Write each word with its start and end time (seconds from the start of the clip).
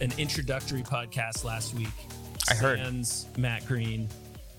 an 0.00 0.12
introductory 0.18 0.82
podcast 0.82 1.44
last 1.44 1.74
week. 1.74 1.88
I 2.50 2.54
heard. 2.54 2.78
Sans 2.78 3.26
Matt 3.36 3.66
Green, 3.66 4.08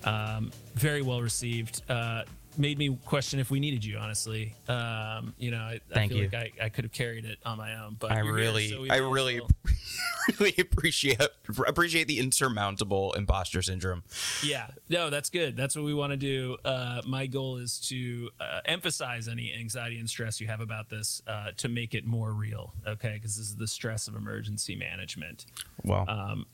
um, 0.04 0.50
very 0.74 1.02
well 1.02 1.20
received. 1.20 1.82
Uh, 1.88 2.22
made 2.56 2.78
me 2.78 2.98
question 3.04 3.40
if 3.40 3.50
we 3.50 3.60
needed 3.60 3.84
you. 3.84 3.98
Honestly, 3.98 4.54
um, 4.68 5.34
you 5.38 5.50
know, 5.50 5.58
I, 5.58 5.80
I 5.94 6.08
feel 6.08 6.18
you. 6.18 6.28
like 6.32 6.34
I, 6.60 6.64
I 6.64 6.68
could 6.68 6.84
have 6.84 6.92
carried 6.92 7.24
it 7.24 7.38
on 7.44 7.58
my 7.58 7.74
own, 7.82 7.96
but 7.98 8.12
I 8.12 8.16
you're 8.16 8.24
here, 8.24 8.34
really, 8.34 8.68
so 8.68 8.86
I 8.90 8.96
really, 8.96 9.40
really 10.38 10.54
appreciate 10.58 11.20
appreciate 11.66 12.08
the 12.08 12.18
insurmountable 12.18 13.12
imposter 13.12 13.62
syndrome. 13.62 14.02
Yeah, 14.42 14.68
no, 14.88 15.10
that's 15.10 15.30
good. 15.30 15.56
That's 15.56 15.76
what 15.76 15.84
we 15.84 15.94
want 15.94 16.12
to 16.12 16.16
do. 16.16 16.56
Uh, 16.64 17.02
my 17.06 17.26
goal 17.26 17.56
is 17.56 17.78
to 17.88 18.30
uh, 18.40 18.60
emphasize 18.64 19.28
any 19.28 19.54
anxiety 19.54 19.98
and 19.98 20.08
stress 20.08 20.40
you 20.40 20.46
have 20.46 20.60
about 20.60 20.88
this 20.88 21.22
uh, 21.26 21.50
to 21.56 21.68
make 21.68 21.94
it 21.94 22.06
more 22.06 22.32
real. 22.32 22.72
Okay, 22.86 23.14
because 23.14 23.36
this 23.36 23.46
is 23.46 23.56
the 23.56 23.66
stress 23.68 24.08
of 24.08 24.14
emergency 24.16 24.76
management. 24.76 25.46
Well, 25.84 26.04
Um, 26.08 26.46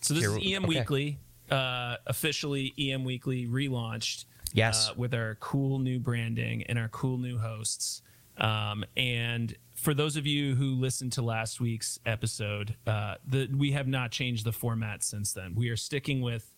so 0.00 0.12
this 0.12 0.24
Here 0.24 0.38
is 0.38 0.52
EM 0.56 0.64
okay. 0.64 0.78
Weekly, 0.80 1.18
uh, 1.50 1.96
officially 2.06 2.74
EM 2.78 3.04
Weekly 3.04 3.46
relaunched. 3.46 4.26
Yes. 4.54 4.88
uh, 4.88 4.94
with 4.96 5.12
our 5.12 5.36
cool 5.40 5.78
new 5.78 5.98
branding 5.98 6.62
and 6.62 6.78
our 6.78 6.88
cool 6.88 7.18
new 7.18 7.36
hosts. 7.38 8.02
Um, 8.38 8.84
and 8.96 9.54
for 9.74 9.94
those 9.94 10.16
of 10.16 10.26
you 10.26 10.54
who 10.54 10.74
listened 10.74 11.12
to 11.12 11.22
last 11.22 11.60
week's 11.60 11.98
episode, 12.06 12.76
uh, 12.86 13.16
the, 13.26 13.48
we 13.54 13.72
have 13.72 13.86
not 13.88 14.10
changed 14.10 14.44
the 14.46 14.52
format 14.52 15.02
since 15.02 15.32
then. 15.32 15.54
We 15.54 15.68
are 15.68 15.76
sticking 15.76 16.22
with 16.22 16.54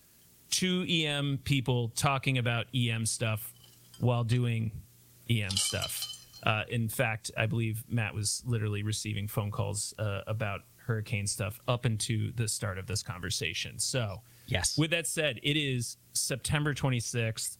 two 0.50 0.86
EM 0.88 1.40
people 1.44 1.88
talking 1.96 2.38
about 2.38 2.66
EM 2.74 3.06
stuff 3.06 3.52
while 3.98 4.24
doing 4.24 4.72
EM 5.28 5.50
stuff. 5.50 6.06
Uh, 6.42 6.62
in 6.68 6.88
fact, 6.88 7.30
I 7.36 7.46
believe 7.46 7.82
Matt 7.88 8.14
was 8.14 8.42
literally 8.46 8.82
receiving 8.82 9.26
phone 9.26 9.50
calls 9.50 9.94
uh, 9.98 10.20
about 10.26 10.60
hurricane 10.76 11.26
stuff 11.26 11.58
up 11.66 11.84
into 11.84 12.30
the 12.32 12.46
start 12.46 12.78
of 12.78 12.86
this 12.86 13.02
conversation. 13.02 13.78
So, 13.78 14.22
yes. 14.46 14.78
with 14.78 14.90
that 14.90 15.06
said, 15.06 15.40
it 15.42 15.56
is 15.56 15.96
September 16.12 16.74
26th 16.74 17.56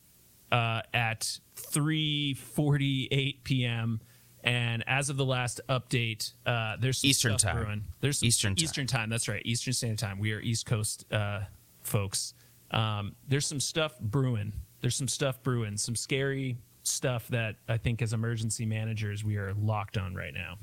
uh, 0.53 0.83
at 0.93 1.39
3:48 1.57 3.45
p.m. 3.45 4.01
And 4.45 4.85
as 4.87 5.11
of 5.11 5.17
the 5.17 5.25
last 5.25 5.61
update, 5.69 6.33
uh, 6.47 6.77
there's 6.81 6.99
some 7.01 7.11
Eastern 7.11 7.39
stuff 7.39 7.53
time. 7.53 7.65
brewing. 7.65 7.85
There's 8.01 8.23
Eastern 8.23 8.55
time. 8.55 8.65
Eastern 8.65 8.87
time. 8.87 9.11
That's 9.11 9.29
right. 9.29 9.43
Eastern 9.45 9.73
Standard 9.73 9.99
Time. 9.99 10.21
We 10.21 10.33
are 10.33 10.41
East 10.41 10.67
Coast 10.67 11.05
uh, 11.13 11.41
folks. 11.83 12.35
Um, 12.71 13.17
there's 13.27 13.47
some 13.47 13.59
stuff 13.59 13.99
brewing. 13.99 14.53
There's 14.81 14.95
some 14.95 15.09
stuff 15.09 15.43
brewing. 15.43 15.77
Some 15.77 15.97
scary 15.97 16.59
stuff 16.85 17.27
that 17.29 17.57
I 17.69 17.77
think, 17.77 18.03
as 18.03 18.13
emergency 18.13 18.67
managers, 18.67 19.25
we 19.25 19.37
are 19.37 19.53
locked 19.55 19.99
on 19.99 20.15
right 20.15 20.33
now. 20.33 20.59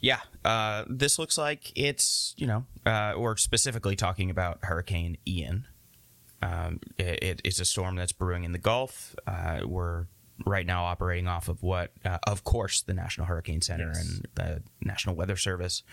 Yeah, 0.00 0.18
uh, 0.44 0.84
this 0.88 1.16
looks 1.18 1.38
like 1.38 1.70
it's 1.76 2.34
you 2.36 2.48
know 2.48 2.64
uh, 2.84 3.14
we're 3.16 3.36
specifically 3.36 3.94
talking 3.94 4.30
about 4.30 4.58
Hurricane 4.64 5.16
Ian. 5.26 5.66
Um, 6.42 6.80
it, 6.98 7.22
it- 7.22 7.40
it's 7.44 7.60
a 7.60 7.64
storm 7.64 7.96
that's 7.96 8.12
brewing 8.12 8.44
in 8.44 8.52
the 8.52 8.58
Gulf. 8.58 9.14
Uh, 9.26 9.60
we're 9.64 10.06
right 10.44 10.66
now 10.66 10.84
operating 10.84 11.28
off 11.28 11.48
of 11.48 11.62
what, 11.62 11.92
uh, 12.04 12.18
of 12.26 12.42
course, 12.42 12.82
the 12.82 12.94
National 12.94 13.26
Hurricane 13.26 13.60
Center 13.60 13.92
Yes. 13.94 14.00
and 14.08 14.26
the 14.34 14.62
National 14.80 15.14
Weather 15.14 15.36
Service, 15.36 15.84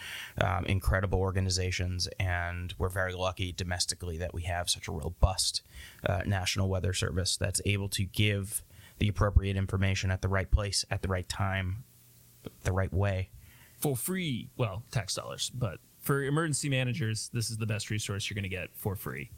um, 0.42 0.66
incredible 0.66 1.20
organizations, 1.20 2.08
and 2.20 2.73
we're 2.80 2.89
very 2.89 3.14
lucky 3.14 3.52
domestically 3.52 4.17
that 4.17 4.33
we 4.33 4.44
have 4.44 4.67
such 4.70 4.88
a 4.88 4.92
robust 4.92 5.61
uh, 6.08 6.22
National 6.25 6.67
Weather 6.67 6.93
Service 6.93 7.38
that's 7.38 7.61
able 7.65 7.89
to 7.89 8.05
give 8.05 8.64
the 8.98 9.08
appropriate 9.08 9.55
information 9.55 10.09
at 10.09 10.21
the 10.23 10.27
right 10.30 10.49
place 10.49 10.83
at 10.89 11.04
the 11.04 11.08
right 11.09 11.30
time, 11.30 11.83
the 12.64 12.71
right 12.71 12.92
way. 12.93 13.30
for 13.77 13.95
free. 13.95 14.49
Well, 14.58 14.83
tax 14.89 15.14
dollars, 15.15 15.52
but 15.54 15.80
for 15.99 16.23
emergency 16.23 16.70
managers, 16.70 17.30
this 17.33 17.49
is 17.52 17.58
the 17.58 17.67
best 17.67 17.89
resource 17.92 18.30
you're 18.30 18.36
going 18.36 18.43
to 18.43 18.49
get 18.49 18.70
for 18.73 18.95
free. 18.95 19.30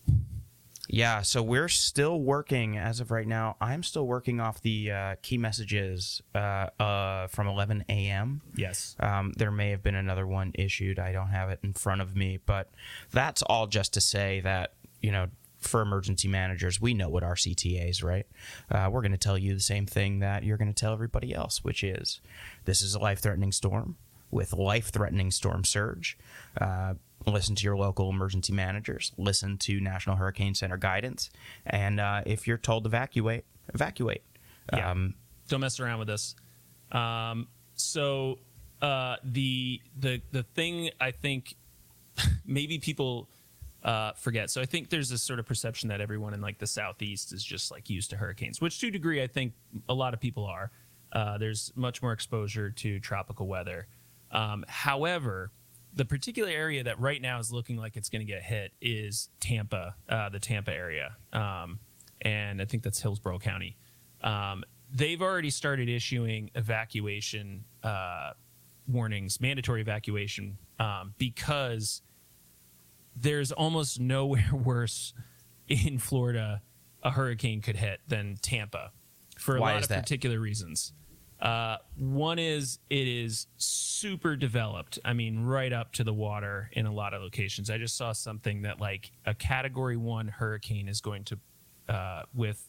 Yeah, 0.87 1.21
so 1.21 1.41
we're 1.41 1.69
still 1.69 2.19
working 2.19 2.77
as 2.77 2.99
of 2.99 3.11
right 3.11 3.27
now. 3.27 3.55
I'm 3.61 3.83
still 3.83 4.05
working 4.05 4.39
off 4.39 4.61
the 4.61 4.91
uh, 4.91 5.15
key 5.21 5.37
messages 5.37 6.21
uh, 6.35 6.67
uh, 6.79 7.27
from 7.27 7.47
11 7.47 7.85
a.m. 7.87 8.41
Yes. 8.55 8.95
Um, 8.99 9.31
there 9.37 9.51
may 9.51 9.69
have 9.69 9.83
been 9.83 9.95
another 9.95 10.27
one 10.27 10.51
issued. 10.55 10.99
I 10.99 11.11
don't 11.13 11.29
have 11.29 11.49
it 11.49 11.59
in 11.63 11.73
front 11.73 12.01
of 12.01 12.15
me, 12.15 12.39
but 12.45 12.69
that's 13.11 13.41
all 13.43 13.67
just 13.67 13.93
to 13.93 14.01
say 14.01 14.41
that 14.41 14.73
you 15.01 15.11
know, 15.11 15.27
for 15.59 15.81
emergency 15.81 16.27
managers, 16.27 16.81
we 16.81 16.93
know 16.93 17.09
what 17.09 17.23
our 17.23 17.35
is, 17.35 18.03
right? 18.03 18.25
Uh, 18.69 18.89
we're 18.91 19.01
going 19.01 19.11
to 19.11 19.17
tell 19.17 19.37
you 19.37 19.53
the 19.53 19.59
same 19.59 19.85
thing 19.85 20.19
that 20.19 20.43
you're 20.43 20.57
going 20.57 20.73
to 20.73 20.79
tell 20.79 20.93
everybody 20.93 21.33
else, 21.33 21.63
which 21.63 21.83
is 21.83 22.19
this 22.65 22.81
is 22.81 22.95
a 22.95 22.99
life-threatening 22.99 23.51
storm 23.51 23.97
with 24.31 24.53
life-threatening 24.53 25.29
storm 25.29 25.63
surge. 25.63 26.17
Uh, 26.59 26.95
listen 27.27 27.55
to 27.55 27.63
your 27.63 27.77
local 27.77 28.09
emergency 28.09 28.53
managers. 28.53 29.11
Listen 29.17 29.57
to 29.59 29.79
National 29.79 30.15
Hurricane 30.15 30.55
Center 30.55 30.77
guidance, 30.77 31.29
and 31.65 31.99
uh, 31.99 32.21
if 32.25 32.47
you're 32.47 32.57
told 32.57 32.83
to 32.83 32.87
evacuate, 32.89 33.45
evacuate. 33.73 34.23
Yeah. 34.73 34.91
Um, 34.91 35.15
Don't 35.47 35.61
mess 35.61 35.79
around 35.79 35.99
with 35.99 36.07
this. 36.07 36.35
Um, 36.91 37.47
so 37.75 38.39
uh, 38.81 39.17
the 39.23 39.81
the 39.99 40.21
the 40.31 40.43
thing 40.43 40.89
I 40.99 41.11
think 41.11 41.55
maybe 42.45 42.79
people 42.79 43.29
uh, 43.83 44.13
forget. 44.13 44.49
So 44.49 44.61
I 44.61 44.65
think 44.65 44.89
there's 44.89 45.09
this 45.09 45.23
sort 45.23 45.39
of 45.39 45.45
perception 45.45 45.89
that 45.89 46.01
everyone 46.01 46.33
in 46.33 46.41
like 46.41 46.59
the 46.59 46.67
southeast 46.67 47.33
is 47.33 47.43
just 47.43 47.71
like 47.71 47.89
used 47.89 48.09
to 48.11 48.17
hurricanes, 48.17 48.61
which 48.61 48.79
to 48.79 48.87
a 48.87 48.91
degree 48.91 49.21
I 49.23 49.27
think 49.27 49.53
a 49.89 49.93
lot 49.93 50.13
of 50.13 50.19
people 50.19 50.45
are. 50.45 50.71
Uh, 51.11 51.37
there's 51.37 51.73
much 51.75 52.01
more 52.01 52.13
exposure 52.13 52.69
to 52.69 52.99
tropical 52.99 53.47
weather. 53.47 53.87
Um, 54.31 54.63
however, 54.67 55.51
the 55.93 56.05
particular 56.05 56.49
area 56.49 56.83
that 56.83 56.99
right 56.99 57.21
now 57.21 57.39
is 57.39 57.51
looking 57.51 57.77
like 57.77 57.97
it's 57.97 58.09
going 58.09 58.25
to 58.25 58.31
get 58.31 58.43
hit 58.43 58.71
is 58.81 59.29
Tampa, 59.39 59.95
uh, 60.09 60.29
the 60.29 60.39
Tampa 60.39 60.71
area, 60.71 61.15
um, 61.33 61.79
and 62.21 62.61
I 62.61 62.65
think 62.65 62.83
that's 62.83 63.01
Hillsborough 63.01 63.39
County. 63.39 63.77
Um, 64.21 64.63
they've 64.93 65.21
already 65.21 65.49
started 65.49 65.89
issuing 65.89 66.51
evacuation 66.55 67.63
uh, 67.83 68.31
warnings, 68.87 69.41
mandatory 69.41 69.81
evacuation, 69.81 70.57
um, 70.79 71.13
because 71.17 72.01
there's 73.15 73.51
almost 73.51 73.99
nowhere 73.99 74.49
worse 74.53 75.13
in 75.67 75.97
Florida 75.97 76.61
a 77.03 77.11
hurricane 77.11 77.61
could 77.61 77.77
hit 77.77 77.99
than 78.07 78.37
Tampa 78.41 78.91
for 79.37 79.57
a 79.57 79.61
Why 79.61 79.73
lot 79.73 79.83
of 79.83 79.89
that? 79.89 80.03
particular 80.03 80.39
reasons. 80.39 80.93
Uh, 81.41 81.77
one 81.97 82.37
is 82.37 82.79
it 82.89 83.07
is 83.07 83.47
super 83.57 84.35
developed. 84.35 84.99
I 85.03 85.13
mean, 85.13 85.43
right 85.43 85.73
up 85.73 85.91
to 85.93 86.03
the 86.03 86.13
water 86.13 86.69
in 86.73 86.85
a 86.85 86.93
lot 86.93 87.13
of 87.13 87.21
locations. 87.21 87.69
I 87.69 87.77
just 87.77 87.97
saw 87.97 88.11
something 88.11 88.61
that 88.61 88.79
like 88.79 89.11
a 89.25 89.33
Category 89.33 89.97
One 89.97 90.27
hurricane 90.27 90.87
is 90.87 91.01
going 91.01 91.23
to, 91.25 91.39
uh, 91.89 92.23
with, 92.35 92.63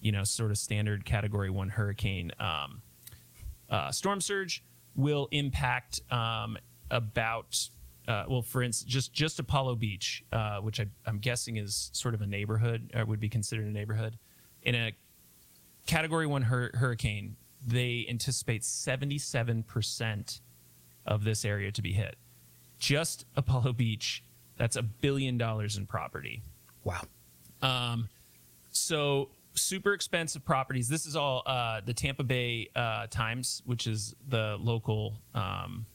you 0.00 0.12
know, 0.12 0.24
sort 0.24 0.50
of 0.50 0.56
standard 0.56 1.04
Category 1.04 1.50
One 1.50 1.68
hurricane 1.68 2.32
um, 2.40 2.80
uh, 3.68 3.90
storm 3.90 4.20
surge 4.20 4.64
will 4.94 5.28
impact 5.30 6.00
um, 6.10 6.56
about 6.90 7.68
uh, 8.08 8.24
well, 8.28 8.42
for 8.42 8.62
instance, 8.62 8.90
just 8.90 9.12
just 9.12 9.40
Apollo 9.40 9.74
Beach, 9.76 10.24
uh, 10.32 10.58
which 10.58 10.80
I, 10.80 10.86
I'm 11.06 11.18
guessing 11.18 11.56
is 11.56 11.90
sort 11.92 12.14
of 12.14 12.22
a 12.22 12.26
neighborhood 12.26 12.92
or 12.94 13.04
would 13.04 13.20
be 13.20 13.28
considered 13.28 13.66
a 13.66 13.70
neighborhood, 13.70 14.16
in 14.62 14.74
a 14.74 14.92
Category 15.86 16.26
One 16.26 16.42
hur- 16.42 16.70
hurricane, 16.74 17.36
they 17.66 18.06
anticipate 18.08 18.64
77 18.64 19.64
percent 19.64 20.40
of 21.06 21.24
this 21.24 21.44
area 21.44 21.72
to 21.72 21.82
be 21.82 21.92
hit. 21.92 22.16
Just 22.78 23.24
Apollo 23.36 23.74
Beach, 23.74 24.22
that's 24.56 24.76
a 24.76 24.82
billion 24.82 25.38
dollars 25.38 25.76
in 25.76 25.86
property. 25.86 26.42
wow. 26.84 27.02
So 28.72 29.30
super 29.54 29.94
expensive 29.94 30.44
properties. 30.44 30.88
This 30.88 31.06
is 31.06 31.16
all 31.16 31.42
uh, 31.46 31.80
the 31.84 31.94
Tampa 31.94 32.22
Bay 32.24 32.68
uh, 32.76 33.06
Times, 33.08 33.62
which 33.64 33.86
is 33.86 34.14
the 34.28 34.56
local, 34.60 35.14
um, 35.34 35.86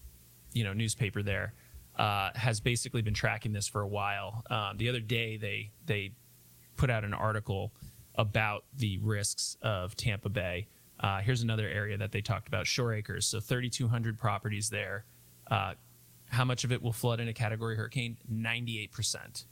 you 0.54 0.64
know, 0.64 0.74
newspaper 0.74 1.22
there, 1.22 1.54
uh, 1.98 2.32
has 2.36 2.60
basically 2.60 3.02
been 3.02 3.14
tracking 3.14 3.54
this 3.54 3.68
for 3.68 3.82
a 3.82 3.88
while. 3.88 4.44
Um, 4.50 4.78
the 4.78 4.90
other 4.90 5.00
day, 5.00 5.38
they 5.38 5.72
they 5.86 6.12
put 6.76 6.90
out 6.90 7.04
an 7.04 7.14
article 7.14 7.72
about 8.16 8.66
the 8.76 8.98
risks 9.00 9.56
of 9.62 9.96
Tampa 9.96 10.30
Bay. 10.30 10.68
Uh, 11.02 11.20
here's 11.20 11.42
another 11.42 11.68
area 11.68 11.98
that 11.98 12.12
they 12.12 12.22
talked 12.22 12.48
about: 12.48 12.68
Shore 12.68 12.94
Acres. 12.94 13.26
So 13.26 13.40
3,200 13.40 14.18
properties 14.18 14.70
there. 14.70 15.06
Uh, 15.50 15.74
how 16.30 16.46
much 16.46 16.64
of 16.64 16.72
it 16.72 16.82
will 16.82 16.94
flood 16.94 17.20
in 17.20 17.28
a 17.28 17.34
category 17.34 17.76
hurricane? 17.76 18.18
98 18.30 18.92
percent 18.92 19.46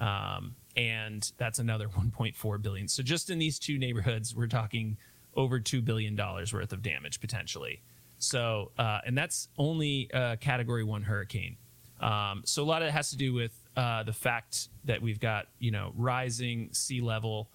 um, 0.00 0.56
and 0.76 1.30
that's 1.36 1.58
another 1.58 1.88
1.4 1.96 2.62
billion. 2.62 2.88
So 2.88 3.02
just 3.02 3.30
in 3.30 3.38
these 3.38 3.58
two 3.58 3.78
neighborhoods, 3.78 4.34
we're 4.34 4.46
talking 4.46 4.96
over 5.36 5.60
two 5.60 5.80
billion 5.80 6.16
dollars 6.16 6.52
worth 6.52 6.72
of 6.72 6.82
damage 6.82 7.20
potentially. 7.20 7.82
So, 8.18 8.72
uh, 8.78 9.00
and 9.06 9.16
that's 9.16 9.48
only 9.56 10.10
a 10.12 10.36
Category 10.36 10.84
One 10.84 11.02
hurricane. 11.02 11.56
Um, 12.00 12.42
so 12.44 12.62
a 12.62 12.64
lot 12.64 12.82
of 12.82 12.88
it 12.88 12.92
has 12.92 13.10
to 13.10 13.16
do 13.16 13.32
with 13.32 13.52
uh, 13.76 14.02
the 14.02 14.12
fact 14.12 14.68
that 14.84 15.00
we've 15.00 15.20
got 15.20 15.46
you 15.58 15.70
know 15.70 15.92
rising 15.96 16.70
sea 16.72 17.00
level. 17.00 17.48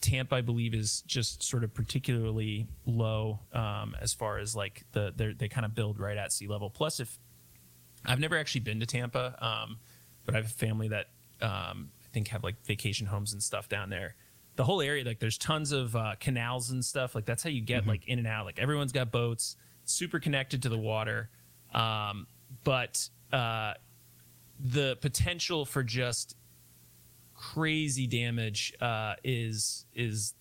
Tampa, 0.00 0.36
I 0.36 0.40
believe, 0.40 0.74
is 0.74 1.02
just 1.02 1.42
sort 1.42 1.64
of 1.64 1.74
particularly 1.74 2.66
low 2.86 3.40
um, 3.52 3.94
as 4.00 4.14
far 4.14 4.38
as 4.38 4.56
like 4.56 4.84
the 4.92 5.12
they're- 5.14 5.34
kind 5.48 5.64
of 5.66 5.74
build 5.74 5.98
right 5.98 6.16
at 6.16 6.32
sea 6.32 6.46
level. 6.46 6.70
Plus, 6.70 7.00
if 7.00 7.18
I've 8.04 8.20
never 8.20 8.38
actually 8.38 8.62
been 8.62 8.80
to 8.80 8.86
Tampa, 8.86 9.36
um, 9.44 9.78
but 10.24 10.34
I 10.34 10.38
have 10.38 10.46
a 10.46 10.48
family 10.48 10.88
that 10.88 11.06
um, 11.42 11.90
I 12.04 12.08
think 12.12 12.28
have 12.28 12.42
like 12.42 12.64
vacation 12.64 13.06
homes 13.06 13.32
and 13.32 13.42
stuff 13.42 13.68
down 13.68 13.90
there. 13.90 14.14
The 14.56 14.64
whole 14.64 14.80
area, 14.82 15.04
like, 15.04 15.20
there's 15.20 15.38
tons 15.38 15.72
of 15.72 15.94
uh, 15.96 16.14
canals 16.20 16.70
and 16.70 16.84
stuff. 16.84 17.14
Like, 17.14 17.24
that's 17.24 17.42
how 17.42 17.50
you 17.50 17.62
get 17.62 17.86
like 17.86 18.06
in 18.08 18.18
and 18.18 18.26
out. 18.26 18.44
Like, 18.46 18.58
everyone's 18.58 18.92
got 18.92 19.10
boats, 19.10 19.56
super 19.84 20.18
connected 20.18 20.62
to 20.62 20.68
the 20.68 20.76
water, 20.78 21.30
um, 21.72 22.26
but 22.64 23.08
uh, 23.32 23.74
the 24.58 24.96
potential 25.00 25.64
for 25.64 25.82
just 25.82 26.36
crazy 27.40 28.06
damage 28.06 28.74
uh, 28.80 29.14
is 29.24 29.86
is 29.94 30.34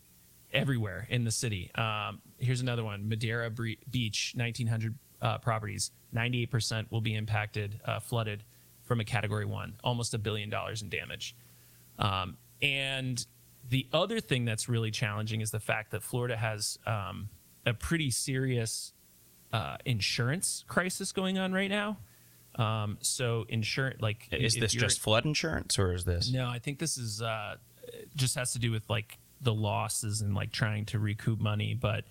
everywhere 0.52 1.08
in 1.10 1.24
the 1.24 1.32
city. 1.32 1.72
Um, 1.76 2.22
here's 2.38 2.62
another 2.62 2.84
one: 2.84 3.08
Madeira 3.08 3.50
Beach, 3.50 4.34
1900 4.36 4.96
uh, 5.22 5.38
properties, 5.38 5.92
98% 6.14 6.92
will 6.92 7.02
be 7.02 7.16
impacted, 7.16 7.80
uh, 7.86 8.00
flooded 8.00 8.44
from 8.84 9.00
a 9.00 9.06
Category 9.06 9.46
One, 9.46 9.74
almost 9.84 10.14
a 10.14 10.18
billion 10.18 10.50
dollars 10.50 10.82
in 10.82 10.90
damage. 10.90 11.36
Um, 11.98 12.38
and 12.62 13.26
the 13.70 13.88
other 13.94 14.20
thing 14.20 14.46
that's 14.46 14.68
really 14.68 14.92
challenging 14.92 15.42
is 15.42 15.52
the 15.52 15.60
fact 15.60 15.92
that 15.92 16.04
Florida 16.04 16.36
has 16.36 16.80
um, 16.86 17.30
a 17.66 17.74
pretty 17.74 18.12
serious 18.12 18.94
uh, 19.54 19.78
insurance 19.86 20.66
crisis 20.68 21.12
going 21.12 21.38
on 21.38 21.54
right 21.54 21.70
now. 21.70 21.98
Um, 22.60 22.98
so 23.02 23.46
insurance, 23.48 24.02
like, 24.02 24.28
Is 24.32 24.56
this 24.56 24.74
just 24.74 25.00
flood 25.00 25.26
insurance 25.26 25.80
or 25.80 25.94
is 25.94 26.04
this? 26.04 26.32
no, 26.32 26.48
I 26.50 26.60
think 26.60 26.78
this 26.80 26.98
is 26.98 27.22
uh, 27.22 27.56
just 28.16 28.36
has 28.36 28.52
to 28.54 28.60
do 28.60 28.72
with 28.72 28.90
like 28.90 29.18
the 29.42 29.54
losses 29.54 30.22
and 30.22 30.36
like 30.36 30.52
trying 30.52 30.86
to 30.88 31.00
recoup 31.00 31.40
money, 31.40 31.74
but 31.74 32.04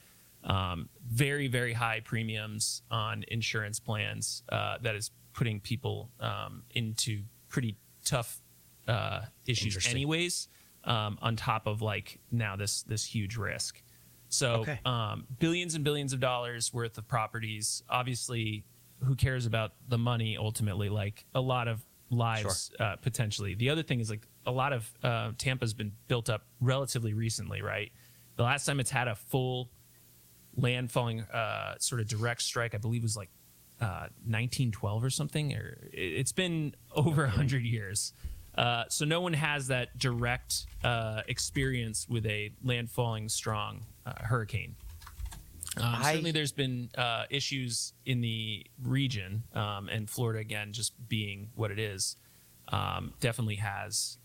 um, 0.44 0.88
very 1.06 1.48
very 1.48 1.74
high 1.74 2.00
premiums 2.00 2.82
on 2.90 3.24
insurance 3.28 3.78
plans 3.78 4.42
uh, 4.48 4.78
that 4.82 4.94
is 4.94 5.10
putting 5.34 5.60
people 5.60 6.10
um, 6.20 6.62
into 6.70 7.22
pretty 7.48 7.76
tough 8.04 8.40
uh, 8.86 9.20
issues 9.46 9.86
anyways. 9.88 10.48
Um, 10.84 11.18
on 11.20 11.36
top 11.36 11.66
of 11.66 11.82
like 11.82 12.20
now 12.30 12.56
this 12.56 12.82
this 12.84 13.04
huge 13.04 13.36
risk. 13.36 13.82
So 14.30 14.60
Okay. 14.60 14.80
um, 14.86 15.26
billions 15.38 15.74
and 15.74 15.84
billions 15.84 16.12
of 16.14 16.20
dollars 16.20 16.72
worth 16.72 16.96
of 16.96 17.06
properties. 17.08 17.82
Obviously, 17.90 18.64
who 19.04 19.14
cares 19.14 19.46
about 19.46 19.72
the 19.88 19.98
money 19.98 20.36
ultimately? 20.36 20.88
Like 20.88 21.24
a 21.34 21.40
lot 21.40 21.68
of 21.68 21.84
lives 22.10 22.70
uh, 22.80 22.96
potentially. 22.96 23.54
The 23.54 23.70
other 23.70 23.82
thing 23.82 24.00
is 24.00 24.10
like 24.10 24.26
a 24.46 24.50
lot 24.52 24.72
of 24.72 24.90
uh, 25.02 25.32
Tampa's 25.38 25.74
been 25.74 25.92
built 26.08 26.28
up 26.30 26.42
relatively 26.60 27.12
recently, 27.14 27.60
right? 27.62 27.92
The 28.36 28.42
last 28.44 28.64
time 28.66 28.80
it's 28.80 28.90
had 28.90 29.08
a 29.08 29.14
full 29.14 29.70
landfalling 30.58 31.28
uh, 31.32 31.78
sort 31.78 32.00
of 32.00 32.08
direct 32.08 32.42
strike, 32.42 32.74
I 32.74 32.78
believe, 32.78 33.02
was 33.02 33.16
like 33.16 33.30
uh, 33.80 34.08
1912 34.26 35.04
or 35.04 35.10
something. 35.10 35.52
Or 35.54 35.78
it- 35.92 35.98
it's 35.98 36.32
been 36.32 36.74
over 36.94 37.24
a 37.24 37.30
hundred 37.30 37.62
years. 37.64 38.12
Uh, 38.56 38.84
so 38.88 39.04
no 39.04 39.20
one 39.20 39.34
has 39.34 39.68
that 39.68 39.96
direct 39.98 40.66
uh, 40.82 41.22
experience 41.28 42.08
with 42.08 42.26
a 42.26 42.50
landfalling 42.64 43.30
strong 43.30 43.84
uh, 44.04 44.12
hurricane. 44.24 44.74
Um, 45.76 45.84
I- 45.96 46.12
certainly, 46.12 46.30
there's 46.32 46.52
been 46.52 46.90
uh, 46.96 47.24
issues 47.30 47.92
in 48.06 48.20
the 48.20 48.66
region, 48.82 49.44
um, 49.54 49.88
and 49.88 50.08
Florida 50.08 50.40
again, 50.40 50.72
just 50.72 50.92
being 51.08 51.50
what 51.54 51.70
it 51.70 51.78
is, 51.78 52.16
um, 52.68 53.12
definitely 53.20 53.56
has 53.56 54.18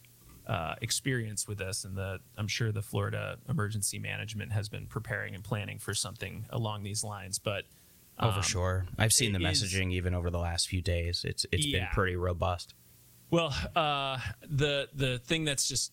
uh, 0.48 0.76
experience 0.82 1.48
with 1.48 1.58
this. 1.58 1.84
And 1.86 1.96
the 1.98 2.20
I'm 2.38 2.48
sure 2.48 2.72
the 2.72 2.82
Florida 2.82 3.38
Emergency 3.50 4.00
Management 4.00 4.52
has 4.52 4.70
been 4.70 4.88
preparing 4.88 5.36
and 5.36 5.44
planning 5.44 5.80
for 5.80 5.94
something 5.94 6.46
along 6.50 6.84
these 6.84 7.04
lines. 7.04 7.40
But 7.40 7.66
Oh, 8.20 8.30
for 8.30 8.38
um, 8.38 8.42
sure. 8.44 8.86
I've 9.00 9.12
seen 9.12 9.34
the 9.34 9.40
it 9.44 9.52
is- 9.52 9.64
messaging 9.64 9.92
even 9.92 10.14
over 10.14 10.30
the 10.30 10.38
last 10.38 10.68
few 10.68 10.82
days. 10.84 11.26
It's 11.26 11.46
it's 11.52 11.66
been 11.66 11.88
pretty 11.94 12.16
robust. 12.16 12.74
Well, 13.32 13.54
uh, 13.76 14.20
the 14.48 14.88
the 14.94 15.18
thing 15.20 15.46
that's 15.46 15.68
just 15.68 15.92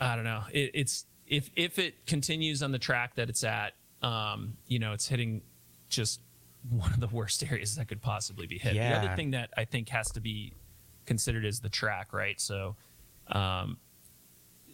I 0.00 0.14
don't 0.16 0.24
know. 0.24 0.42
It, 0.52 0.72
it's 0.74 1.06
if 1.28 1.48
if 1.54 1.78
it 1.78 2.06
continues 2.06 2.60
on 2.62 2.72
the 2.72 2.78
track 2.80 3.14
that 3.14 3.28
it's 3.28 3.44
at, 3.44 3.74
um, 4.02 4.56
you 4.66 4.78
know, 4.78 4.92
it's 4.92 5.08
hitting 5.08 5.42
just 5.88 6.20
one 6.70 6.92
of 6.92 7.00
the 7.00 7.08
worst 7.08 7.42
areas 7.50 7.76
that 7.76 7.88
could 7.88 8.02
possibly 8.02 8.46
be 8.46 8.58
hit. 8.58 8.74
The 8.90 8.98
other 8.98 9.16
thing 9.16 9.30
that 9.32 9.50
I 9.56 9.64
think 9.64 9.88
has 9.90 10.10
to 10.12 10.20
be 10.20 10.52
considered 11.06 11.44
is 11.44 11.60
the 11.60 11.68
track, 11.68 12.12
right? 12.12 12.40
So, 12.40 12.76
um, 13.28 13.78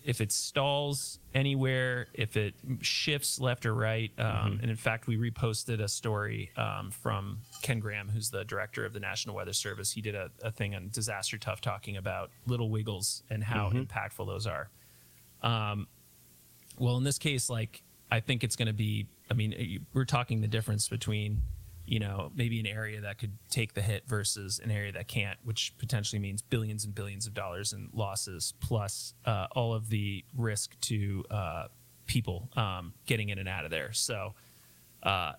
if 0.05 0.21
it 0.21 0.31
stalls 0.33 1.19
anywhere, 1.35 2.09
if 2.13 2.37
it 2.37 2.55
shifts 2.83 3.41
left 3.41 3.65
or 3.65 3.73
right, 3.75 4.11
um, 4.19 4.59
and 4.61 4.71
in 4.71 4.77
fact, 4.77 5.07
we 5.07 5.17
reposted 5.17 5.81
a 5.81 5.89
story 5.89 6.51
um, 6.59 6.91
from 6.91 7.39
Ken 7.63 7.81
Graham, 7.81 8.11
who's 8.11 8.29
the 8.29 8.45
director 8.45 8.85
of 8.85 8.93
the 8.93 9.01
National 9.01 9.35
Weather 9.35 9.55
Service. 9.55 9.93
He 9.93 10.03
did 10.03 10.15
a, 10.15 10.31
a 10.43 10.51
thing 10.51 10.75
on 10.75 10.91
Disaster 10.93 11.39
Tough 11.39 11.63
talking 11.63 11.97
about 11.97 12.31
little 12.47 12.69
wiggles 12.69 13.23
and 13.31 13.43
how 13.43 13.71
impactful 13.71 14.27
those 14.27 14.47
are. 14.47 14.69
Um, 15.43 15.87
well, 16.79 16.99
in 16.99 17.05
this 17.05 17.17
case, 17.19 17.49
like 17.49 17.83
I 18.11 18.21
think 18.21 18.45
it's 18.45 18.57
going 18.57 18.69
to 18.69 18.75
be. 18.75 19.07
I 19.31 19.35
mean, 19.35 19.87
we're 19.93 20.05
talking 20.05 20.41
the 20.41 20.49
difference 20.49 20.89
between, 20.89 21.43
you 21.87 21.99
know, 21.99 22.31
maybe 22.35 22.61
an 22.61 22.67
area 22.67 23.01
that 23.01 23.19
could 23.19 23.33
take 23.51 23.75
the 23.75 23.83
hit 23.83 24.05
versus 24.07 24.61
an 24.63 24.71
area 24.71 24.93
that 24.93 25.09
can't, 25.09 25.39
which 25.45 25.73
potentially 25.79 26.19
means 26.19 26.43
billions 26.43 26.85
and 26.85 26.95
billions 26.95 27.27
of 27.27 27.35
dollars 27.35 27.73
in 27.73 27.89
losses, 27.93 28.55
plus 28.61 29.15
uh, 29.25 29.47
all 29.53 29.75
of 29.75 29.89
the 29.89 30.25
risk 30.37 30.79
to 30.81 31.25
uh, 31.31 31.67
people 32.07 32.49
um, 32.57 32.93
getting 33.07 33.31
in 33.31 33.39
and 33.39 33.49
out 33.49 33.65
of 33.65 33.71
there. 33.71 33.93
So, 33.93 34.35
uh, 35.03 35.33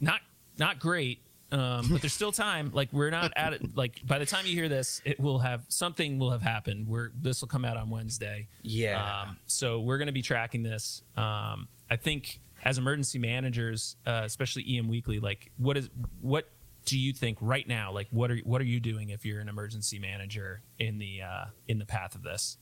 not 0.00 0.20
not 0.58 0.78
great. 0.78 1.20
Um, 1.50 1.88
but 1.90 2.02
there's 2.02 2.12
still 2.12 2.32
time. 2.32 2.70
Like 2.74 2.92
we're 2.92 3.10
not 3.10 3.32
at 3.34 3.54
it. 3.54 3.74
Like 3.74 4.06
by 4.06 4.18
the 4.18 4.26
time 4.26 4.44
you 4.44 4.52
hear 4.52 4.68
this, 4.68 5.00
it 5.04 5.18
will 5.18 5.38
have 5.38 5.64
something 5.68 6.18
will 6.18 6.30
have 6.30 6.42
happened. 6.42 6.86
We're 6.86 7.10
this 7.18 7.40
will 7.40 7.48
come 7.48 7.64
out 7.64 7.76
on 7.76 7.88
Wednesday. 7.88 8.48
Yeah. 8.62 9.22
Um, 9.22 9.38
so 9.46 9.80
we're 9.80 9.96
going 9.96 10.08
to 10.08 10.12
be 10.12 10.20
tracking 10.20 10.62
this. 10.62 11.02
Um, 11.16 11.68
I 11.90 11.96
think 11.96 12.40
as 12.64 12.78
emergency 12.78 13.18
managers, 13.18 13.96
uh, 14.06 14.22
especially 14.24 14.78
EM 14.78 14.88
Weekly, 14.88 15.20
like 15.20 15.50
what 15.56 15.76
is 15.76 15.90
what 16.20 16.48
do 16.84 16.98
you 16.98 17.12
think 17.12 17.38
right 17.40 17.66
now? 17.66 17.92
Like 17.92 18.08
what 18.10 18.30
are 18.30 18.38
what 18.38 18.60
are 18.60 18.66
you 18.66 18.80
doing 18.80 19.10
if 19.10 19.24
you're 19.24 19.40
an 19.40 19.48
emergency 19.48 19.98
manager 19.98 20.62
in 20.78 20.98
the 20.98 21.22
uh, 21.22 21.44
in 21.66 21.78
the 21.78 21.86
path 21.86 22.14
of 22.14 22.22
this? 22.22 22.58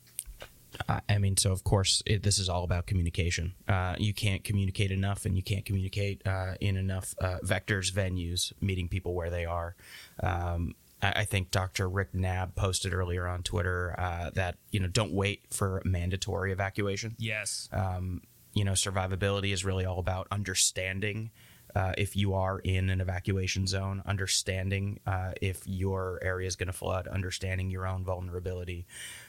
I 1.08 1.18
mean, 1.18 1.36
so 1.36 1.52
of 1.52 1.64
course, 1.64 2.02
it, 2.06 2.22
this 2.22 2.38
is 2.38 2.48
all 2.48 2.64
about 2.64 2.86
communication. 2.86 3.54
Uh, 3.66 3.94
you 3.98 4.12
can't 4.12 4.44
communicate 4.44 4.90
enough, 4.90 5.24
and 5.24 5.36
you 5.36 5.42
can't 5.42 5.64
communicate 5.64 6.26
uh, 6.26 6.54
in 6.60 6.76
enough 6.76 7.14
uh, 7.20 7.38
vectors, 7.44 7.92
venues, 7.92 8.52
meeting 8.60 8.88
people 8.88 9.14
where 9.14 9.30
they 9.30 9.44
are. 9.44 9.74
Um, 10.22 10.74
I, 11.02 11.12
I 11.16 11.24
think 11.24 11.50
Dr. 11.50 11.88
Rick 11.88 12.12
Knabb 12.12 12.54
posted 12.54 12.92
earlier 12.92 13.26
on 13.26 13.42
Twitter 13.42 13.94
uh, 13.98 14.30
that 14.34 14.56
you 14.70 14.80
know 14.80 14.88
don't 14.88 15.12
wait 15.12 15.42
for 15.50 15.82
mandatory 15.84 16.52
evacuation. 16.52 17.14
Yes. 17.18 17.68
Um, 17.72 18.22
you 18.56 18.64
know, 18.64 18.72
survivability 18.72 19.52
is 19.52 19.66
really 19.66 19.84
all 19.84 19.98
about 19.98 20.26
understanding 20.32 21.30
uh, 21.74 21.92
if 21.98 22.16
you 22.16 22.32
are 22.32 22.58
in 22.60 22.88
an 22.88 23.02
evacuation 23.02 23.66
zone, 23.66 24.02
understanding 24.06 24.98
uh, 25.06 25.32
if 25.42 25.60
your 25.66 26.18
area 26.22 26.48
is 26.48 26.56
going 26.56 26.68
to 26.68 26.72
flood, 26.72 27.06
understanding 27.06 27.68
your 27.70 27.86
own 27.86 28.02
vulnerability. 28.02 28.86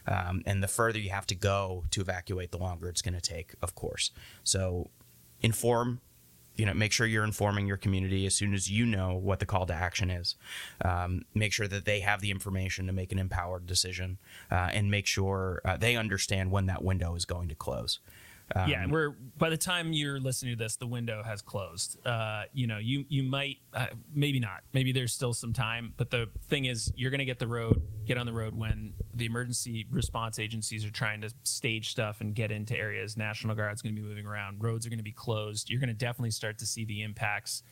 Um, 0.07 0.43
and 0.45 0.63
the 0.63 0.67
further 0.69 0.97
you 0.97 1.09
have 1.09 1.27
to 1.27 1.35
go 1.35 1.83
to 1.91 1.99
evacuate, 1.99 2.51
the 2.51 2.57
longer 2.57 2.87
it's 2.87 3.01
going 3.01 3.15
to 3.15 3.21
take, 3.21 3.53
of 3.61 3.75
course. 3.75 4.11
So 4.45 4.89
inform. 5.41 5.99
You 6.55 6.65
know, 6.65 6.73
make 6.73 6.91
sure 6.91 7.05
you're 7.05 7.23
informing 7.23 7.67
your 7.67 7.77
community 7.77 8.25
as 8.25 8.33
soon 8.33 8.55
as 8.55 8.71
you 8.71 8.83
know 8.85 9.13
what 9.13 9.39
the 9.39 9.45
call 9.45 9.67
to 9.67 9.75
action 9.75 10.09
is. 10.09 10.35
Um, 10.83 11.21
make 11.35 11.53
sure 11.53 11.67
that 11.67 11.85
they 11.85 11.99
have 11.99 12.19
the 12.19 12.31
information 12.31 12.87
to 12.87 12.93
make 12.93 13.11
an 13.11 13.19
empowered 13.19 13.67
decision, 13.67 14.17
uh, 14.49 14.69
and 14.73 14.89
make 14.89 15.05
sure 15.05 15.61
uh, 15.63 15.77
they 15.77 15.95
understand 15.95 16.49
when 16.49 16.65
that 16.65 16.83
window 16.83 17.13
is 17.13 17.25
going 17.25 17.49
to 17.49 17.55
close. 17.55 17.99
Um, 18.55 18.69
yeah, 18.69 18.85
we're 18.85 19.09
by 19.37 19.49
the 19.49 19.57
time 19.57 19.91
you're 19.91 20.19
listening 20.19 20.53
to 20.53 20.63
this, 20.63 20.77
the 20.77 20.87
window 20.87 21.21
has 21.21 21.41
closed. 21.41 21.97
Uh, 22.05 22.43
you 22.53 22.65
know, 22.65 22.77
you 22.77 23.03
you 23.09 23.23
might, 23.23 23.57
uh, 23.73 23.87
maybe 24.13 24.39
not, 24.39 24.61
maybe 24.73 24.93
there's 24.93 25.11
still 25.13 25.33
some 25.33 25.51
time. 25.51 25.93
But 25.97 26.11
the 26.11 26.29
thing 26.47 26.65
is, 26.65 26.91
you're 26.95 27.11
going 27.11 27.19
to 27.19 27.25
get 27.25 27.39
the 27.39 27.47
road, 27.47 27.81
get 28.05 28.17
on 28.17 28.25
the 28.25 28.31
road 28.31 28.55
when 28.55 28.93
the 29.13 29.25
emergency 29.25 29.85
response 29.91 30.39
agencies 30.39 30.85
are 30.85 30.91
trying 30.91 31.21
to 31.21 31.33
stage 31.43 31.89
stuff 31.89 32.21
and 32.21 32.33
get 32.33 32.51
into 32.51 32.77
areas. 32.77 33.17
National 33.17 33.53
Guard's 33.53 33.81
going 33.81 33.93
to 33.93 34.01
be 34.01 34.07
moving 34.07 34.25
around. 34.25 34.63
Roads 34.63 34.85
are 34.85 34.89
going 34.89 34.99
to 34.99 35.03
be 35.03 35.11
closed. 35.11 35.69
You're 35.69 35.81
going 35.81 35.89
to 35.89 35.93
definitely 35.93 36.31
start 36.31 36.57
to 36.59 36.65
see 36.65 36.85
the 36.85 37.01
impacts. 37.01 37.63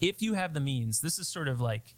If 0.00 0.22
you 0.22 0.34
have 0.34 0.54
the 0.54 0.60
means, 0.60 1.00
this 1.00 1.18
is 1.18 1.26
sort 1.26 1.48
of 1.48 1.60
like 1.60 1.96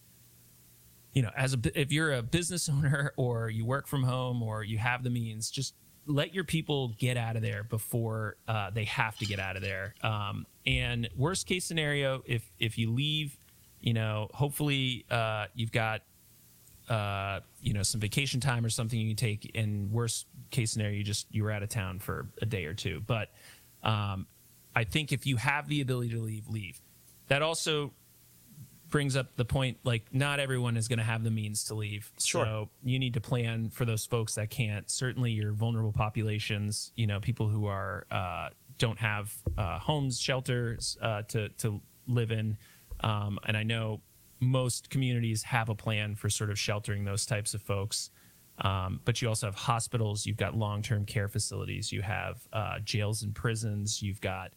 you 1.12 1.22
know, 1.22 1.30
as 1.36 1.54
a 1.54 1.80
if 1.80 1.92
you're 1.92 2.12
a 2.12 2.22
business 2.22 2.68
owner 2.68 3.12
or 3.16 3.48
you 3.48 3.64
work 3.64 3.86
from 3.86 4.02
home 4.02 4.42
or 4.42 4.64
you 4.64 4.78
have 4.78 5.04
the 5.04 5.10
means, 5.10 5.50
just 5.50 5.74
let 6.06 6.34
your 6.34 6.44
people 6.44 6.88
get 6.98 7.16
out 7.16 7.36
of 7.36 7.42
there 7.42 7.64
before 7.64 8.36
uh, 8.48 8.70
they 8.70 8.84
have 8.84 9.16
to 9.18 9.26
get 9.26 9.38
out 9.38 9.56
of 9.56 9.62
there. 9.62 9.94
Um, 10.02 10.46
and 10.66 11.08
worst 11.16 11.46
case 11.46 11.64
scenario, 11.64 12.22
if 12.26 12.42
if 12.58 12.78
you 12.78 12.90
leave, 12.90 13.36
you 13.80 13.92
know, 13.92 14.28
hopefully 14.32 15.04
uh, 15.10 15.46
you've 15.54 15.72
got 15.72 16.02
uh, 16.88 17.40
you 17.60 17.72
know 17.72 17.82
some 17.82 18.00
vacation 18.00 18.40
time 18.40 18.64
or 18.64 18.70
something 18.70 18.98
you 18.98 19.08
can 19.08 19.16
take. 19.16 19.46
In 19.54 19.90
worst 19.90 20.26
case 20.50 20.72
scenario, 20.72 20.96
you 20.96 21.04
just 21.04 21.26
you 21.30 21.44
were 21.44 21.50
out 21.50 21.62
of 21.62 21.68
town 21.68 21.98
for 21.98 22.28
a 22.42 22.46
day 22.46 22.66
or 22.66 22.74
two. 22.74 23.02
But 23.06 23.30
um, 23.82 24.26
I 24.74 24.84
think 24.84 25.12
if 25.12 25.26
you 25.26 25.36
have 25.36 25.68
the 25.68 25.80
ability 25.80 26.10
to 26.10 26.20
leave, 26.20 26.48
leave. 26.48 26.80
That 27.28 27.42
also 27.42 27.92
brings 28.94 29.16
up 29.16 29.34
the 29.34 29.44
point 29.44 29.76
like 29.82 30.04
not 30.12 30.38
everyone 30.38 30.76
is 30.76 30.86
going 30.86 31.00
to 31.00 31.04
have 31.04 31.24
the 31.24 31.30
means 31.30 31.64
to 31.64 31.74
leave. 31.74 32.12
Sure. 32.20 32.44
So 32.44 32.68
you 32.84 33.00
need 33.00 33.14
to 33.14 33.20
plan 33.20 33.68
for 33.68 33.84
those 33.84 34.06
folks 34.06 34.36
that 34.36 34.50
can't. 34.50 34.88
Certainly, 34.88 35.32
your 35.32 35.50
vulnerable 35.50 35.90
populations. 35.90 36.92
You 36.94 37.08
know, 37.08 37.18
people 37.18 37.48
who 37.48 37.66
are 37.66 38.06
uh, 38.12 38.50
don't 38.78 39.00
have 39.00 39.34
uh, 39.58 39.80
homes, 39.80 40.20
shelters 40.20 40.96
uh, 41.02 41.22
to 41.22 41.48
to 41.48 41.80
live 42.06 42.30
in. 42.30 42.56
Um, 43.00 43.40
and 43.48 43.56
I 43.56 43.64
know 43.64 44.00
most 44.38 44.90
communities 44.90 45.42
have 45.42 45.70
a 45.70 45.74
plan 45.74 46.14
for 46.14 46.30
sort 46.30 46.50
of 46.50 46.56
sheltering 46.56 47.04
those 47.04 47.26
types 47.26 47.52
of 47.52 47.62
folks. 47.62 48.10
Um, 48.60 49.00
but 49.04 49.20
you 49.20 49.26
also 49.26 49.46
have 49.48 49.56
hospitals, 49.56 50.24
you've 50.24 50.36
got 50.36 50.56
long 50.56 50.82
term 50.82 51.04
care 51.04 51.26
facilities, 51.26 51.90
you 51.90 52.02
have 52.02 52.46
uh, 52.52 52.78
jails 52.78 53.24
and 53.24 53.34
prisons, 53.34 54.00
you've 54.00 54.20
got 54.20 54.52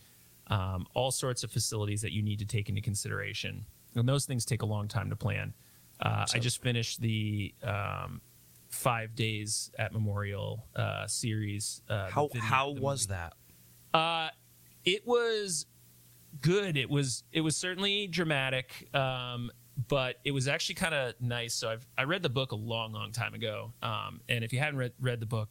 um, 0.46 0.86
all 0.94 1.10
sorts 1.10 1.44
of 1.44 1.50
facilities 1.50 2.04
that 2.04 2.12
you 2.12 2.22
need 2.22 2.38
to 2.38 2.46
take 2.46 2.70
into 2.70 2.82
consideration. 2.82 3.66
And 4.00 4.08
those 4.08 4.26
things 4.26 4.46
take 4.46 4.62
a 4.62 4.66
long 4.66 4.88
time 4.88 5.10
to 5.10 5.16
plan. 5.16 5.54
Uh, 6.00 6.26
I 6.34 6.40
just 6.40 6.62
finished 6.62 7.02
the 7.02 7.54
um, 7.64 8.22
five 8.70 9.16
days 9.16 9.72
at 9.80 9.94
Memorial 9.94 10.66
uh, 10.76 11.08
series. 11.08 11.82
Uh, 11.90 12.10
How 12.10 12.28
video- 12.28 12.42
how 12.44 12.70
was 12.72 13.08
movie. 13.08 13.20
that? 13.94 13.98
Uh, 13.98 14.30
it 14.86 15.06
was 15.08 15.66
good. 16.42 16.78
It 16.78 16.90
was 16.90 17.24
it 17.32 17.42
was 17.42 17.58
certainly 17.58 18.06
dramatic, 18.08 18.88
um, 18.94 19.50
but 19.88 20.18
it 20.24 20.32
was 20.32 20.48
actually 20.48 20.76
kind 20.76 20.94
of 20.94 21.14
nice. 21.20 21.56
So 21.56 21.70
I've 21.70 21.88
I 21.98 22.04
read 22.04 22.22
the 22.22 22.30
book 22.30 22.52
a 22.52 22.56
long, 22.56 22.94
long 22.94 23.12
time 23.12 23.34
ago, 23.34 23.74
um, 23.82 24.22
and 24.30 24.44
if 24.44 24.54
you 24.54 24.60
haven't 24.60 24.78
read 24.78 24.94
read 25.00 25.20
the 25.20 25.26
book, 25.26 25.50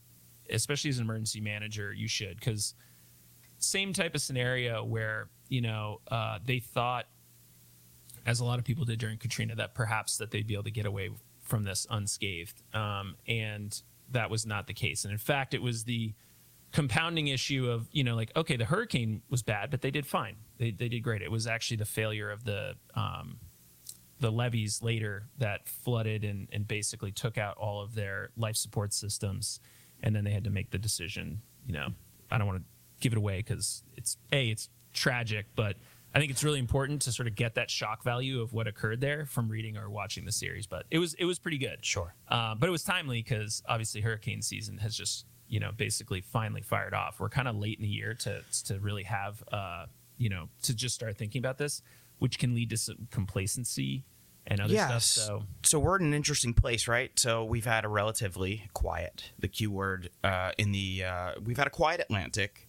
especially 0.50 0.90
as 0.90 0.98
an 0.98 1.04
emergency 1.04 1.40
manager, 1.40 1.92
you 1.92 2.06
should 2.06 2.36
because 2.38 2.74
same 3.58 3.92
type 3.92 4.14
of 4.14 4.20
scenario 4.20 4.84
where 4.84 5.28
you 5.48 5.60
know 5.60 6.00
uh, 6.10 6.38
they 6.44 6.60
thought, 6.60 7.06
as 8.26 8.40
a 8.40 8.44
lot 8.44 8.58
of 8.58 8.64
people 8.64 8.84
did 8.84 8.98
during 8.98 9.18
Katrina, 9.18 9.54
that 9.54 9.74
perhaps 9.74 10.18
that 10.18 10.30
they'd 10.30 10.46
be 10.46 10.54
able 10.54 10.64
to 10.64 10.70
get 10.70 10.84
away 10.84 11.10
from 11.42 11.64
this 11.64 11.86
unscathed, 11.90 12.62
um, 12.74 13.16
and 13.26 13.80
that 14.10 14.28
was 14.30 14.44
not 14.44 14.66
the 14.66 14.74
case. 14.74 15.04
And 15.04 15.12
in 15.12 15.18
fact, 15.18 15.54
it 15.54 15.62
was 15.62 15.84
the 15.84 16.12
compounding 16.72 17.28
issue 17.28 17.70
of 17.70 17.88
you 17.92 18.04
know 18.04 18.16
like 18.16 18.30
okay 18.36 18.56
the 18.56 18.64
hurricane 18.64 19.22
was 19.30 19.42
bad 19.42 19.70
but 19.70 19.80
they 19.80 19.90
did 19.90 20.06
fine. 20.06 20.36
They, 20.58 20.72
they 20.72 20.88
did 20.88 21.00
great. 21.00 21.22
It 21.22 21.30
was 21.30 21.46
actually 21.46 21.78
the 21.78 21.86
failure 21.86 22.30
of 22.30 22.44
the 22.44 22.74
um, 22.94 23.38
the 24.18 24.30
levees 24.30 24.82
later 24.82 25.28
that 25.38 25.68
flooded 25.68 26.24
and, 26.24 26.48
and 26.52 26.66
basically 26.66 27.12
took 27.12 27.38
out 27.38 27.56
all 27.56 27.80
of 27.82 27.94
their 27.94 28.30
life 28.36 28.56
support 28.56 28.92
systems. 28.92 29.60
And 30.02 30.14
then 30.14 30.24
they 30.24 30.30
had 30.32 30.44
to 30.44 30.50
make 30.50 30.70
the 30.70 30.78
decision 30.78 31.40
you 31.66 31.72
know 31.72 31.88
i 32.30 32.38
don't 32.38 32.46
want 32.46 32.58
to 32.58 32.64
give 33.00 33.12
it 33.12 33.18
away 33.18 33.38
because 33.38 33.82
it's 33.96 34.16
a 34.32 34.48
it's 34.48 34.68
tragic 34.92 35.46
but 35.54 35.76
i 36.16 36.18
think 36.18 36.30
it's 36.30 36.42
really 36.42 36.58
important 36.58 37.02
to 37.02 37.12
sort 37.12 37.28
of 37.28 37.34
get 37.34 37.54
that 37.54 37.70
shock 37.70 38.02
value 38.02 38.40
of 38.40 38.52
what 38.52 38.66
occurred 38.66 39.00
there 39.00 39.26
from 39.26 39.48
reading 39.48 39.76
or 39.76 39.88
watching 39.90 40.24
the 40.24 40.32
series 40.32 40.66
but 40.66 40.86
it 40.90 40.98
was 40.98 41.14
it 41.14 41.24
was 41.26 41.38
pretty 41.38 41.58
good 41.58 41.78
Sure. 41.84 42.14
uh, 42.28 42.54
but 42.54 42.68
it 42.68 42.72
was 42.72 42.82
timely 42.82 43.22
because 43.22 43.62
obviously 43.68 44.00
hurricane 44.00 44.42
season 44.42 44.78
has 44.78 44.96
just 44.96 45.26
you 45.48 45.60
know 45.60 45.70
basically 45.76 46.20
finally 46.20 46.60
fired 46.62 46.92
off. 46.92 47.20
We're 47.20 47.28
kind 47.28 47.46
of 47.46 47.54
late 47.54 47.78
in 47.78 47.82
the 47.84 47.88
year 47.88 48.14
to 48.14 48.42
to 48.64 48.80
really 48.80 49.04
have 49.04 49.44
uh, 49.52 49.86
you 50.18 50.28
know 50.28 50.48
to 50.62 50.74
just 50.74 50.94
start 50.96 51.16
thinking 51.16 51.38
about 51.38 51.56
this, 51.56 51.82
which 52.18 52.40
can 52.40 52.52
lead 52.52 52.70
to 52.70 52.76
some 52.76 53.06
complacency 53.12 54.04
and 54.48 54.60
other 54.60 54.74
Yes. 54.74 55.04
stuff. 55.04 55.24
So 55.24 55.42
So 55.62 55.78
we're 55.78 55.98
in 56.00 56.06
an 56.06 56.14
interesting 56.14 56.52
place, 56.52 56.88
right? 56.88 57.16
So 57.18 57.44
we've 57.44 57.64
had 57.64 57.84
a 57.84 57.88
relatively 57.88 58.68
quiet, 58.74 59.30
the 59.38 59.46
Q 59.46 59.70
word 59.70 60.10
uh, 60.24 60.50
in 60.58 60.72
the, 60.72 61.04
uh, 61.04 61.32
we've 61.44 61.56
had 61.58 61.66
a 61.68 61.70
quiet 61.70 62.00
Atlantic, 62.00 62.65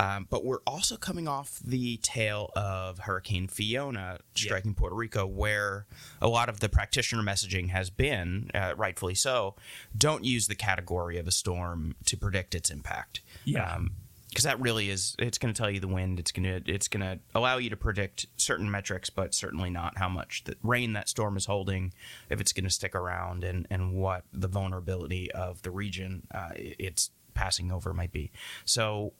um, 0.00 0.26
but 0.30 0.44
we're 0.44 0.62
also 0.66 0.96
coming 0.96 1.28
off 1.28 1.60
the 1.62 1.98
tail 1.98 2.50
of 2.56 3.00
Hurricane 3.00 3.48
Fiona 3.48 4.18
striking 4.34 4.74
Puerto 4.74 4.96
Rico, 4.96 5.26
where 5.26 5.86
a 6.22 6.28
lot 6.28 6.48
of 6.48 6.60
the 6.60 6.70
practitioner 6.70 7.22
messaging 7.22 7.68
has 7.68 7.90
been, 7.90 8.50
uh, 8.54 8.72
rightfully 8.78 9.14
so, 9.14 9.56
don't 9.96 10.24
use 10.24 10.46
the 10.46 10.54
category 10.54 11.18
of 11.18 11.28
a 11.28 11.30
storm 11.30 11.96
to 12.06 12.16
predict 12.16 12.54
its 12.54 12.70
impact. 12.70 13.20
Yeah. 13.44 13.74
Um, 13.74 13.90
because 14.30 14.44
that 14.44 14.60
really 14.60 14.90
is 14.90 15.16
it's 15.18 15.38
going 15.38 15.52
to 15.52 15.58
tell 15.60 15.68
you 15.68 15.80
the 15.80 15.88
wind 15.88 16.20
it's 16.20 16.30
going 16.30 16.44
to 16.44 16.72
it's 16.72 16.86
going 16.86 17.00
to 17.00 17.18
allow 17.34 17.56
you 17.56 17.68
to 17.68 17.76
predict 17.76 18.26
certain 18.36 18.70
metrics 18.70 19.10
but 19.10 19.34
certainly 19.34 19.70
not 19.70 19.98
how 19.98 20.08
much 20.08 20.44
the 20.44 20.54
rain 20.62 20.92
that 20.92 21.08
storm 21.08 21.36
is 21.36 21.46
holding 21.46 21.92
if 22.28 22.40
it's 22.40 22.52
going 22.52 22.62
to 22.62 22.70
stick 22.70 22.94
around 22.94 23.42
and 23.42 23.66
and 23.70 23.92
what 23.92 24.22
the 24.32 24.46
vulnerability 24.46 25.32
of 25.32 25.60
the 25.62 25.70
region 25.72 26.28
uh, 26.32 26.50
it's 26.54 27.10
passing 27.34 27.72
over 27.72 27.92
might 27.92 28.12
be 28.12 28.30
so 28.64 29.12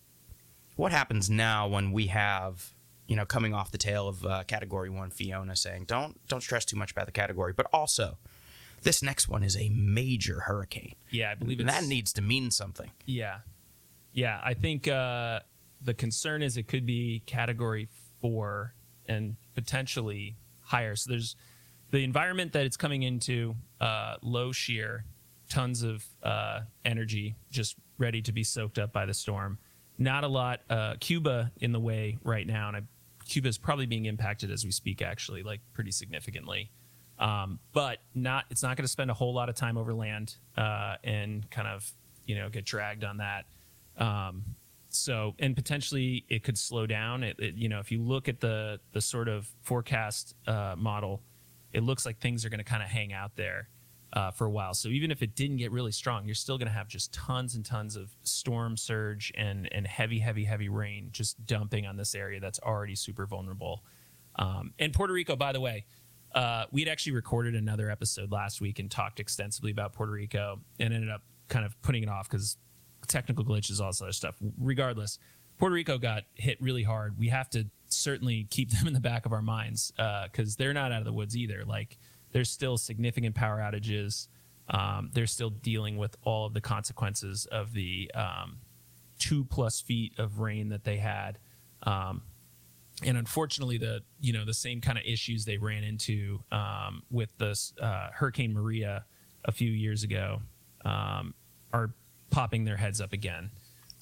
what 0.77 0.93
happens 0.93 1.29
now 1.29 1.67
when 1.69 1.93
we 1.93 2.07
have 2.09 2.73
you 3.07 3.17
know 3.17 3.25
coming 3.27 3.53
off 3.55 3.71
the 3.71 3.79
tail 3.79 4.09
of 4.09 4.25
uh, 4.25 4.45
category 4.45 4.91
1 4.91 5.11
Fiona 5.11 5.57
saying 5.57 5.85
don't 5.87 6.21
don't 6.29 6.43
stress 6.43 6.65
too 6.65 6.77
much 6.77 6.93
about 6.93 7.07
the 7.07 7.12
category 7.12 7.53
but 7.53 7.67
also 7.73 8.19
this 8.83 9.03
next 9.03 9.29
one 9.29 9.43
is 9.43 9.57
a 9.57 9.69
major 9.71 10.41
hurricane 10.41 10.95
yeah, 11.11 11.31
I 11.33 11.35
believe 11.35 11.61
and 11.61 11.69
that 11.69 11.85
needs 11.85 12.12
to 12.15 12.23
mean 12.23 12.50
something 12.50 12.91
Yeah. 13.07 13.39
Yeah. 14.12 14.41
I 14.43 14.55
think 14.55 14.89
uh, 14.89 15.41
the 15.81 15.95
concern 15.95 16.43
is 16.43 16.57
it 16.57 16.67
could 16.69 16.87
be 16.87 17.23
category 17.27 17.89
four 18.21 18.75
and 19.07 19.37
potentially 19.55 20.37
higher. 20.62 20.97
So 20.97 21.11
there's 21.11 21.37
the 21.91 22.05
environment 22.05 22.53
that 22.53 22.65
it's 22.65 22.77
coming 22.77 23.03
into, 23.03 23.57
uh, 23.81 24.17
low 24.23 24.53
shear, 24.53 25.05
tons 25.49 25.83
of 25.83 26.05
uh, 26.23 26.61
energy 26.85 27.35
just 27.50 27.77
ready 27.99 28.23
to 28.23 28.33
be 28.33 28.45
soaked 28.45 28.79
up 28.79 28.93
by 28.93 29.07
the 29.07 29.15
storm. 29.15 29.59
Not 30.00 30.25
a 30.25 30.28
lot. 30.28 30.62
Uh, 30.69 30.95
Cuba 30.99 31.52
in 31.61 31.71
the 31.73 31.78
way 31.78 32.19
right 32.25 32.47
now. 32.47 32.71
And 32.75 32.87
Cuba 33.26 33.49
is 33.49 33.59
probably 33.59 33.85
being 33.87 34.07
impacted 34.07 34.50
as 34.50 34.64
we 34.64 34.73
speak, 34.73 35.02
actually, 35.02 35.42
like 35.45 35.61
pretty 35.75 35.92
significantly. 35.92 36.71
Um, 37.19 37.59
but 37.73 37.99
not 38.14 38.47
it's 38.50 38.62
not 38.62 38.78
going 38.78 38.85
to 38.85 38.88
spend 38.88 39.11
a 39.11 39.14
whole 39.14 39.35
lot 39.35 39.50
of 39.50 39.54
time 39.54 39.76
over 39.76 39.92
land 39.92 40.37
uh, 40.57 40.97
and 41.04 41.49
kind 41.50 41.69
of 41.69 41.88
you 42.25 42.35
know 42.35 42.49
get 42.49 42.64
dragged 42.64 43.04
on 43.04 43.19
that. 43.19 43.45
Um, 43.99 44.42
so 44.88 45.35
and 45.38 45.54
potentially 45.54 46.25
it 46.30 46.42
could 46.42 46.57
slow 46.57 46.87
down. 46.87 47.23
It, 47.23 47.38
it- 47.38 47.54
you 47.57 47.69
know 47.69 47.78
if 47.78 47.92
you 47.92 48.00
look 48.00 48.26
at 48.28 48.40
the 48.40 48.80
the 48.92 49.02
sort 49.02 49.28
of 49.28 49.47
forecast 49.61 50.35
uh, 50.47 50.75
model, 50.78 51.21
it 51.75 51.83
looks 51.83 52.07
like 52.07 52.19
things 52.21 52.47
are 52.47 52.49
going 52.49 52.59
to 52.59 52.64
kind 52.64 52.83
of 52.83 52.88
hang 52.88 53.12
out 53.12 53.37
there 53.37 53.69
uh, 54.12 54.31
for 54.31 54.47
a 54.47 54.50
while. 54.50 54.75
So 54.75 54.88
even 54.88 55.11
if 55.11 55.23
it 55.23 55.35
didn't 55.35 55.59
get 55.59 55.71
really 55.71 55.93
strong, 55.93 56.25
you're 56.25 56.35
still 56.35 56.59
going 56.59 56.69
to 56.69 56.75
have 56.75 56.88
just 56.88 57.12
tons 57.12 57.55
and 57.55 57.64
tons 57.64 57.97
of 57.97 58.11
storm 58.23 58.76
surge 58.76 59.33
and 59.37 59.69
and 59.73 59.87
heavy 59.87 60.19
heavy 60.19 60.45
heavy 60.45 60.69
rain 60.69 61.11
just 61.12 61.45
dumping 61.47 61.87
on 61.87 61.97
this 61.97 62.14
area 62.14 62.40
that's 62.40 62.59
already 62.61 62.95
super 62.95 63.26
vulnerable. 63.26 63.85
Um, 64.37 64.73
and 64.79 64.93
Puerto 64.93 65.12
Rico, 65.12 65.37
by 65.37 65.52
the 65.52 65.61
way, 65.61 65.85
uh, 66.35 66.64
we'd 66.71 66.88
actually 66.88 67.12
recorded 67.12 67.55
another 67.55 67.90
episode 67.90 68.31
last 68.31 68.61
week 68.61 68.79
and 68.79 68.90
talked 68.90 69.21
extensively 69.21 69.71
about 69.71 69.93
Puerto 69.93 70.12
Rico 70.12 70.61
and 70.79 70.95
ended 70.95 71.11
up 71.11 71.23
kind 71.49 71.64
of 71.64 71.81
putting 71.83 72.02
it 72.02 72.09
off 72.09 72.29
because 72.29 72.57
technical 73.09 73.45
glitches, 73.45 73.81
all 73.81 73.88
this 73.88 74.02
other 74.02 74.12
stuff. 74.12 74.37
Regardless, 74.59 75.19
Puerto 75.59 75.75
Rico 75.75 75.99
got 75.99 76.25
hit 76.35 76.61
really 76.61 76.85
hard. 76.85 77.19
We 77.19 77.29
have 77.29 77.50
to 77.50 77.67
certainly 77.88 78.47
keep 78.50 78.71
them 78.79 78.87
in 78.87 78.93
the 78.93 79.00
back 79.00 79.26
of 79.26 79.33
our 79.33 79.43
minds 79.43 79.93
because 80.25 80.57
they're 80.57 80.75
not 80.75 80.93
out 80.93 80.99
of 81.00 81.05
the 81.05 81.12
woods 81.12 81.37
either. 81.37 81.64
Like 81.64 81.99
there's 82.33 82.51
still 82.51 82.79
significant 82.79 83.35
power 83.35 83.59
outages. 83.59 84.29
Um, 84.69 85.11
they're 85.13 85.27
still 85.27 85.51
dealing 85.51 85.97
with 85.97 86.17
all 86.23 86.47
of 86.47 86.55
the 86.55 86.61
consequences 86.61 87.47
of 87.47 87.73
the 87.73 88.11
um, 88.15 88.59
two 89.19 89.45
plus 89.45 89.81
feet 89.81 90.19
of 90.19 90.39
rain 90.39 90.69
that 90.69 90.85
they 90.85 90.97
had. 90.97 91.39
Um, 91.83 92.23
and 93.05 93.17
unfortunately 93.17 93.79
the 93.79 94.03
you 94.21 94.33
know 94.33 94.45
the 94.45 94.55
same 94.55 94.81
kind 94.81 94.99
of 94.99 95.05
issues 95.05 95.45
they 95.45 95.57
ran 95.57 95.85
into 95.85 96.41
um, 96.53 97.03
with 97.11 97.37
this 97.39 97.73
uh, 97.81 98.09
hurricane 98.13 98.53
maria 98.53 99.05
a 99.45 99.53
few 99.53 99.71
years 99.71 100.03
ago 100.03 100.43
um, 100.85 101.35
are 101.73 101.95
popping 102.31 102.65
their 102.65 102.77
heads 102.77 103.01
up 103.01 103.13
again 103.13 103.51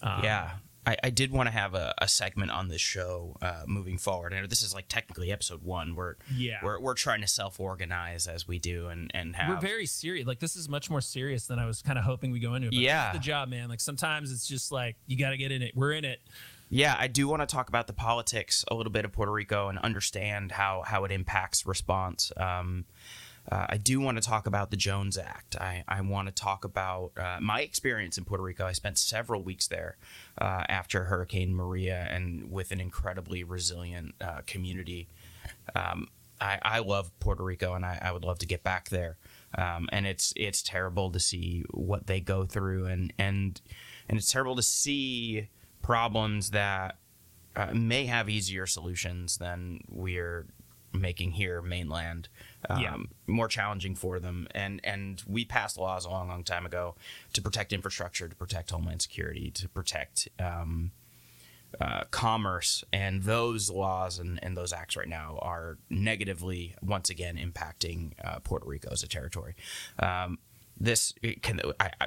um, 0.03 0.23
yeah. 0.23 0.51
I, 0.87 0.97
I 1.05 1.11
did 1.11 1.33
want 1.33 1.49
to 1.49 1.51
have 1.53 1.75
a, 1.75 1.93
a 1.99 2.09
segment 2.09 2.51
on 2.51 2.69
this 2.69 2.81
show 2.81 3.37
uh, 3.43 3.65
moving 3.67 3.99
forward. 3.99 4.33
And 4.33 4.49
this 4.49 4.63
is 4.63 4.73
like 4.73 4.87
technically 4.89 5.31
episode 5.31 5.63
one. 5.63 5.95
We're 5.95 6.15
Yeah. 6.35 6.59
we're, 6.63 6.81
we're 6.81 6.95
trying 6.95 7.21
to 7.21 7.27
self 7.27 7.61
organize 7.61 8.27
as 8.27 8.49
we 8.49 8.59
do 8.59 8.89
and 8.89 9.11
and 9.15 9.37
have 9.37 9.49
we're 9.51 9.61
very 9.61 9.87
serious 9.87 10.27
like 10.27 10.39
this 10.41 10.57
is 10.57 10.69
much 10.69 10.89
more 10.89 11.01
serious 11.01 11.47
than 11.47 11.59
i 11.59 11.67
was 11.67 11.83
kind 11.83 11.99
of 11.99 12.05
hoping 12.05 12.31
we 12.31 12.39
go 12.41 12.55
into 12.55 12.69
it, 12.69 12.75
Yeah. 12.75 13.13
the 13.13 13.19
job 13.19 13.49
man 13.49 13.69
like 13.69 13.81
sometimes 13.81 14.33
it's 14.33 14.47
just 14.47 14.73
like 14.73 14.97
you 15.07 15.19
got 15.19 15.31
to 15.31 15.37
get 15.37 15.53
in 15.53 15.63
it 15.63 15.73
we're 15.77 15.93
in 15.93 16.05
it 16.05 16.21
Yeah, 16.71 16.95
I 16.99 17.07
do 17.09 17.27
want 17.29 17.41
to 17.43 17.47
talk 17.47 17.69
about 17.71 17.87
the 17.87 17.93
politics 17.95 18.65
a 18.71 18.75
little 18.75 18.93
bit 18.93 19.05
of 19.07 19.13
Puerto 19.13 19.33
Rico 19.33 19.69
and 19.69 19.79
understand 19.79 20.53
how 20.53 20.83
how 20.87 21.05
it 21.05 21.11
impacts 21.13 21.65
response. 21.67 22.31
Um, 22.37 22.85
uh, 23.51 23.67
I 23.71 23.77
do 23.79 24.01
want 24.01 24.21
to 24.21 24.27
talk 24.27 24.47
about 24.47 24.71
the 24.71 24.77
Jones 24.77 25.17
Act. 25.17 25.57
I, 25.57 25.85
I 25.89 26.01
want 26.03 26.29
to 26.29 26.35
talk 26.35 26.65
about 26.65 27.13
uh, 27.17 27.39
my 27.41 27.63
experience 27.63 28.19
in 28.19 28.25
Puerto 28.25 28.43
Rico. 28.43 28.67
I 28.67 28.73
spent 28.73 28.99
several 28.99 29.43
weeks 29.43 29.67
there 29.69 29.97
uh, 30.39 30.65
after 30.69 31.05
Hurricane 31.05 31.55
Maria 31.55 32.07
and 32.11 32.51
with 32.51 32.73
an 32.73 32.81
incredibly 32.81 33.45
resilient 33.45 34.15
uh, 34.21 34.41
community. 34.47 35.09
Um, 35.75 36.09
I, 36.41 36.59
I 36.63 36.79
love 36.81 37.11
Puerto 37.21 37.43
Rico 37.43 37.75
and 37.75 37.85
I, 37.85 37.99
I 38.01 38.13
would 38.13 38.25
love 38.25 38.39
to 38.41 38.47
get 38.47 38.63
back 38.63 38.91
there. 38.91 39.17
Um, 39.57 39.89
and 39.93 40.07
it's 40.07 40.33
it's 40.37 40.63
terrible 40.63 41.11
to 41.11 41.19
see 41.19 41.65
what 41.71 42.07
they 42.07 42.21
go 42.21 42.45
through 42.45 42.87
and 42.87 43.13
and 43.19 43.61
and 44.09 44.19
it's 44.19 44.31
terrible 44.31 44.57
to 44.57 44.63
see 44.63 45.49
problems 45.81 46.51
that 46.51 46.99
uh, 47.57 47.73
may 47.73 48.05
have 48.07 48.29
easier 48.29 48.67
solutions 48.67 49.39
than 49.39 49.81
we're 49.89 50.47
making 50.99 51.33
here 51.33 51.63
mainland 51.63 52.29
um, 52.69 52.81
Yeah. 52.81 52.97
more 53.27 53.49
challenging 53.49 53.95
for 53.95 54.19
them. 54.21 54.49
And 54.55 54.81
and 54.85 55.23
we 55.27 55.45
passed 55.45 55.77
laws 55.79 56.05
a 56.05 56.11
long, 56.11 56.29
long 56.29 56.45
time 56.45 56.67
ago 56.67 56.95
to 57.33 57.43
protect 57.43 57.73
infrastructure, 57.73 58.29
to 58.29 58.37
protect 58.37 58.71
homeland 58.71 59.03
security, 59.03 59.51
to 59.53 59.69
protect. 59.69 60.29
Um, 60.39 60.93
uh, 61.81 62.05
commerce 62.11 62.83
and 62.95 63.25
those 63.25 63.69
laws 63.69 64.19
and, 64.19 64.43
and 64.43 64.57
those 64.57 64.73
acts 64.73 64.97
right 64.97 65.07
now 65.07 65.39
are 65.43 65.77
negatively 65.91 66.75
once 66.83 67.11
again 67.11 67.37
impacting 67.37 68.13
uh, 68.25 68.39
Puerto 68.41 68.67
Rico 68.67 68.89
as 68.91 69.03
a 69.03 69.07
territory. 69.07 69.55
Um, 69.99 70.39
this 70.81 71.13
can 71.43 71.61
I, 71.79 71.91
I, 72.01 72.07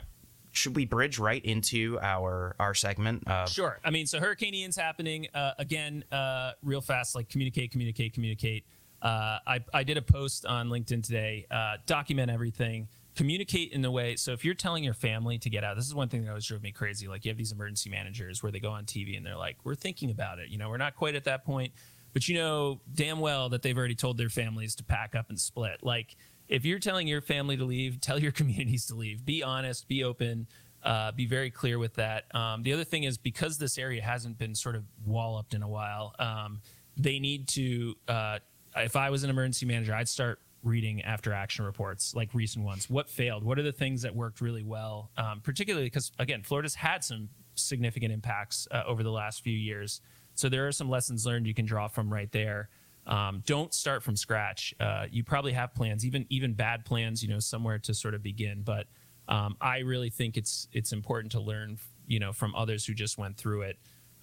should 0.52 0.76
we 0.76 0.86
bridge 0.86 1.20
right 1.20 1.44
into 1.46 2.00
our 2.02 2.56
our 2.60 2.74
segment? 2.74 3.28
Of, 3.28 3.50
Sure. 3.50 3.80
I 3.84 3.92
mean, 3.92 4.08
so 4.08 4.20
Hurricane 4.20 4.54
Ian's 4.54 4.76
happening 4.78 5.28
uh, 5.34 5.52
again, 5.60 6.06
uh, 6.12 6.54
real 6.64 6.82
fast. 6.82 7.16
Like 7.16 7.30
communicate, 7.30 7.72
communicate, 7.72 8.14
communicate. 8.14 8.66
Uh, 9.02 9.40
I 9.46 9.60
I 9.74 9.84
did 9.84 9.98
a 9.98 10.02
post 10.02 10.46
on 10.46 10.70
LinkedIn 10.70 11.04
today. 11.04 11.46
Uh, 11.50 11.78
document 11.86 12.32
everything. 12.32 12.88
Communicate 13.16 13.74
in 13.74 13.82
the 13.82 13.92
way. 13.92 14.16
So 14.16 14.32
if 14.32 14.46
you're 14.46 14.54
telling 14.54 14.84
your 14.84 14.94
family 14.94 15.38
to 15.40 15.50
get 15.50 15.64
out, 15.64 15.76
this 15.76 15.86
is 15.86 15.94
one 15.94 16.08
thing 16.08 16.24
that 16.24 16.30
always 16.30 16.46
drove 16.46 16.64
me 16.64 16.72
crazy. 16.72 17.08
Like 17.08 17.26
you 17.26 17.30
have 17.30 17.38
these 17.38 17.52
emergency 17.52 17.90
managers 17.90 18.42
where 18.42 18.52
they 18.52 18.60
go 18.60 18.72
on 18.72 18.86
TV 18.86 19.18
and 19.18 19.26
they're 19.26 19.38
like, 19.38 19.58
"We're 19.64 19.76
thinking 19.76 20.12
about 20.12 20.40
it. 20.40 20.50
You 20.50 20.58
know, 20.58 20.70
we're 20.70 20.78
not 20.78 20.96
quite 20.96 21.16
at 21.16 21.26
that 21.26 21.44
point, 21.44 21.74
but 22.14 22.28
you 22.28 22.36
know 22.36 22.82
damn 22.94 23.20
well 23.20 23.50
that 23.50 23.62
they've 23.62 23.78
already 23.78 23.96
told 23.96 24.18
their 24.18 24.30
families 24.30 24.76
to 24.76 24.84
pack 24.84 25.16
up 25.16 25.30
and 25.30 25.40
split." 25.40 25.84
Like 25.84 26.16
if 26.48 26.66
you're 26.66 26.80
telling 26.80 27.08
your 27.08 27.22
family 27.22 27.58
to 27.58 27.66
leave, 27.66 28.00
tell 28.02 28.20
your 28.20 28.32
communities 28.42 28.86
to 28.88 28.96
leave. 28.96 29.26
Be 29.26 29.44
honest. 29.44 29.88
Be 29.88 30.04
open 30.04 30.48
uh, 30.84 31.12
be 31.12 31.26
very 31.26 31.52
clear 31.52 31.78
with 31.78 31.96
that. 31.96 32.34
Um, 32.36 32.64
the 32.64 32.74
other 32.74 32.84
thing 32.84 33.04
is 33.04 33.18
because 33.18 33.58
this 33.58 33.78
area 33.78 34.02
hasn't 34.02 34.38
been 34.38 34.56
sort 34.56 34.76
of 34.76 34.84
walloped 35.06 35.54
in 35.54 35.62
a 35.62 35.68
while, 35.68 36.16
um, 36.20 36.62
they 36.98 37.20
need 37.20 37.48
to. 37.50 37.96
Uh, 38.08 38.40
if 38.76 38.96
I 38.96 39.10
was 39.10 39.24
an 39.24 39.30
emergency 39.30 39.66
manager, 39.66 39.94
I'd 39.94 40.10
start 40.10 40.40
reading 40.64 41.02
after 41.02 41.34
action 41.34 41.66
reports, 41.66 42.16
like 42.16 42.34
recent 42.34 42.64
ones. 42.64 42.90
What 42.90 43.10
failed? 43.10 43.44
What 43.44 43.58
are 43.58 43.64
the 43.64 43.72
things 43.72 44.04
that 44.04 44.16
worked 44.16 44.42
really 44.42 44.64
well? 44.64 45.12
Um, 45.18 45.42
particularly 45.42 45.88
because 45.88 46.12
again, 46.20 46.44
Florida's 46.44 46.76
had 46.76 47.04
some 47.04 47.30
significant 47.56 48.12
impacts 48.12 48.68
uh, 48.72 48.84
over 48.86 49.04
the 49.04 49.12
last 49.12 49.44
few 49.44 49.58
years, 49.58 50.02
so 50.36 50.50
there 50.50 50.68
are 50.68 50.72
some 50.72 50.90
lessons 50.90 51.26
learned 51.26 51.48
you 51.48 51.54
can 51.54 51.66
draw 51.66 51.88
from 51.88 52.12
right 52.12 52.32
there. 52.32 52.70
Um, 53.08 53.44
don't 53.46 53.74
start 53.74 54.04
from 54.04 54.16
scratch. 54.16 54.74
Uh, 54.80 55.06
you 55.10 55.24
probably 55.24 55.54
have 55.54 55.74
plans, 55.74 56.06
even 56.06 56.26
even 56.30 56.54
bad 56.54 56.86
plans, 56.86 57.24
you 57.24 57.30
know, 57.30 57.40
somewhere 57.40 57.80
to 57.80 57.94
sort 57.94 58.14
of 58.14 58.22
begin. 58.22 58.62
But 58.64 58.88
um, 59.28 59.58
I 59.60 59.80
really 59.80 60.10
think 60.10 60.38
it's 60.38 60.68
it's 60.72 60.92
important 60.92 61.32
to 61.34 61.40
learn, 61.40 61.78
you 62.08 62.20
know, 62.20 62.32
from 62.32 62.56
others 62.56 62.86
who 62.86 62.94
just 62.94 63.18
went 63.18 63.38
through 63.38 63.64
it. 63.64 63.78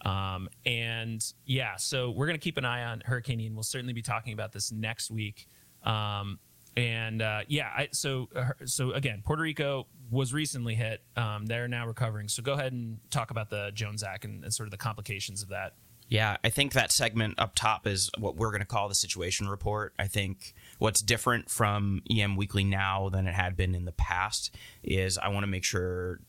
Um, 0.04 0.48
and 0.64 1.24
yeah, 1.44 1.76
so 1.76 2.10
we're 2.10 2.26
gonna 2.26 2.38
keep 2.38 2.56
an 2.56 2.64
eye 2.64 2.84
on 2.84 3.02
Hurricane 3.04 3.40
Ian. 3.40 3.54
We'll 3.54 3.62
certainly 3.62 3.92
be 3.92 4.02
talking 4.02 4.32
about 4.32 4.52
this 4.52 4.72
next 4.72 5.10
week. 5.10 5.48
Um, 5.82 6.38
and 6.76 7.22
uh, 7.22 7.40
yeah, 7.48 7.70
I, 7.76 7.88
so 7.92 8.28
uh, 8.36 8.50
so 8.64 8.92
again, 8.92 9.22
Puerto 9.24 9.42
Rico 9.42 9.86
was 10.10 10.32
recently 10.32 10.74
hit. 10.74 11.02
Um, 11.16 11.46
they're 11.46 11.68
now 11.68 11.86
recovering. 11.86 12.28
So 12.28 12.42
go 12.42 12.52
ahead 12.52 12.72
and 12.72 12.98
talk 13.10 13.30
about 13.30 13.50
the 13.50 13.72
Jones 13.74 14.02
Act 14.02 14.24
and, 14.24 14.44
and 14.44 14.54
sort 14.54 14.68
of 14.68 14.70
the 14.70 14.76
complications 14.76 15.42
of 15.42 15.48
that. 15.48 15.74
Yeah, 16.08 16.38
I 16.42 16.48
think 16.48 16.72
that 16.72 16.90
segment 16.90 17.34
up 17.36 17.54
top 17.54 17.86
is 17.86 18.10
what 18.16 18.36
we're 18.36 18.50
going 18.50 18.60
to 18.60 18.66
call 18.66 18.88
the 18.88 18.94
situation 18.94 19.46
report. 19.46 19.92
I 19.98 20.06
think 20.06 20.54
what's 20.78 21.02
different 21.02 21.50
from 21.50 22.00
EM 22.10 22.34
Weekly 22.36 22.64
now 22.64 23.10
than 23.10 23.26
it 23.26 23.34
had 23.34 23.56
been 23.56 23.74
in 23.74 23.84
the 23.84 23.92
past 23.92 24.54
is 24.82 25.18
I 25.18 25.28
want 25.28 25.42
to 25.42 25.48
make 25.48 25.64
sure 25.64 26.20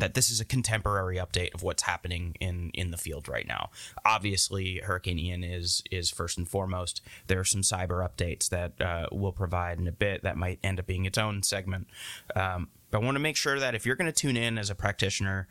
that 0.00 0.14
this 0.14 0.30
is 0.30 0.40
a 0.40 0.44
contemporary 0.44 1.16
update 1.16 1.54
of 1.54 1.62
what's 1.62 1.82
happening 1.84 2.34
in 2.40 2.70
in 2.74 2.90
the 2.90 2.96
field 2.96 3.28
right 3.28 3.46
now. 3.46 3.70
Obviously, 4.04 4.80
Hurricane 4.84 5.18
Ian 5.18 5.44
is 5.44 5.82
is 5.90 6.10
first 6.10 6.38
and 6.38 6.48
foremost. 6.48 7.00
There 7.26 7.40
are 7.40 7.44
some 7.44 7.62
cyber 7.62 8.06
updates 8.06 8.48
that 8.48 8.80
uh, 8.80 9.06
we'll 9.12 9.32
provide 9.32 9.78
in 9.78 9.86
a 9.86 9.92
bit 9.92 10.22
that 10.22 10.36
might 10.36 10.58
end 10.62 10.80
up 10.80 10.86
being 10.86 11.04
its 11.06 11.18
own 11.18 11.42
segment. 11.42 11.86
Um, 12.34 12.68
but 12.90 13.02
I 13.02 13.04
want 13.04 13.14
to 13.14 13.20
make 13.20 13.36
sure 13.36 13.58
that 13.60 13.74
if 13.74 13.86
you're 13.86 13.96
going 13.96 14.12
to 14.12 14.12
tune 14.12 14.36
in 14.36 14.58
as 14.58 14.68
a 14.68 14.74
practitioner, 14.74 15.48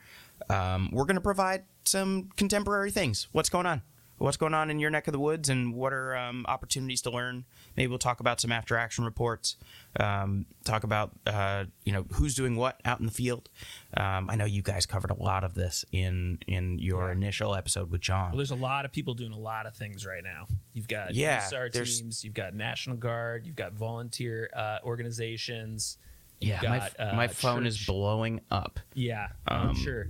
um, 0.50 0.90
we're 0.92 1.06
going 1.06 1.16
to 1.16 1.22
provide 1.22 1.64
some 1.86 2.30
contemporary 2.36 2.92
things. 2.92 3.28
What's 3.32 3.50
going 3.50 3.66
on? 3.66 3.82
What's 4.20 4.38
going 4.38 4.54
on 4.54 4.70
in 4.70 4.80
your 4.80 4.90
neck 4.90 5.08
of 5.08 5.14
the 5.14 5.20
woods, 5.20 5.50
and 5.50 5.74
what 5.74 5.94
are 5.94 6.16
um, 6.16 6.46
opportunities 6.48 7.02
to 7.04 7.10
learn? 7.10 7.46
Maybe 7.78 7.88
we'll 7.88 7.98
talk 8.00 8.20
about 8.20 8.40
some 8.42 8.52
after 8.52 8.76
action 8.78 9.06
reports. 9.06 9.56
Um, 10.00 10.46
talk 10.66 10.84
about 10.84 11.12
uh, 11.26 11.66
you 11.86 11.94
know 11.94 12.06
who's 12.14 12.36
doing 12.36 12.56
what 12.58 12.80
out 12.86 13.00
in 13.00 13.06
the 13.06 13.12
field. 13.12 13.50
Um, 13.96 14.30
I 14.30 14.36
know 14.36 14.46
you 14.46 14.62
guys 14.62 14.86
covered 14.86 15.10
a 15.12 15.16
lot 15.16 15.44
of 15.44 15.54
this 15.54 15.86
in 15.92 16.40
in 16.48 16.80
your 16.80 17.08
Yeah. 17.08 17.14
initial 17.14 17.56
episode 17.56 17.90
with 17.92 18.02
John. 18.02 18.32
Well, 18.32 18.38
there's 18.38 18.52
a 18.52 18.56
lot 18.56 18.84
of 18.86 18.92
people 18.92 19.14
doing 19.14 19.32
a 19.32 19.40
lot 19.40 19.66
of 19.66 19.74
things 19.76 20.06
right 20.06 20.24
now. 20.24 20.48
You've 20.74 20.88
got 20.90 21.16
Yeah, 21.16 21.42
USAR 21.42 21.72
teams, 21.72 22.24
you've 22.24 22.34
got 22.34 22.54
National 22.54 22.98
Guard, 22.98 23.46
you've 23.48 23.56
got 23.56 23.74
volunteer 23.74 24.50
uh, 24.56 24.80
organizations. 24.84 25.98
Yeah, 26.42 26.60
my, 26.64 26.78
got, 26.80 26.82
f- 26.82 26.96
uh, 27.00 27.16
my 27.16 27.28
phone 27.28 27.66
is 27.66 27.86
blowing 27.86 28.42
up. 28.52 28.80
Yeah, 28.94 29.28
I'm 29.48 29.70
Um, 29.70 29.76
sure. 29.76 30.08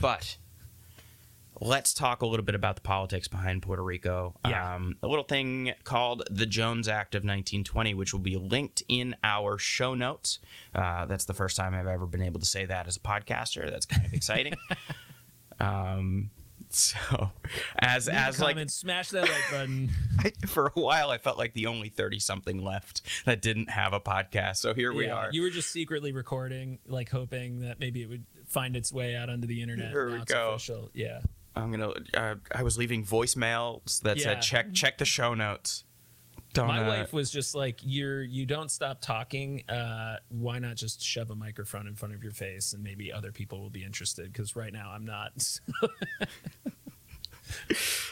But 0.00 0.38
let's 1.60 1.94
talk 1.94 2.22
a 2.22 2.26
little 2.26 2.44
bit 2.44 2.54
about 2.54 2.76
the 2.76 2.82
politics 2.82 3.28
behind 3.28 3.62
Puerto 3.62 3.82
Rico. 3.82 4.34
Yeah. 4.46 4.74
Um, 4.74 4.96
a 5.02 5.08
little 5.08 5.24
thing 5.24 5.72
called 5.84 6.24
the 6.30 6.46
Jones 6.46 6.88
Act 6.88 7.14
of 7.14 7.20
1920, 7.20 7.94
which 7.94 8.12
will 8.12 8.20
be 8.20 8.36
linked 8.36 8.82
in 8.88 9.16
our 9.24 9.58
show 9.58 9.94
notes. 9.94 10.38
Uh, 10.74 11.06
that's 11.06 11.24
the 11.24 11.34
first 11.34 11.56
time 11.56 11.74
I've 11.74 11.86
ever 11.86 12.06
been 12.06 12.22
able 12.22 12.40
to 12.40 12.46
say 12.46 12.64
that 12.66 12.86
as 12.86 12.96
a 12.96 13.00
podcaster. 13.00 13.70
That's 13.70 13.86
kind 13.86 14.06
of 14.06 14.12
exciting. 14.12 14.54
um, 15.60 16.30
so, 16.70 17.30
as 17.78 18.08
Leave 18.08 18.16
as 18.16 18.40
like 18.40 18.70
smash 18.70 19.08
that 19.10 19.22
like 19.22 19.50
button. 19.50 19.90
I, 20.18 20.32
for 20.46 20.66
a 20.76 20.80
while, 20.80 21.10
I 21.10 21.18
felt 21.18 21.38
like 21.38 21.54
the 21.54 21.66
only 21.66 21.88
30 21.88 22.18
something 22.18 22.62
left 22.62 23.02
that 23.24 23.40
didn't 23.40 23.70
have 23.70 23.92
a 23.92 24.00
podcast. 24.00 24.56
So 24.56 24.74
here 24.74 24.92
we 24.92 25.08
are. 25.08 25.30
You 25.32 25.42
were 25.42 25.50
just 25.50 25.70
secretly 25.70 26.12
recording, 26.12 26.78
like 26.86 27.08
hoping 27.08 27.60
that 27.60 27.80
maybe 27.80 28.02
it 28.02 28.08
would 28.08 28.24
find 28.46 28.76
its 28.76 28.92
way 28.92 29.16
out 29.16 29.30
onto 29.30 29.46
the 29.46 29.62
internet. 29.62 29.90
Here 29.90 30.10
we 30.10 30.24
go. 30.24 30.54
Official. 30.54 30.90
Yeah. 30.92 31.20
I'm 31.56 31.70
gonna. 31.70 31.90
Uh, 32.14 32.34
I 32.54 32.62
was 32.62 32.78
leaving 32.78 33.04
voicemails 33.04 34.00
that 34.02 34.16
Yeah. 34.18 34.24
said 34.24 34.42
check 34.42 34.72
check 34.72 34.98
the 34.98 35.04
show 35.04 35.34
notes. 35.34 35.84
Don't. 36.54 36.68
My 36.68 36.82
uh, 36.84 36.88
wife 36.88 37.12
was 37.12 37.30
just 37.30 37.54
like, 37.54 37.80
"You're 37.82 38.22
you 38.22 38.46
don't 38.46 38.70
stop 38.70 39.00
talking. 39.00 39.64
Uh, 39.68 40.16
why 40.28 40.58
not 40.58 40.76
just 40.76 41.02
shove 41.02 41.30
a 41.30 41.34
microphone 41.34 41.86
in 41.86 41.94
front 41.94 42.14
of 42.14 42.22
your 42.22 42.32
face 42.32 42.72
and 42.72 42.82
maybe 42.82 43.12
other 43.12 43.32
people 43.32 43.60
will 43.60 43.70
be 43.70 43.84
interested? 43.84 44.32
Because 44.32 44.56
right 44.56 44.72
now 44.72 44.90
I'm 44.94 45.04
not." 45.04 45.58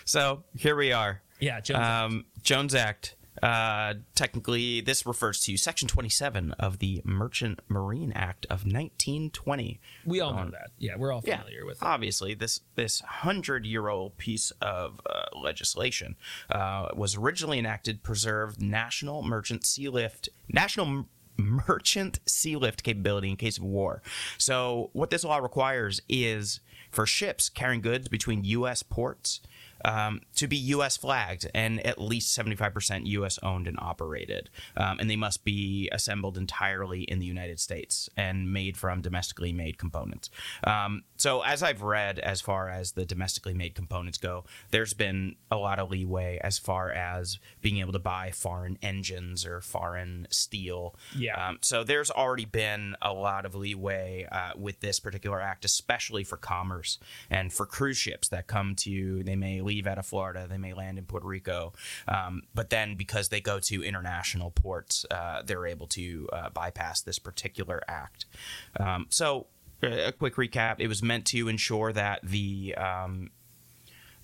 So 0.05 0.45
here 0.57 0.77
we 0.77 0.93
are. 0.93 1.21
yeah, 1.41 1.61
Jones. 1.61 1.85
Um, 1.85 2.25
Jones 2.43 2.75
Act. 2.75 3.17
Uh, 3.43 3.95
technically, 4.15 4.81
this 4.81 5.07
refers 5.07 5.41
to 5.41 5.57
Section 5.57 5.89
27 5.89 6.53
of 6.53 6.79
the 6.79 7.03
Merchant 7.05 7.61
Marine 7.69 8.13
Act 8.13 8.47
of 8.47 8.65
1920. 8.65 9.81
we 10.05 10.21
all 10.21 10.33
know 10.33 10.43
um, 10.43 10.51
that. 10.53 10.71
Yeah, 10.79 10.97
we're 10.97 11.13
all 11.13 11.21
familiar 11.21 11.65
with 11.65 11.83
it. 11.83 11.85
Obviously, 11.85 12.35
this 12.35 12.61
this 12.75 13.01
hundred 13.01 13.67
year 13.67 13.89
old 13.89 14.17
piece 14.17 14.53
of 14.61 15.01
uh, 15.09 15.39
legislation 15.39 16.17
uh, 16.51 16.89
was 16.95 17.17
originally 17.17 17.59
enacted 17.59 17.97
to 17.97 18.03
preserve 18.03 18.61
national 18.61 19.23
merchant 19.23 19.65
sea 19.67 19.89
lift 19.89 20.29
national 20.49 20.87
m- 20.87 21.07
merchant 21.39 22.21
sea 22.27 22.57
lift 22.57 22.83
capability 22.83 23.31
in 23.31 23.37
case 23.37 23.59
of 23.59 23.65
war. 23.65 24.03
So, 24.39 24.91
what 24.93 25.11
this 25.11 25.25
law 25.25 25.39
requires 25.39 26.01
is 26.09 26.61
for 26.91 27.07
ships 27.07 27.49
carrying 27.49 27.81
goods 27.81 28.09
between 28.09 28.45
U.S. 28.45 28.83
ports. 28.83 29.41
Um, 29.85 30.23
to 30.37 30.47
be 30.47 30.57
U.S. 30.57 30.97
flagged 30.97 31.49
and 31.55 31.85
at 31.87 32.01
least 32.01 32.37
75% 32.37 33.07
U.S. 33.07 33.39
owned 33.43 33.67
and 33.67 33.79
operated. 33.81 34.51
Um, 34.77 34.99
and 34.99 35.09
they 35.09 35.17
must 35.17 35.45
be 35.45 35.89
assembled 35.93 36.37
entirely 36.37 37.03
in 37.03 37.19
the 37.19 37.27
United 37.27 37.61
States 37.61 38.09
and 38.17 38.53
made 38.53 38.77
from 38.77 39.01
domestically 39.01 39.53
made 39.53 39.79
components. 39.79 40.31
Um, 40.65 41.05
so, 41.17 41.43
as 41.43 41.63
I've 41.63 41.83
read, 41.83 42.19
as 42.19 42.41
far 42.41 42.69
as 42.69 42.93
the 42.93 43.07
domestically 43.07 43.55
made 43.55 43.75
components 43.75 44.19
go, 44.19 44.45
there's 44.71 44.95
been 44.95 45.37
a 45.51 45.57
lot 45.57 45.79
of 45.79 45.91
leeway 45.91 46.39
as 46.43 46.59
far 46.59 46.91
as 46.91 47.39
being 47.63 47.79
able 47.79 47.93
to 47.93 47.99
buy 47.99 48.31
foreign 48.31 48.79
engines 48.83 49.47
or 49.47 49.61
foreign 49.61 50.27
steel. 50.31 50.95
Yeah. 51.17 51.49
Um, 51.49 51.59
so, 51.63 51.85
there's 51.85 52.11
already 52.11 52.45
been 52.45 52.97
a 53.01 53.13
lot 53.13 53.47
of 53.47 53.55
leeway 53.55 54.27
uh, 54.31 54.53
with 54.57 54.81
this 54.81 55.01
particular 55.01 55.41
act, 55.41 55.65
especially 55.65 56.25
for 56.25 56.37
commerce 56.37 56.99
and 57.31 57.53
for 57.53 57.67
cruise 57.67 57.97
ships 57.97 58.29
that 58.29 58.47
come 58.47 58.75
to, 58.77 59.23
they 59.23 59.37
may 59.37 59.61
leave 59.67 59.87
out 59.87 59.99
of 59.99 60.07
Florida, 60.07 60.47
they 60.49 60.59
may 60.59 60.73
land 60.73 60.99
in 60.99 61.05
Puerto 61.05 61.27
Rico. 61.27 61.73
Um, 62.09 62.43
but 62.55 62.71
then 62.71 62.95
because 62.95 63.29
they 63.29 63.41
go 63.41 63.59
to 63.61 63.85
international 63.85 64.51
ports, 64.51 65.05
uh, 65.11 65.43
they're 65.45 65.67
able 65.67 65.87
to 65.89 66.29
uh, 66.33 66.51
bypass 66.51 67.03
this 67.03 67.19
particular 67.19 67.83
act. 67.89 68.25
Um, 68.79 69.07
so, 69.11 69.47
a 69.83 70.13
quick 70.13 70.37
recap 70.37 70.77
it 70.79 70.89
was 70.89 71.03
meant 71.03 71.27
to 71.27 71.49
ensure 71.49 71.93
that 71.93 72.21
the 72.23 72.75
um, 72.77 73.31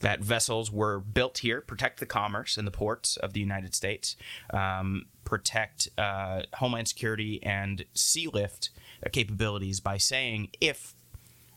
that 0.02 0.20
vessels 0.20 0.70
were 0.70 0.98
built 0.98 1.38
here, 1.38 1.60
protect 1.60 2.00
the 2.00 2.06
commerce 2.06 2.58
in 2.58 2.64
the 2.64 2.70
ports 2.70 3.16
of 3.16 3.32
the 3.32 3.40
United 3.40 3.74
States, 3.74 4.16
um, 4.52 5.06
protect 5.24 5.88
uh, 5.96 6.42
homeland 6.54 6.88
security 6.88 7.42
and 7.42 7.84
sea 7.94 8.28
lift 8.32 8.70
capabilities 9.12 9.80
by 9.80 9.96
saying 9.96 10.48
if 10.60 10.94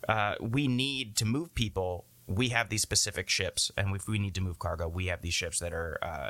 uh, 0.07 0.35
we 0.39 0.67
need 0.67 1.15
to 1.17 1.25
move 1.25 1.53
people, 1.55 2.05
we 2.27 2.49
have 2.49 2.69
these 2.69 2.81
specific 2.81 3.29
ships, 3.29 3.71
and 3.77 3.95
if 3.95 4.07
we 4.07 4.19
need 4.19 4.35
to 4.35 4.41
move 4.41 4.59
cargo, 4.59 4.87
we 4.87 5.07
have 5.07 5.21
these 5.21 5.33
ships 5.33 5.59
that 5.59 5.73
are 5.73 5.97
uh, 6.01 6.29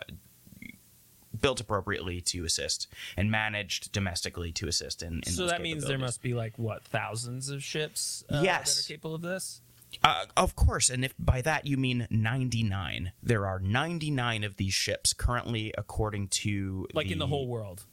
built 1.42 1.60
appropriately 1.60 2.22
to 2.22 2.46
assist 2.46 2.88
and 3.18 3.32
managed 3.32 3.92
domestically 3.92 4.52
to 4.54 4.68
assist 4.68 5.02
in. 5.02 5.22
in 5.26 5.34
So 5.34 5.48
that 5.48 5.62
means 5.62 5.86
there 5.86 5.98
must 5.98 6.22
be 6.22 6.34
like 6.34 6.58
what 6.58 6.84
thousands 6.84 7.50
of 7.50 7.64
ships 7.64 8.24
uh, 8.30 8.42
Yes. 8.44 8.76
that 8.76 8.86
are 8.86 8.94
capable 8.96 9.16
of 9.16 9.22
this. 9.22 9.62
Uh, 10.04 10.26
of 10.36 10.56
course, 10.56 10.90
and 10.90 11.06
if 11.06 11.14
by 11.18 11.42
that 11.42 11.66
you 11.66 11.78
mean 11.78 12.08
99, 12.10 13.14
there 13.24 13.46
are 13.46 13.60
99 13.60 14.44
of 14.44 14.58
these 14.58 14.74
ships 14.74 15.14
currently, 15.14 15.74
according 15.78 16.28
to 16.28 16.88
Like 16.94 17.12
in 17.12 17.20
the 17.20 17.28
whole 17.28 17.48
world. 17.48 17.86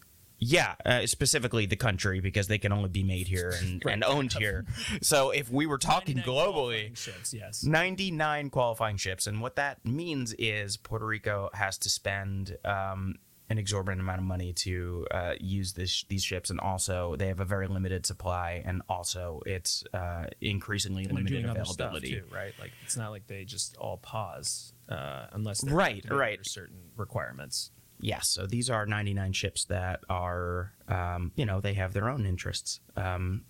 Yeah, 0.45 0.75
uh, 0.85 1.07
specifically 1.07 1.67
the 1.67 1.77
country 1.77 2.19
because 2.19 2.49
they 2.49 2.59
can 2.59 2.73
only 2.73 2.89
be 2.89 3.05
made 3.05 3.29
here 3.29 3.55
and, 3.61 3.81
Right. 3.85 3.93
and 3.93 4.03
owned 4.03 4.33
here. 4.33 4.65
So 5.01 5.31
if 5.31 5.49
we 5.49 5.67
were 5.67 5.79
talking 5.79 6.17
99 6.17 6.25
globally, 6.37 6.97
ships, 6.97 7.33
yes. 7.33 7.63
99 7.63 8.51
qualifying 8.51 8.97
ships, 8.97 9.29
and 9.29 9.41
what 9.41 9.55
that 9.55 9.85
means 9.85 10.35
is 10.39 10.77
Puerto 10.77 11.07
Rico 11.07 11.49
has 11.55 11.79
to 11.79 11.89
spend 11.89 12.57
um, 12.65 13.15
an 13.51 13.59
exorbitant 13.59 14.01
amount 14.01 14.19
of 14.19 14.25
money 14.25 14.53
to 14.55 15.07
uh, 15.13 15.35
use 15.39 15.75
this, 15.75 16.05
these 16.09 16.25
ships, 16.25 16.51
and 16.51 16.59
also 16.59 17.15
they 17.15 17.29
have 17.29 17.39
a 17.39 17.45
very 17.45 17.69
limited 17.69 18.05
supply, 18.05 18.63
and 18.65 18.83
also 18.89 19.43
it's 19.47 19.85
uh, 19.95 20.25
increasingly 20.41 21.05
And 21.05 21.13
limited 21.13 21.43
doing 21.43 21.51
other 21.51 21.65
stuff 21.65 21.93
availability. 21.95 22.15
too, 22.21 22.25
right? 22.35 22.53
Like 22.59 22.73
it's 22.83 22.97
not 22.97 23.13
like 23.13 23.29
they 23.29 23.45
just 23.45 23.77
all 23.77 23.99
pause 23.99 24.73
uh, 24.89 25.27
unless 25.33 25.63
Right, 25.63 25.97
have 25.97 26.03
to 26.05 26.11
meet 26.15 26.19
right. 26.19 26.47
certain 26.47 26.79
requirements. 26.97 27.71
Yes, 28.03 28.29
so 28.29 28.47
these 28.47 28.69
are 28.69 28.85
99 28.85 29.33
ships 29.33 29.65
that 29.67 30.01
are, 30.11 30.73
um, 30.89 31.31
you 31.37 31.47
know, 31.47 31.61
they 31.61 31.75
have 31.75 31.93
their 31.93 32.11
own 32.11 32.27
interests. 32.27 32.81
Um, 32.97 33.45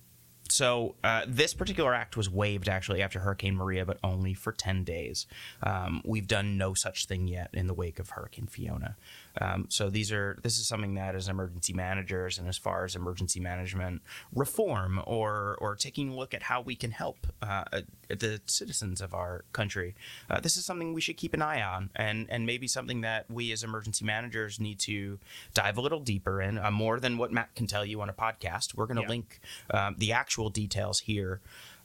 so 0.51 0.97
uh, 1.03 1.23
this 1.27 1.55
particular 1.55 1.95
act 1.95 2.19
was 2.19 2.29
waived 2.29 2.69
actually 2.69 3.01
after 3.01 3.21
Hurricane 3.21 3.57
Maria, 3.57 3.87
but 3.87 3.99
only 4.05 4.35
for 4.35 4.53
10 4.53 4.85
days. 4.85 5.27
Um, 5.63 6.03
we've 6.05 6.27
done 6.27 6.59
no 6.59 6.75
such 6.75 7.07
thing 7.07 7.27
yet 7.27 7.49
in 7.55 7.67
the 7.67 7.73
wake 7.73 7.99
of 7.99 8.11
Hurricane 8.11 8.47
Fiona. 8.47 8.97
Um, 9.41 9.67
so 9.71 9.89
these 9.89 10.13
are 10.13 10.39
this 10.43 10.59
is 10.59 10.67
something 10.67 10.95
that 10.95 11.15
as 11.15 11.29
emergency 11.29 11.73
managers 11.73 12.39
and 12.39 12.47
as 12.49 12.59
far 12.59 12.85
as 12.85 12.95
emergency 12.95 13.41
management 13.41 14.03
reform 14.35 15.01
or 15.07 15.57
or 15.61 15.75
taking 15.77 16.11
a 16.11 16.15
look 16.15 16.35
at 16.35 16.43
how 16.43 16.61
we 16.61 16.77
can 16.77 16.91
help 16.91 17.27
uh, 17.41 17.65
the 18.09 18.41
citizens 18.47 19.01
of 19.01 19.15
our 19.15 19.45
country, 19.53 19.95
uh, 20.29 20.41
this 20.41 20.57
is 20.57 20.65
something 20.67 20.93
we 20.93 21.01
should 21.01 21.17
keep 21.17 21.33
an 21.35 21.43
eye 21.43 21.63
on 21.63 21.91
and 21.97 22.27
and 22.31 22.45
maybe 22.47 22.67
something 22.69 23.01
that 23.01 23.31
we 23.31 23.53
as 23.53 23.63
emergency 23.65 24.05
managers 24.05 24.61
need 24.61 24.79
to 24.81 25.19
dive 25.55 25.79
a 25.79 25.81
little 25.81 26.01
deeper 26.01 26.43
in 26.43 26.59
uh, 26.59 26.71
more 26.71 27.01
than 27.01 27.17
what 27.17 27.33
Matt 27.33 27.55
can 27.55 27.67
tell 27.67 27.85
you 27.87 28.01
on 28.03 28.09
a 28.09 28.13
podcast. 28.15 28.75
We're 28.75 28.87
going 28.87 28.97
to 28.97 29.03
Yeah. 29.03 29.09
link 29.09 29.41
um, 29.71 29.97
the 29.99 30.13
actual 30.13 30.51
details 30.51 31.01
here. 31.01 31.41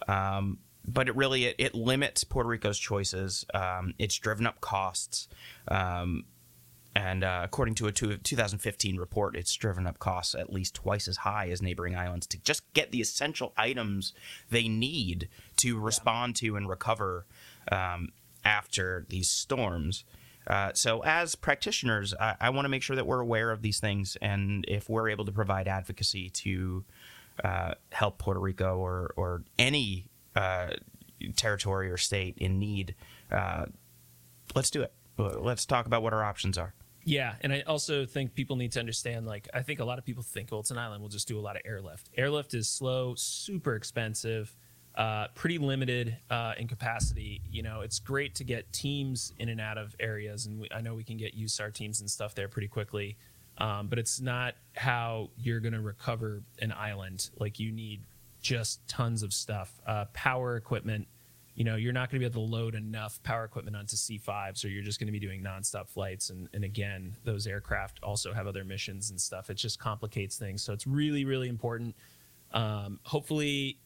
Um, 0.07 0.59
but 0.89 1.07
it 1.09 1.15
really 1.15 1.45
it, 1.45 1.55
it 1.57 1.75
limits 1.75 2.23
Puerto 2.23 2.47
Rico's 2.47 2.79
choices. 2.79 3.45
Um, 3.53 3.93
it's 3.99 4.15
driven 4.17 4.45
up 4.47 4.61
costs. 4.61 5.27
Um, 5.67 6.25
and 6.97 7.23
uh, 7.23 7.41
according 7.43 7.75
to 7.75 7.85
a 7.85 7.91
two- 7.91 8.17
2015 8.17 8.97
report, 8.97 9.35
it's 9.35 9.53
driven 9.53 9.85
up 9.85 9.99
costs 9.99 10.33
at 10.33 10.51
least 10.51 10.73
twice 10.73 11.07
as 11.07 11.17
high 11.17 11.47
as 11.49 11.61
neighboring 11.61 11.95
islands 11.95 12.25
to 12.25 12.39
just 12.39 12.63
get 12.73 12.91
the 12.91 13.01
essential 13.01 13.53
items 13.55 14.13
they 14.49 14.67
need 14.67 15.29
to 15.57 15.79
respond 15.79 16.35
to 16.37 16.55
and 16.55 16.67
recover 16.67 17.27
um, 17.71 18.09
after 18.43 19.05
these 19.09 19.29
storms. 19.29 20.05
Uh, 20.47 20.71
so, 20.73 21.03
as 21.03 21.35
practitioners, 21.35 22.15
I, 22.19 22.35
I 22.41 22.49
want 22.49 22.65
to 22.65 22.69
make 22.69 22.81
sure 22.81 22.95
that 22.95 23.05
we're 23.05 23.19
aware 23.19 23.51
of 23.51 23.61
these 23.61 23.79
things, 23.79 24.17
and 24.19 24.65
if 24.67 24.89
we're 24.89 25.09
able 25.09 25.25
to 25.25 25.31
provide 25.31 25.67
advocacy 25.67 26.31
to 26.31 26.83
uh, 27.43 27.73
help 27.91 28.17
Puerto 28.17 28.39
Rico 28.39 28.75
or 28.75 29.13
or 29.15 29.43
any 29.59 30.07
uh, 30.35 30.69
territory 31.35 31.91
or 31.91 31.97
state 31.97 32.39
in 32.39 32.57
need, 32.57 32.95
uh, 33.31 33.65
let's 34.55 34.71
do 34.71 34.81
it. 34.81 34.93
Let's 35.19 35.67
talk 35.67 35.85
about 35.85 36.01
what 36.01 36.13
our 36.13 36.23
options 36.23 36.57
are. 36.57 36.73
Yeah, 37.07 37.35
and 37.39 37.53
I 37.53 37.61
also 37.61 38.05
think 38.05 38.35
people 38.35 38.57
need 38.57 38.73
to 38.73 38.81
understand. 38.81 39.25
Like, 39.25 39.47
I 39.53 39.61
think 39.61 39.79
a 39.79 39.85
lot 39.85 39.97
of 39.97 40.03
people 40.03 40.23
think, 40.23 40.51
well, 40.51 40.59
it's 40.59 40.71
an 40.71 40.77
island. 40.77 41.01
We'll 41.01 41.09
just 41.09 41.25
do 41.25 41.39
a 41.39 41.41
lot 41.41 41.55
of 41.55 41.61
airlift. 41.63 42.09
Airlift 42.17 42.53
is 42.53 42.67
slow, 42.67 43.15
super 43.15 43.75
expensive, 43.75 44.53
uh, 44.95 45.29
pretty 45.33 45.57
limited 45.57 46.17
uh, 46.29 46.55
in 46.57 46.67
capacity. 46.67 47.41
You 47.49 47.63
know, 47.63 47.79
it's 47.79 47.99
great 47.99 48.35
to 48.35 48.43
get 48.43 48.69
teams 48.73 49.31
in 49.39 49.47
and 49.47 49.61
out 49.61 49.77
of 49.77 49.95
areas, 50.01 50.47
and 50.47 50.59
we, 50.59 50.67
I 50.69 50.81
know 50.81 50.95
we 50.95 51.05
can 51.05 51.15
get 51.15 51.33
USAR 51.33 51.73
teams 51.73 52.01
and 52.01 52.11
stuff 52.11 52.35
there 52.35 52.49
pretty 52.49 52.67
quickly. 52.67 53.15
Um, 53.57 53.87
but 53.87 53.99
it's 53.99 54.19
not 54.19 54.55
how 54.75 55.29
you're 55.37 55.61
going 55.61 55.73
to 55.73 55.81
recover 55.81 56.43
an 56.61 56.73
island. 56.73 57.29
Like, 57.39 57.57
you 57.57 57.71
need 57.71 58.01
just 58.41 58.85
tons 58.89 59.23
of 59.23 59.31
stuff, 59.31 59.79
uh, 59.87 60.05
power 60.11 60.57
equipment 60.57 61.07
you 61.57 61.63
know, 61.63 61.75
you're 61.75 61.91
not 61.91 62.09
going 62.11 62.21
to 62.21 62.29
be 62.29 62.31
able 62.31 62.47
to 62.47 62.55
load 62.55 62.75
enough 62.75 63.21
power 63.23 63.43
equipment 63.43 63.75
onto 63.75 63.95
C5s, 63.95 64.63
or 64.63 64.67
you're 64.67 64.83
just 64.83 64.99
going 64.99 65.07
to 65.07 65.11
be 65.11 65.19
doing 65.19 65.41
nonstop 65.41 65.89
flights. 65.89 66.29
And, 66.29 66.47
and 66.53 66.63
again, 66.63 67.17
those 67.23 67.47
aircraft 67.47 67.99
also 68.03 68.31
have 68.31 68.45
other 68.45 68.63
missions 68.63 69.09
and 69.09 69.19
stuff. 69.19 69.49
It 69.49 69.55
just 69.55 69.79
complicates 69.79 70.37
things. 70.37 70.61
So 70.61 70.71
it's 70.71 70.85
really, 70.85 71.25
really 71.25 71.49
important. 71.49 71.95
Um, 72.51 72.99
hopefully, 73.03 73.79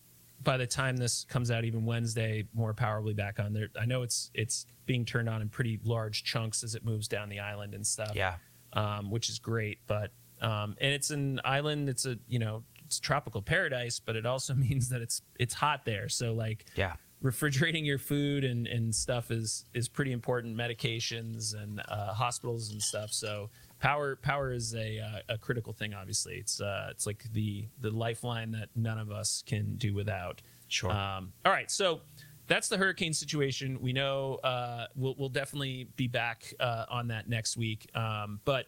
by 0.44 0.58
the 0.58 0.68
time 0.68 0.98
this 0.98 1.24
comes 1.30 1.50
out, 1.50 1.64
even 1.64 1.86
Wednesday, 1.86 2.46
more 2.54 2.74
power 2.74 3.00
will 3.00 3.08
be 3.10 3.14
back 3.14 3.40
on 3.40 3.54
there. 3.54 3.70
I 3.80 3.86
know 3.86 4.02
it's 4.02 4.32
it's 4.34 4.66
being 4.86 5.06
turned 5.06 5.30
on 5.30 5.42
in 5.42 5.48
pretty 5.50 5.80
large 5.84 6.24
chunks 6.26 6.64
as 6.66 6.76
it 6.76 6.84
moves 6.84 7.08
down 7.08 7.30
the 7.30 7.40
island 7.40 7.74
and 7.74 7.88
stuff 7.88 8.12
Yeah. 8.16 8.36
um, 8.74 9.10
which 9.10 9.30
is 9.30 9.40
great. 9.40 9.80
But 9.88 10.12
um, 10.42 10.76
and 10.82 10.92
it's 10.94 11.10
an 11.12 11.40
island. 11.46 11.88
It's 11.88 12.06
a 12.06 12.18
you 12.28 12.40
know 12.40 12.64
it's 12.86 13.00
tropical 13.00 13.42
paradise, 13.42 14.00
but 14.00 14.16
it 14.18 14.26
also 14.26 14.54
means 14.68 14.90
that 14.90 15.02
it's 15.02 15.22
it's 15.40 15.54
hot 15.54 15.86
there. 15.86 16.10
So 16.10 16.34
like 16.34 16.66
Yeah. 16.76 16.96
Refrigerating 17.22 17.86
your 17.86 18.00
food 18.00 18.44
and, 18.44 18.68
and 18.68 18.94
stuff 18.94 19.32
is 19.32 19.66
is 19.74 19.88
pretty 19.88 20.12
important. 20.12 20.56
Medications 20.56 21.56
and 21.56 21.82
uh, 21.88 22.14
hospitals 22.14 22.72
and 22.72 22.82
stuff. 22.82 23.12
So 23.12 23.50
power 23.80 24.16
power 24.16 24.52
is 24.52 24.74
a 24.76 25.00
uh, 25.00 25.34
a 25.34 25.38
critical 25.38 25.74
thing. 25.74 25.94
Obviously, 25.94 26.36
it's 26.36 26.62
uh, 26.62 26.88
it's 26.92 27.06
like 27.06 27.24
the 27.34 27.68
the 27.80 27.92
lifeline 27.92 28.52
that 28.52 28.70
none 28.76 28.98
of 28.98 29.12
us 29.12 29.44
can 29.46 29.76
do 29.76 29.94
without. 29.94 30.42
Sure. 30.68 30.92
Um, 30.92 31.34
all 31.46 31.52
right, 31.52 31.70
so 31.70 32.02
that's 32.48 32.70
the 32.70 32.78
hurricane 32.78 33.14
situation. 33.14 33.80
We 33.82 33.94
know 33.94 34.36
uh, 34.44 34.88
we'll 34.96 35.16
we'll 35.18 35.30
definitely 35.30 35.90
be 35.96 36.08
back 36.08 36.54
uh, 36.60 36.86
on 36.90 37.08
that 37.08 37.30
next 37.30 37.58
week. 37.58 37.88
Um, 37.96 38.40
but 38.46 38.68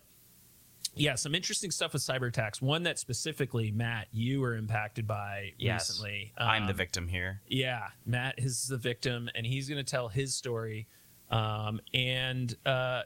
yeah, 0.95 1.15
some 1.15 1.33
interesting 1.35 1.71
stuff 1.71 1.93
with 1.93 2.01
cyber 2.01 2.27
attacks. 2.27 2.61
One 2.61 2.83
that 2.83 2.99
specifically, 2.99 3.71
Matt, 3.71 4.07
you 4.11 4.41
were 4.41 4.55
impacted 4.55 5.07
by 5.07 5.53
Yes. 5.57 5.89
recently. 5.89 6.33
I'm 6.37 6.65
the 6.65 6.71
Um, 6.71 6.77
victim 6.77 7.07
here. 7.07 7.41
yeah, 7.47 7.89
Matt 8.05 8.35
is 8.37 8.67
the 8.67 8.77
victim, 8.77 9.29
and 9.35 9.45
he's 9.45 9.67
going 9.69 9.83
to 9.83 9.89
tell 9.89 10.07
his 10.09 10.35
story. 10.35 10.87
Um, 11.29 11.81
and 11.93 12.55
uh, 12.65 13.03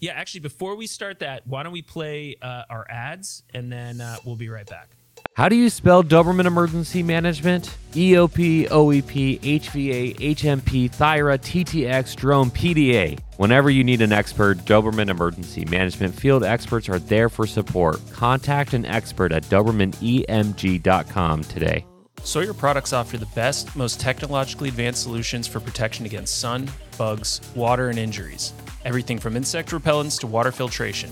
yeah, 0.00 0.12
actually, 0.12 0.40
before 0.40 0.74
we 0.76 0.86
start 0.86 1.20
that, 1.20 1.46
why 1.46 1.62
don't 1.62 1.72
we 1.72 1.82
play 1.82 2.36
uh, 2.42 2.64
our 2.68 2.86
ads, 2.90 3.44
and 3.54 3.70
then 3.72 4.00
uh, 4.00 4.16
we'll 4.24 4.36
be 4.36 4.48
right 4.48 4.66
back. 4.68 4.88
How 5.34 5.48
do 5.48 5.54
you 5.54 5.70
spell 5.70 6.02
Doberman 6.02 6.46
Emergency 6.46 7.02
Management? 7.02 7.76
EOP, 7.92 8.68
OEP, 8.68 9.40
HVA, 9.40 10.16
HMP, 10.16 10.90
THIRA, 10.90 11.38
TTX, 11.38 12.16
Drone, 12.16 12.50
PDA. 12.50 13.18
Whenever 13.36 13.70
you 13.70 13.84
need 13.84 14.02
an 14.02 14.12
expert, 14.12 14.58
Doberman 14.58 15.08
Emergency 15.08 15.64
Management 15.66 16.14
field 16.14 16.42
experts 16.42 16.88
are 16.88 16.98
there 16.98 17.28
for 17.28 17.46
support. 17.46 18.00
Contact 18.12 18.74
an 18.74 18.84
expert 18.84 19.30
at 19.30 19.44
DobermanEMG.com 19.44 21.44
today. 21.44 21.84
Sawyer 22.24 22.52
products 22.52 22.92
offer 22.92 23.16
the 23.16 23.26
best, 23.26 23.74
most 23.76 24.00
technologically 24.00 24.68
advanced 24.68 25.04
solutions 25.04 25.46
for 25.46 25.60
protection 25.60 26.04
against 26.04 26.38
sun, 26.38 26.68
bugs, 26.98 27.40
water, 27.54 27.90
and 27.90 27.98
injuries. 27.98 28.52
Everything 28.84 29.18
from 29.18 29.36
insect 29.36 29.70
repellents 29.70 30.18
to 30.18 30.26
water 30.26 30.50
filtration. 30.50 31.10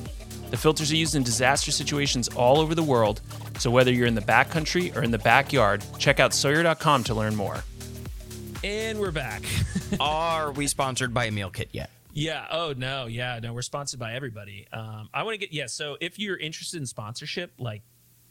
The 0.50 0.56
filters 0.56 0.92
are 0.92 0.96
used 0.96 1.16
in 1.16 1.24
disaster 1.24 1.72
situations 1.72 2.28
all 2.28 2.60
over 2.60 2.74
the 2.74 2.82
world, 2.82 3.20
so 3.58 3.70
whether 3.70 3.92
you're 3.92 4.06
in 4.06 4.14
the 4.14 4.20
backcountry 4.20 4.94
or 4.96 5.02
in 5.02 5.10
the 5.10 5.18
backyard, 5.18 5.84
check 5.98 6.20
out 6.20 6.32
Sawyer.com 6.32 7.04
to 7.04 7.14
learn 7.14 7.34
more. 7.34 7.64
And 8.62 9.00
we're 9.00 9.10
back. 9.10 9.42
Are 10.00 10.52
we 10.52 10.66
sponsored 10.66 11.12
by 11.12 11.26
a 11.26 11.30
meal 11.30 11.50
kit 11.50 11.68
yet? 11.72 11.90
Yeah. 12.12 12.46
Oh 12.50 12.72
no. 12.76 13.06
Yeah. 13.06 13.38
No. 13.42 13.52
We're 13.52 13.62
sponsored 13.62 14.00
by 14.00 14.14
everybody. 14.14 14.66
Um, 14.72 15.10
I 15.12 15.24
want 15.24 15.34
to 15.34 15.38
get 15.38 15.52
yeah. 15.52 15.66
So 15.66 15.98
if 16.00 16.18
you're 16.18 16.38
interested 16.38 16.80
in 16.80 16.86
sponsorship, 16.86 17.52
like 17.58 17.82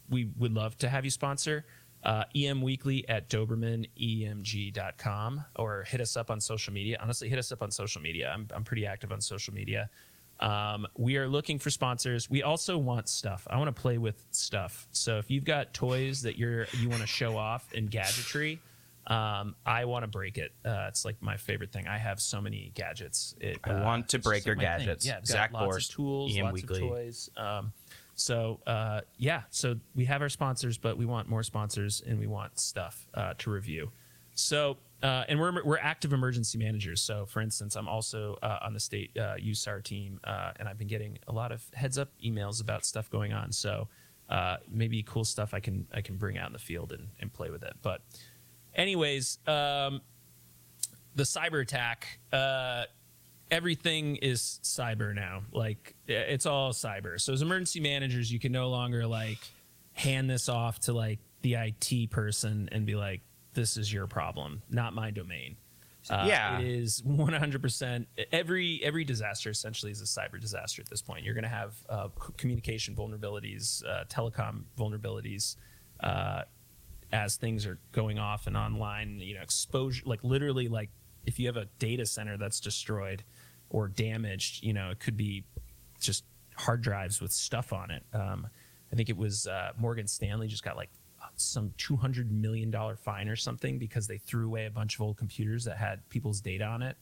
we 0.09 0.29
would 0.37 0.53
love 0.53 0.77
to 0.79 0.89
have 0.89 1.05
you 1.05 1.11
sponsor 1.11 1.65
uh, 2.03 2.23
EM 2.35 2.61
Weekly 2.61 3.07
at 3.07 3.29
DobermanEMG.com 3.29 5.45
or 5.55 5.83
hit 5.83 6.01
us 6.01 6.17
up 6.17 6.31
on 6.31 6.41
social 6.41 6.73
media. 6.73 6.97
Honestly, 7.01 7.29
hit 7.29 7.39
us 7.39 7.51
up 7.51 7.61
on 7.61 7.71
social 7.71 8.01
media. 8.01 8.31
I'm 8.33 8.47
I'm 8.55 8.63
pretty 8.63 8.85
active 8.85 9.11
on 9.11 9.21
social 9.21 9.53
media. 9.53 9.89
Um, 10.39 10.85
we 10.97 11.17
are 11.17 11.27
looking 11.27 11.59
for 11.59 11.69
sponsors. 11.69 12.29
We 12.29 12.43
also 12.43 12.77
want 12.77 13.07
stuff. 13.07 13.47
I 13.49 13.57
want 13.57 13.73
to 13.73 13.81
play 13.81 13.97
with 13.97 14.23
stuff. 14.31 14.87
So 14.91 15.17
if 15.17 15.31
you've 15.31 15.45
got 15.45 15.73
toys 15.73 16.21
that 16.23 16.37
you're 16.37 16.67
you 16.73 16.89
want 16.89 17.01
to 17.01 17.07
show 17.07 17.37
off 17.37 17.71
in 17.73 17.87
gadgetry, 17.87 18.59
um, 19.07 19.55
I 19.65 19.85
want 19.85 20.03
to 20.03 20.07
break 20.07 20.37
it. 20.37 20.51
Uh, 20.65 20.85
it's 20.87 21.05
like 21.05 21.21
my 21.21 21.37
favorite 21.37 21.71
thing. 21.71 21.87
I 21.87 21.97
have 21.97 22.19
so 22.19 22.41
many 22.41 22.71
gadgets. 22.73 23.35
It, 23.39 23.59
I 23.63 23.71
uh, 23.71 23.83
want 23.83 24.09
to 24.09 24.19
break 24.19 24.45
your 24.45 24.55
like 24.55 24.65
my 24.65 24.77
thing. 24.77 24.85
gadgets. 24.87 25.05
Yeah, 25.05 25.13
I've 25.13 25.21
got 25.21 25.27
Zach 25.27 25.53
lots 25.53 25.77
Borst, 25.77 25.89
of 25.89 25.95
tools, 25.95 26.37
EM 26.37 26.43
lots 26.45 26.53
Weekly. 26.53 26.83
of 26.83 26.89
toys. 26.89 27.29
Um, 27.37 27.73
so 28.15 28.59
uh, 28.65 29.01
yeah, 29.17 29.43
so 29.51 29.75
we 29.95 30.05
have 30.05 30.21
our 30.21 30.29
sponsors, 30.29 30.77
but 30.77 30.97
we 30.97 31.05
want 31.05 31.29
more 31.29 31.43
sponsors 31.43 32.01
and 32.05 32.19
we 32.19 32.27
want 32.27 32.59
stuff 32.59 33.07
uh, 33.13 33.33
to 33.37 33.51
review. 33.51 33.91
So 34.33 34.77
uh, 35.03 35.23
and 35.27 35.39
we're 35.39 35.63
we're 35.63 35.77
active 35.77 36.13
emergency 36.13 36.57
managers. 36.57 37.01
So, 37.01 37.25
for 37.25 37.41
instance, 37.41 37.75
I'm 37.75 37.87
also 37.87 38.37
uh, 38.41 38.59
on 38.61 38.73
the 38.73 38.79
state 38.79 39.11
uh, 39.17 39.35
USAR 39.37 39.83
team, 39.83 40.19
uh, 40.23 40.51
and 40.57 40.67
I've 40.67 40.77
been 40.77 40.87
getting 40.87 41.19
a 41.27 41.33
lot 41.33 41.51
of 41.51 41.63
heads 41.73 41.97
up 41.97 42.09
emails 42.23 42.61
about 42.61 42.85
stuff 42.85 43.09
going 43.09 43.33
on. 43.33 43.51
So, 43.51 43.87
uh, 44.29 44.57
maybe 44.71 45.03
cool 45.03 45.25
stuff 45.25 45.53
I 45.53 45.59
can 45.59 45.87
I 45.93 46.01
can 46.01 46.15
bring 46.15 46.37
out 46.37 46.47
in 46.47 46.53
the 46.53 46.59
field 46.59 46.91
and, 46.91 47.09
and 47.19 47.31
play 47.31 47.49
with 47.49 47.63
it. 47.63 47.73
But, 47.81 48.01
anyways, 48.73 49.39
um, 49.47 50.01
the 51.15 51.23
cyber 51.23 51.61
attack. 51.61 52.19
Uh, 52.31 52.85
everything 53.51 54.15
is 54.17 54.59
cyber 54.63 55.13
now. 55.13 55.43
Like 55.51 55.95
it's 56.07 56.45
all 56.45 56.71
cyber. 56.73 57.19
So 57.19 57.33
as 57.33 57.41
emergency 57.41 57.79
managers, 57.79 58.31
you 58.31 58.39
can 58.39 58.51
no 58.51 58.69
longer 58.69 59.05
like 59.05 59.39
hand 59.93 60.29
this 60.29 60.49
off 60.49 60.79
to 60.81 60.93
like 60.93 61.19
the 61.41 61.55
IT 61.55 62.09
person 62.09 62.69
and 62.71 62.85
be 62.85 62.95
like, 62.95 63.21
"This 63.55 63.75
is 63.77 63.91
your 63.91 64.05
problem, 64.07 64.61
not 64.69 64.93
my 64.93 65.09
domain." 65.11 65.57
Uh, 66.07 66.25
Yeah. 66.27 66.59
it 66.59 66.67
is 66.67 67.01
100%. 67.01 68.05
Every 68.31 68.79
every 68.83 69.03
disaster 69.03 69.49
essentially 69.49 69.91
is 69.91 70.01
a 70.01 70.05
cyber 70.05 70.39
disaster 70.39 70.81
at 70.83 70.89
this 70.89 71.01
point. 71.01 71.25
You're 71.25 71.33
going 71.33 71.43
to 71.45 71.49
have 71.49 71.75
uh, 71.89 72.09
communication 72.37 72.95
vulnerabilities, 72.95 73.83
uh, 73.83 74.05
telecom 74.05 74.65
vulnerabilities. 74.77 75.55
Uh, 75.99 76.43
as 77.11 77.37
things 77.37 77.65
are 77.65 77.79
going 77.91 78.19
off 78.19 78.45
and 78.47 78.55
online, 78.57 79.19
you 79.19 79.33
know, 79.35 79.41
exposure, 79.41 80.03
like 80.05 80.23
literally, 80.23 80.67
like 80.67 80.89
if 81.25 81.39
you 81.39 81.47
have 81.47 81.57
a 81.57 81.65
data 81.79 82.05
center 82.05 82.37
that's 82.37 82.59
destroyed 82.59 83.23
or 83.69 83.87
damaged, 83.87 84.63
you 84.63 84.73
know, 84.73 84.89
it 84.91 84.99
could 84.99 85.15
be 85.17 85.43
just 85.99 86.23
hard 86.55 86.81
drives 86.81 87.21
with 87.21 87.31
stuff 87.31 87.73
on 87.73 87.89
it. 87.91 88.03
Um, 88.13 88.47
I 88.91 88.95
think 88.95 89.09
it 89.09 89.17
was 89.17 89.47
uh, 89.47 89.71
Morgan 89.77 90.07
Stanley 90.07 90.47
just 90.47 90.63
got 90.63 90.75
like 90.77 90.89
some 91.37 91.73
two 91.77 91.95
hundred 91.95 92.31
million 92.31 92.71
dollar 92.71 92.95
fine 92.95 93.27
or 93.29 93.35
something 93.35 93.77
because 93.77 94.07
they 94.07 94.17
threw 94.17 94.45
away 94.47 94.65
a 94.65 94.71
bunch 94.71 94.95
of 94.95 95.01
old 95.01 95.17
computers 95.17 95.65
that 95.65 95.77
had 95.77 96.07
people's 96.09 96.41
data 96.41 96.63
on 96.65 96.81
it. 96.81 96.97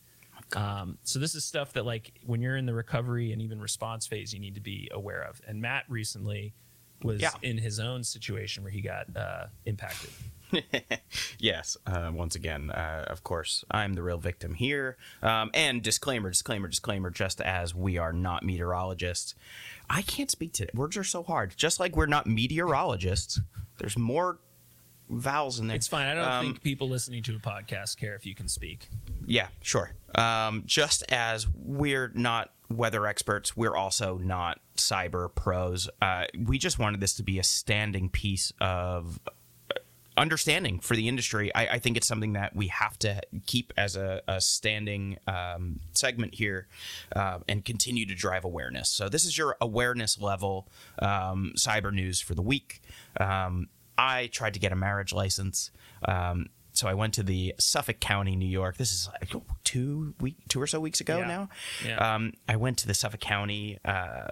Um, 0.56 0.98
so 1.04 1.20
this 1.20 1.36
is 1.36 1.46
stuff 1.46 1.74
that 1.74 1.86
like 1.86 2.20
when 2.26 2.42
you're 2.42 2.58
in 2.58 2.66
the 2.66 2.74
recovery 2.74 3.32
and 3.32 3.42
even 3.42 3.60
response 3.60 4.06
phase, 4.08 4.34
you 4.34 4.40
need 4.40 4.56
to 4.56 4.62
be 4.62 4.90
aware 4.92 5.22
of. 5.24 5.42
And 5.48 5.62
Matt 5.62 5.86
recently 5.88 6.54
was 7.02 7.22
Yeah. 7.22 7.32
in 7.42 7.58
his 7.58 7.80
own 7.80 8.04
situation 8.04 8.64
where 8.64 8.72
he 8.72 8.82
got 8.82 9.06
uh, 9.16 9.46
impacted. 9.66 10.10
Yes, 11.40 11.76
uh, 11.88 12.12
once 12.14 12.36
again, 12.36 12.70
uh, 12.70 13.06
of 13.08 13.24
course, 13.24 13.64
I'm 13.72 13.94
the 13.94 14.04
real 14.04 14.18
victim 14.20 14.54
here. 14.54 14.98
Um, 15.22 15.50
and 15.54 15.82
disclaimer, 15.82 16.30
disclaimer, 16.30 16.68
disclaimer, 16.68 17.10
just 17.10 17.42
as 17.42 17.74
we 17.76 17.98
are 17.98 18.14
not 18.14 18.44
meteorologists, 18.44 19.36
I 19.90 20.02
can't 20.02 20.32
speak 20.32 20.54
to 20.54 20.64
it. 20.64 20.76
Words 20.76 20.98
are 20.98 21.04
so 21.04 21.24
hard. 21.24 21.54
Just 21.56 21.80
like 21.80 21.96
we're 21.96 22.06
not 22.06 22.26
meteorologists, 22.28 23.40
there's 23.78 23.98
more 23.98 24.40
vowels 25.10 25.60
in 25.60 25.68
there. 25.68 25.76
It's 25.76 25.88
fine. 25.88 26.08
I 26.08 26.14
don't 26.16 26.28
Um, 26.28 26.46
think 26.46 26.64
people 26.64 26.90
listening 26.90 27.24
to 27.24 27.36
a 27.36 27.40
podcast 27.40 27.98
care 27.98 28.16
if 28.16 28.26
you 28.26 28.34
can 28.34 28.48
speak. 28.48 28.88
Yeah, 29.26 29.48
sure. 29.62 29.92
Um, 30.16 30.64
just 30.66 31.04
as 31.12 31.48
we're 31.54 32.12
not 32.16 32.52
weather 32.70 33.06
experts, 33.06 33.56
we're 33.56 33.76
also 33.76 34.18
not 34.18 34.60
cyber 34.78 35.34
pros. 35.36 35.90
Uh, 36.02 36.26
we 36.38 36.58
just 36.58 36.80
wanted 36.80 37.00
this 37.00 37.14
to 37.16 37.24
be 37.24 37.38
a 37.38 37.44
standing 37.44 38.10
piece 38.10 38.52
of 38.60 39.20
understanding 40.18 40.80
for 40.80 40.96
the 40.96 41.08
industry. 41.08 41.54
I, 41.56 41.68
I 41.68 41.80
think 41.80 41.98
it's 41.98 42.08
something 42.08 42.34
that 42.34 42.56
we 42.56 42.68
have 42.68 42.98
to 43.00 43.22
keep 43.46 43.74
as 43.78 43.96
a, 43.96 44.22
a 44.28 44.40
standing 44.42 45.18
um, 45.28 45.80
segment 45.94 46.36
here 46.36 46.68
uh, 47.16 47.40
and 47.48 47.64
continue 47.66 48.06
to 48.06 48.16
drive 48.16 48.44
awareness. 48.46 48.90
So, 48.90 49.10
this 49.10 49.26
is 49.26 49.38
your 49.38 49.58
awareness 49.62 50.20
level 50.20 50.68
um, 51.00 51.54
cyber 51.58 51.94
news 51.94 52.20
for 52.22 52.36
the 52.36 52.42
week. 52.42 52.82
Um, 53.20 53.70
I 53.98 54.28
tried 54.28 54.54
to 54.56 54.60
get 54.60 54.72
a 54.72 54.76
marriage 54.76 55.14
license. 55.14 55.72
Um, 56.08 56.48
so 56.76 56.88
I 56.88 56.96
went 56.96 57.14
to 57.14 57.24
the 57.24 57.54
Suffolk 57.60 58.00
County, 58.00 58.36
New 58.36 58.48
York. 58.48 58.78
This 58.78 58.92
is 58.92 59.08
like 59.22 59.32
two 59.64 60.16
week, 60.20 60.38
two 60.50 60.60
or 60.60 60.66
so 60.66 60.80
weeks 60.80 61.00
ago 61.02 61.20
Yeah. 61.20 61.28
now. 61.28 61.50
Yeah. 61.86 62.16
Um, 62.16 62.34
I 62.50 62.56
went 62.56 62.80
to 62.80 62.88
the 62.88 62.96
Suffolk 62.96 63.20
County, 63.20 63.78
uh, 63.86 64.30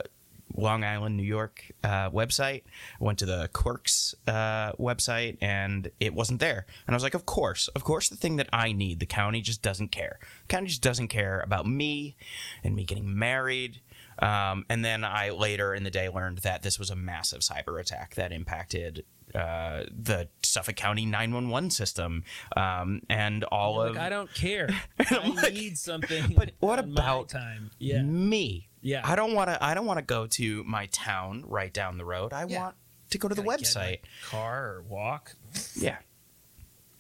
Long 0.56 0.84
Island, 0.84 1.18
New 1.18 1.24
York 1.24 1.72
uh, 1.84 2.10
website. 2.10 2.64
I 3.00 3.04
went 3.04 3.20
to 3.20 3.26
the 3.26 3.50
Quirks 3.54 4.16
uh, 4.28 4.74
website, 4.74 5.38
and 5.42 5.90
it 6.00 6.14
wasn't 6.14 6.40
there. 6.40 6.66
And 6.88 6.94
I 6.94 6.96
was 6.96 7.04
like, 7.04 7.14
of 7.14 7.26
course, 7.26 7.68
of 7.70 7.84
course, 7.84 8.10
the 8.10 8.16
thing 8.16 8.36
that 8.38 8.50
I 8.54 8.72
need, 8.72 9.00
the 9.00 9.06
county 9.06 9.42
just 9.42 9.62
doesn't 9.62 9.90
care. 9.90 10.20
county 10.48 10.68
just 10.68 10.82
doesn't 10.82 11.08
care 11.10 11.42
about 11.42 11.66
me 11.66 12.16
and 12.64 12.76
me 12.76 12.84
getting 12.84 13.18
married. 13.18 13.82
Um, 14.20 14.66
and 14.70 14.86
then 14.86 15.04
I 15.04 15.32
later 15.32 15.74
in 15.74 15.84
the 15.84 15.90
day 15.90 16.08
learned 16.10 16.40
that 16.40 16.62
this 16.62 16.78
was 16.78 16.90
a 16.90 16.96
massive 16.96 17.42
cyber 17.42 17.80
attack 17.80 18.16
that 18.16 18.32
impacted 18.32 19.04
uh, 19.34 19.84
the 19.90 20.28
Suffolk 20.44 20.76
County 20.76 21.06
911 21.06 21.70
system 21.72 22.24
um, 22.58 23.02
and 23.10 23.44
all 23.46 23.76
You're 23.76 23.88
of 23.88 23.96
like, 23.96 24.04
I 24.04 24.10
don't 24.10 24.34
care. 24.34 24.70
I 25.00 25.28
like, 25.28 25.54
need 25.54 25.78
something. 25.78 26.34
but 26.36 26.52
what 26.60 26.80
about 26.80 27.30
time? 27.30 27.72
Yeah. 27.80 28.02
me? 28.02 28.68
Yeah. 28.82 29.02
I 29.04 29.16
don't 29.16 29.34
want 29.34 29.50
to. 29.50 29.64
I 29.64 29.74
don't 29.74 29.86
want 29.86 30.00
to 30.00 30.06
go 30.06 30.28
to 30.28 30.64
my 30.64 30.88
town 30.88 31.44
right 31.48 31.72
down 31.74 31.98
the 31.98 32.06
road. 32.06 32.34
I 32.34 32.46
Yeah. 32.46 32.62
want 32.64 32.76
to 33.12 33.18
go 33.18 33.28
to 33.28 33.36
the 33.36 33.44
Gotta 33.44 33.58
get 33.64 33.76
in 33.76 33.82
my 33.82 33.88
website. 33.88 34.00
car 34.30 34.66
or 34.68 34.82
walk 34.84 35.36
Yeah. 35.76 35.98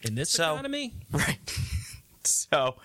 in 0.01 0.15
this 0.15 0.29
So- 0.29 0.53
economy. 0.53 0.93
Right. 1.11 1.39
so, 2.23 2.75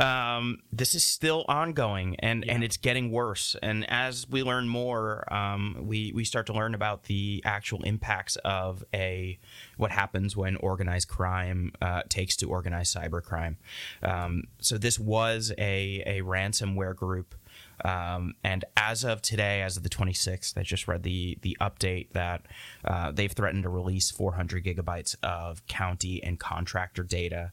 um, 0.00 0.58
this 0.72 0.96
is 0.96 1.04
still 1.04 1.44
ongoing, 1.46 2.16
and 2.18 2.44
and 2.48 2.64
it's 2.64 2.76
getting 2.76 3.12
worse. 3.12 3.54
And 3.62 3.88
as 3.88 4.28
we 4.28 4.42
learn 4.42 4.66
more, 4.68 5.32
um, 5.32 5.76
we 5.82 6.10
we 6.12 6.24
start 6.24 6.46
to 6.46 6.52
learn 6.52 6.74
about 6.74 7.04
the 7.04 7.40
actual 7.44 7.82
impacts 7.84 8.34
of 8.44 8.82
a 8.92 9.38
what 9.76 9.92
happens 9.92 10.36
when 10.36 10.56
organized 10.56 11.06
crime 11.08 11.72
uh, 11.80 12.02
takes 12.08 12.34
to 12.38 12.48
organized 12.48 12.96
cybercrime. 12.96 13.56
Um, 14.02 14.44
so 14.58 14.76
this 14.76 14.98
was 14.98 15.52
a 15.56 16.02
a 16.04 16.22
ransomware 16.22 16.96
group. 16.96 17.36
Um, 17.84 18.34
and 18.42 18.64
as 18.76 19.04
of 19.04 19.20
today, 19.20 19.62
as 19.62 19.76
of 19.76 19.82
the 19.82 19.88
26th, 19.90 20.56
I 20.56 20.62
just 20.62 20.88
read 20.88 21.02
the 21.02 21.38
the 21.42 21.56
update 21.60 22.12
that 22.12 22.46
uh, 22.84 23.10
they've 23.12 23.30
threatened 23.32 23.64
to 23.64 23.68
release 23.68 24.10
400 24.10 24.64
gigabytes 24.64 25.16
of 25.22 25.66
county 25.66 26.22
and 26.22 26.38
contractor 26.40 27.02
data. 27.02 27.52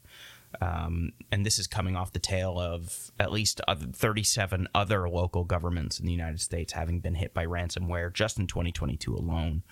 Um, 0.62 1.14
and 1.32 1.46
this 1.46 1.58
is 1.60 1.68
coming 1.68 1.96
off 1.96 2.12
the 2.12 2.20
tail 2.20 2.60
of 2.60 3.12
at 3.20 3.32
least 3.32 3.62
other- 3.70 3.88
37 3.88 4.68
other 4.76 5.10
local 5.10 5.46
governments 5.46 5.98
in 6.00 6.06
the 6.06 6.12
United 6.12 6.42
States 6.42 6.74
having 6.74 7.00
been 7.00 7.16
hit 7.16 7.34
by 7.34 7.46
ransomware 7.46 8.12
just 8.14 8.38
in 8.38 8.48
2022 8.48 9.16
alone. 9.16 9.64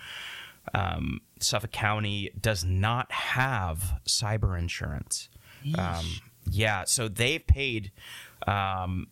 Um, 0.73 1.19
Suffolk 1.39 1.71
County 1.71 2.31
does 2.39 2.63
not 2.63 3.11
have 3.11 3.99
cyber 4.07 4.57
insurance. 4.57 5.29
Um, 5.77 6.05
yeah, 6.49 6.85
so 6.85 7.09
they've 7.09 7.45
paid 7.45 7.91
um, 8.47 9.07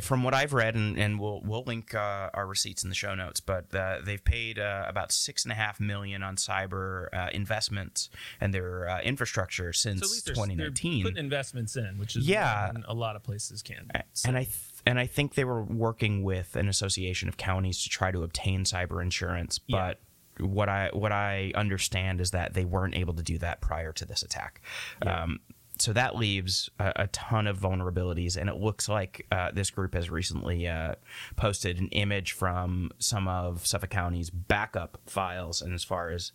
from 0.00 0.22
what 0.22 0.34
I've 0.34 0.52
read, 0.52 0.74
and, 0.74 0.98
and 0.98 1.18
we'll 1.20 1.40
we'll 1.44 1.62
link 1.64 1.94
uh, 1.94 2.30
our 2.34 2.46
receipts 2.46 2.82
in 2.82 2.88
the 2.88 2.94
show 2.94 3.14
notes, 3.14 3.40
but 3.40 3.74
uh, 3.74 3.98
they've 4.04 4.24
paid 4.24 4.58
uh, 4.58 4.84
about 4.88 5.12
six 5.12 5.44
and 5.44 5.52
a 5.52 5.54
half 5.54 5.78
million 5.80 6.22
on 6.22 6.36
cyber 6.36 7.06
uh, 7.14 7.28
investments 7.32 8.10
and 8.40 8.52
their 8.52 8.88
uh, 8.88 9.00
infrastructure 9.02 9.72
since 9.72 10.00
So 10.00 10.06
at 10.06 10.10
least 10.10 10.26
they're, 10.26 10.34
they're 10.34 10.44
2019. 10.70 11.02
putting 11.04 11.18
investments 11.18 11.76
in, 11.76 11.98
which 11.98 12.16
is 12.16 12.28
Yeah. 12.28 12.72
a 12.86 12.94
lot 12.94 13.16
of 13.16 13.22
places 13.22 13.62
can. 13.62 13.90
So- 14.12 14.28
and 14.28 14.36
I 14.36 14.44
th- 14.44 14.54
and 14.88 14.98
I 15.00 15.06
think 15.06 15.34
they 15.34 15.44
were 15.44 15.62
working 15.64 16.22
with 16.22 16.54
an 16.56 16.68
association 16.68 17.28
of 17.28 17.36
counties 17.36 17.82
to 17.82 17.88
try 17.88 18.10
to 18.12 18.22
obtain 18.22 18.64
cyber 18.64 19.02
insurance, 19.02 19.58
Yeah. 19.66 19.94
but 20.38 20.46
what 20.46 20.68
I 20.68 20.90
what 20.92 21.12
I 21.12 21.52
understand 21.54 22.20
is 22.20 22.32
that 22.32 22.52
they 22.54 22.64
weren't 22.64 22.94
able 22.94 23.14
to 23.14 23.22
do 23.22 23.38
that 23.38 23.60
prior 23.62 23.92
to 23.94 24.04
this 24.04 24.22
attack. 24.22 24.60
Yeah. 25.02 25.22
Um, 25.22 25.40
so 25.78 25.92
that 25.92 26.16
leaves 26.16 26.70
a, 26.78 26.92
a 26.96 27.06
ton 27.08 27.46
of 27.46 27.58
vulnerabilities, 27.58 28.36
and 28.36 28.48
it 28.48 28.56
looks 28.56 28.88
like 28.88 29.26
uh, 29.30 29.50
this 29.52 29.70
group 29.70 29.94
has 29.94 30.10
recently 30.10 30.66
uh, 30.66 30.94
posted 31.36 31.78
an 31.78 31.88
image 31.88 32.32
from 32.32 32.90
some 32.98 33.28
of 33.28 33.66
Suffolk 33.66 33.90
County's 33.90 34.30
backup 34.30 34.98
files, 35.06 35.62
and 35.62 35.74
as 35.74 35.84
far 35.84 36.10
as 36.10 36.32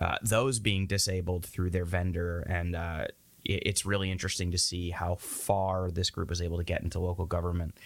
uh, 0.00 0.16
those 0.22 0.58
being 0.58 0.86
disabled 0.86 1.46
through 1.46 1.70
their 1.70 1.84
vendor, 1.84 2.40
and 2.48 2.74
uh, 2.74 3.06
it, 3.44 3.62
it's 3.66 3.86
really 3.86 4.10
interesting 4.10 4.50
to 4.50 4.58
see 4.58 4.90
how 4.90 5.16
far 5.16 5.90
this 5.90 6.10
group 6.10 6.28
was 6.28 6.42
able 6.42 6.58
to 6.58 6.64
get 6.64 6.82
into 6.82 6.98
local 6.98 7.26
government. 7.26 7.76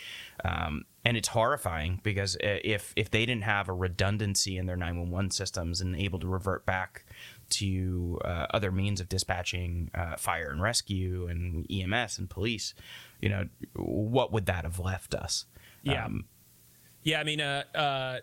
Um, 0.45 0.85
and 1.05 1.17
it's 1.17 1.29
horrifying 1.29 2.01
because 2.03 2.37
uh, 2.37 2.59
if 2.65 2.93
if 2.97 3.11
they 3.11 3.27
didn't 3.27 3.45
have 3.45 3.69
a 3.69 3.73
redundancy 3.73 4.57
in 4.57 4.67
their 4.67 4.77
911 4.77 5.31
systems 5.31 5.81
and 5.81 5.95
able 5.97 6.19
to 6.19 6.27
revert 6.27 6.65
back 6.65 7.05
to 7.59 8.19
uh, 8.25 8.47
other 8.51 8.71
means 8.71 9.01
of 9.01 9.09
dispatching 9.09 9.91
uh, 9.95 10.17
fire 10.17 10.51
and 10.51 10.61
rescue 10.63 11.27
and 11.29 11.67
EMS 11.71 12.19
and 12.19 12.29
police, 12.31 12.75
you 13.21 13.29
know, 13.29 13.49
what 13.75 14.33
would 14.33 14.47
that 14.47 14.65
have 14.65 14.79
left 14.79 15.15
us? 15.15 15.47
Yeah. 15.83 16.05
Um, 16.05 16.27
Yeah, 17.03 17.21
I 17.21 17.25
mean, 17.25 17.41
uh, 17.41 17.65
uh, 17.75 18.19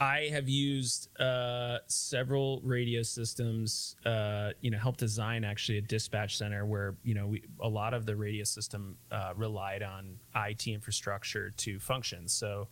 I 0.00 0.28
have 0.30 0.48
used 0.48 1.08
uh, 1.20 1.78
several 1.86 2.60
radio 2.62 3.02
systems. 3.02 3.96
Uh, 4.04 4.50
you 4.60 4.70
know, 4.70 4.78
helped 4.78 5.00
design 5.00 5.44
actually 5.44 5.78
a 5.78 5.82
dispatch 5.82 6.36
center 6.36 6.64
where 6.66 6.96
you 7.02 7.14
know 7.14 7.26
we, 7.26 7.42
a 7.60 7.68
lot 7.68 7.94
of 7.94 8.06
the 8.06 8.14
radio 8.14 8.44
system 8.44 8.96
uh, 9.10 9.32
relied 9.36 9.82
on 9.82 10.18
IT 10.34 10.66
infrastructure 10.68 11.50
to 11.56 11.80
function. 11.80 12.28
So 12.28 12.68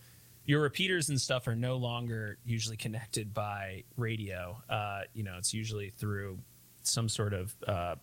your 0.46 0.60
repeaters 0.62 1.08
and 1.08 1.20
stuff 1.20 1.46
are 1.48 1.56
no 1.56 1.76
longer 1.76 2.38
usually 2.44 2.76
connected 2.76 3.34
by 3.34 3.84
radio. 3.96 4.56
Uh, 4.70 5.02
you 5.12 5.22
know, 5.24 5.34
it's 5.38 5.52
usually 5.52 5.90
through 5.90 6.38
some 6.82 7.08
sort 7.08 7.34
of 7.34 7.54
uh, 7.66 7.96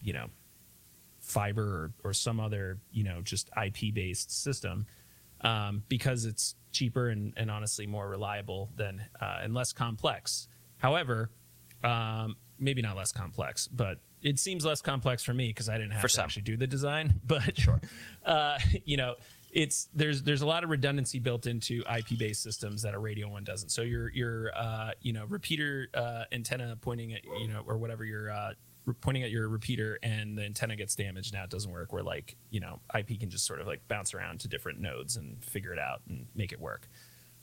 you 0.00 0.12
know 0.12 0.26
fiber 1.20 1.62
or, 2.04 2.10
or 2.10 2.12
some 2.12 2.40
other 2.40 2.78
you 2.90 3.04
know 3.04 3.20
just 3.22 3.48
IP 3.62 3.94
based 3.94 4.42
system 4.42 4.86
um, 5.42 5.82
because 5.88 6.24
it's 6.24 6.54
cheaper 6.72 7.08
and, 7.10 7.32
and 7.36 7.50
honestly 7.50 7.86
more 7.86 8.08
reliable 8.08 8.70
than 8.76 9.04
uh, 9.20 9.40
and 9.42 9.54
less 9.54 9.72
complex. 9.72 10.48
However, 10.78 11.30
um, 11.84 12.36
maybe 12.58 12.80
not 12.82 12.96
less 12.96 13.12
complex, 13.12 13.68
but 13.68 13.98
it 14.22 14.38
seems 14.38 14.64
less 14.64 14.80
complex 14.80 15.22
for 15.22 15.34
me 15.34 15.48
because 15.48 15.68
I 15.68 15.76
didn't 15.76 15.92
have 15.92 16.00
For 16.00 16.08
to 16.08 16.14
some. 16.14 16.24
actually 16.24 16.42
do 16.42 16.56
the 16.56 16.66
design. 16.66 17.20
But 17.26 17.58
sure, 17.58 17.80
uh, 18.24 18.58
you 18.84 18.96
know, 18.96 19.16
it's 19.52 19.88
there's 19.94 20.22
there's 20.22 20.42
a 20.42 20.46
lot 20.46 20.64
of 20.64 20.70
redundancy 20.70 21.18
built 21.18 21.46
into 21.46 21.82
IP 21.94 22.18
based 22.18 22.42
systems 22.42 22.82
that 22.82 22.94
a 22.94 22.98
radio 22.98 23.28
one 23.28 23.44
doesn't. 23.44 23.68
So 23.68 23.82
your 23.82 24.10
your 24.10 24.50
uh, 24.56 24.92
you 25.02 25.12
know 25.12 25.26
repeater 25.26 25.88
uh, 25.94 26.24
antenna 26.32 26.76
pointing 26.80 27.12
at 27.12 27.24
you 27.40 27.48
know 27.48 27.62
or 27.66 27.76
whatever 27.76 28.04
your 28.04 28.30
uh, 28.30 28.52
pointing 29.00 29.22
at 29.22 29.30
your 29.30 29.48
repeater 29.48 29.98
and 30.02 30.36
the 30.36 30.44
antenna 30.44 30.74
gets 30.74 30.94
damaged. 30.94 31.34
Now 31.34 31.44
it 31.44 31.50
doesn't 31.50 31.70
work. 31.70 31.92
Where 31.92 32.02
like 32.02 32.36
you 32.50 32.60
know 32.60 32.80
IP 32.98 33.20
can 33.20 33.28
just 33.28 33.46
sort 33.46 33.60
of 33.60 33.66
like 33.66 33.86
bounce 33.88 34.14
around 34.14 34.40
to 34.40 34.48
different 34.48 34.80
nodes 34.80 35.16
and 35.16 35.44
figure 35.44 35.72
it 35.72 35.78
out 35.78 36.00
and 36.08 36.26
make 36.34 36.52
it 36.52 36.60
work. 36.60 36.88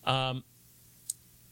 Um, 0.04 0.44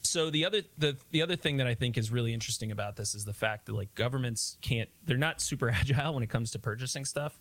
so 0.02 0.30
the 0.30 0.44
other 0.44 0.62
the 0.76 0.96
the 1.12 1.22
other 1.22 1.36
thing 1.36 1.58
that 1.58 1.68
I 1.68 1.74
think 1.74 1.96
is 1.96 2.10
really 2.10 2.34
interesting 2.34 2.72
about 2.72 2.96
this 2.96 3.14
is 3.14 3.24
the 3.24 3.32
fact 3.32 3.66
that 3.66 3.74
like 3.74 3.94
governments 3.94 4.58
can't 4.60 4.88
they're 5.04 5.16
not 5.16 5.40
super 5.40 5.70
agile 5.80 6.14
when 6.14 6.24
it 6.24 6.30
comes 6.30 6.50
to 6.52 6.58
purchasing 6.58 7.04
stuff. 7.04 7.38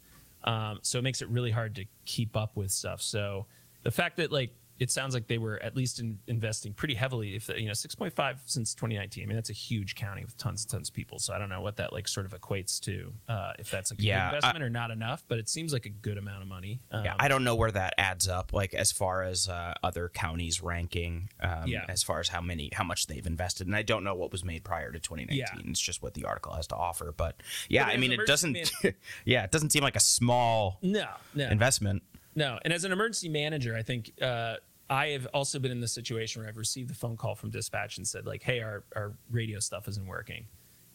Um, 0.48 0.80
so 0.82 0.98
it 0.98 1.02
makes 1.02 1.22
it 1.22 1.28
really 1.30 1.52
hard 1.52 1.76
to 1.76 1.86
keep 2.06 2.38
up 2.38 2.56
with 2.56 2.72
stuff. 2.72 3.02
So 3.02 3.46
the 3.84 3.92
fact 3.92 4.16
that 4.18 4.32
like 4.32 4.52
it 4.80 4.92
sounds 4.92 5.14
like 5.14 5.28
they 5.28 5.38
were 5.38 5.62
at 5.64 5.76
least 5.76 6.00
in, 6.00 6.20
investing 6.28 6.74
pretty 6.74 6.94
heavily. 6.94 7.36
If 7.36 7.50
you 7.50 7.68
know, 7.68 7.74
six 7.74 7.96
point 7.96 8.14
five 8.14 8.40
since 8.46 8.74
2019. 8.74 9.24
I 9.24 9.26
mean, 9.28 9.36
that's 9.36 9.50
a 9.50 9.54
huge 9.54 9.96
county 9.96 10.24
with 10.24 10.38
tons 10.38 10.64
and 10.64 10.72
tons 10.72 10.90
of 10.90 10.94
people. 10.96 11.20
So 11.20 11.34
I 11.34 11.38
don't 11.40 11.50
know 11.50 11.62
what 11.62 11.78
that 11.78 11.94
like 11.94 12.08
sort 12.08 12.26
of 12.26 12.40
equates 12.40 12.80
to. 12.82 13.14
Uh, 13.28 13.54
if 13.60 13.72
that's 13.72 13.92
like 13.92 14.00
a 14.00 14.04
Yeah, 14.04 14.30
good 14.30 14.36
investment 14.38 14.64
or 14.64 14.70
not 14.70 14.92
enough, 14.92 15.24
but 15.28 15.40
it 15.40 15.50
seems 15.50 15.74
like 15.74 15.86
a 15.86 15.90
good 15.90 16.18
amount 16.18 16.42
of 16.44 16.48
money. 16.48 16.80
Um, 16.92 17.06
Yeah, 17.06 17.16
I 17.20 17.28
don't 17.28 17.44
know 17.44 17.56
where 17.56 17.72
that 17.72 17.94
adds 17.98 18.28
up, 18.28 18.54
like 18.54 18.74
as 18.74 18.92
far 18.92 19.24
as 19.24 19.48
uh, 19.50 19.74
other 19.84 20.10
counties 20.10 20.62
ranking, 20.62 21.30
um, 21.42 21.68
Yeah. 21.68 21.86
as 21.90 22.04
far 22.04 22.20
as 22.20 22.28
how 22.30 22.42
many, 22.42 22.70
how 22.74 22.84
much 22.84 23.08
they've 23.08 23.26
invested, 23.26 23.68
and 23.68 23.76
I 23.76 23.82
don't 23.82 24.04
know 24.04 24.16
what 24.16 24.32
was 24.32 24.44
made 24.44 24.64
prior 24.64 24.92
to 24.92 25.00
2019. 25.00 25.38
Yeah. 25.38 25.70
It's 25.72 25.80
just 25.82 26.02
what 26.04 26.14
the 26.14 26.26
article 26.26 26.54
has 26.54 26.68
to 26.68 26.76
offer. 26.76 27.14
But 27.16 27.42
yeah, 27.70 27.86
But 27.86 27.94
I 27.94 27.98
mean, 27.98 28.12
it 28.12 28.26
doesn't. 28.28 28.72
yeah, 29.26 29.44
it 29.44 29.52
doesn't 29.52 29.72
seem 29.72 29.84
like 29.84 29.96
a 29.96 30.00
small 30.02 30.78
no, 30.82 31.06
no. 31.34 31.48
investment. 31.48 32.04
No, 32.38 32.60
and 32.64 32.72
as 32.72 32.84
an 32.84 32.92
emergency 32.92 33.30
manager, 33.30 33.76
I 33.76 33.82
think 33.82 34.12
uh, 34.22 34.58
I 34.92 35.08
have 35.08 35.26
also 35.34 35.58
been 35.58 35.72
in 35.72 35.82
the 35.82 35.88
situation 35.88 36.40
where 36.40 36.48
I've 36.48 36.58
received 36.58 36.92
a 36.92 36.94
phone 36.94 37.18
call 37.18 37.34
from 37.34 37.50
dispatch 37.50 37.98
and 37.98 38.08
said 38.08 38.28
like, 38.28 38.44
"Hey, 38.44 38.62
our 38.62 38.84
our 38.96 39.18
radio 39.32 39.60
stuff 39.60 39.88
isn't 39.88 40.06
working," 40.06 40.46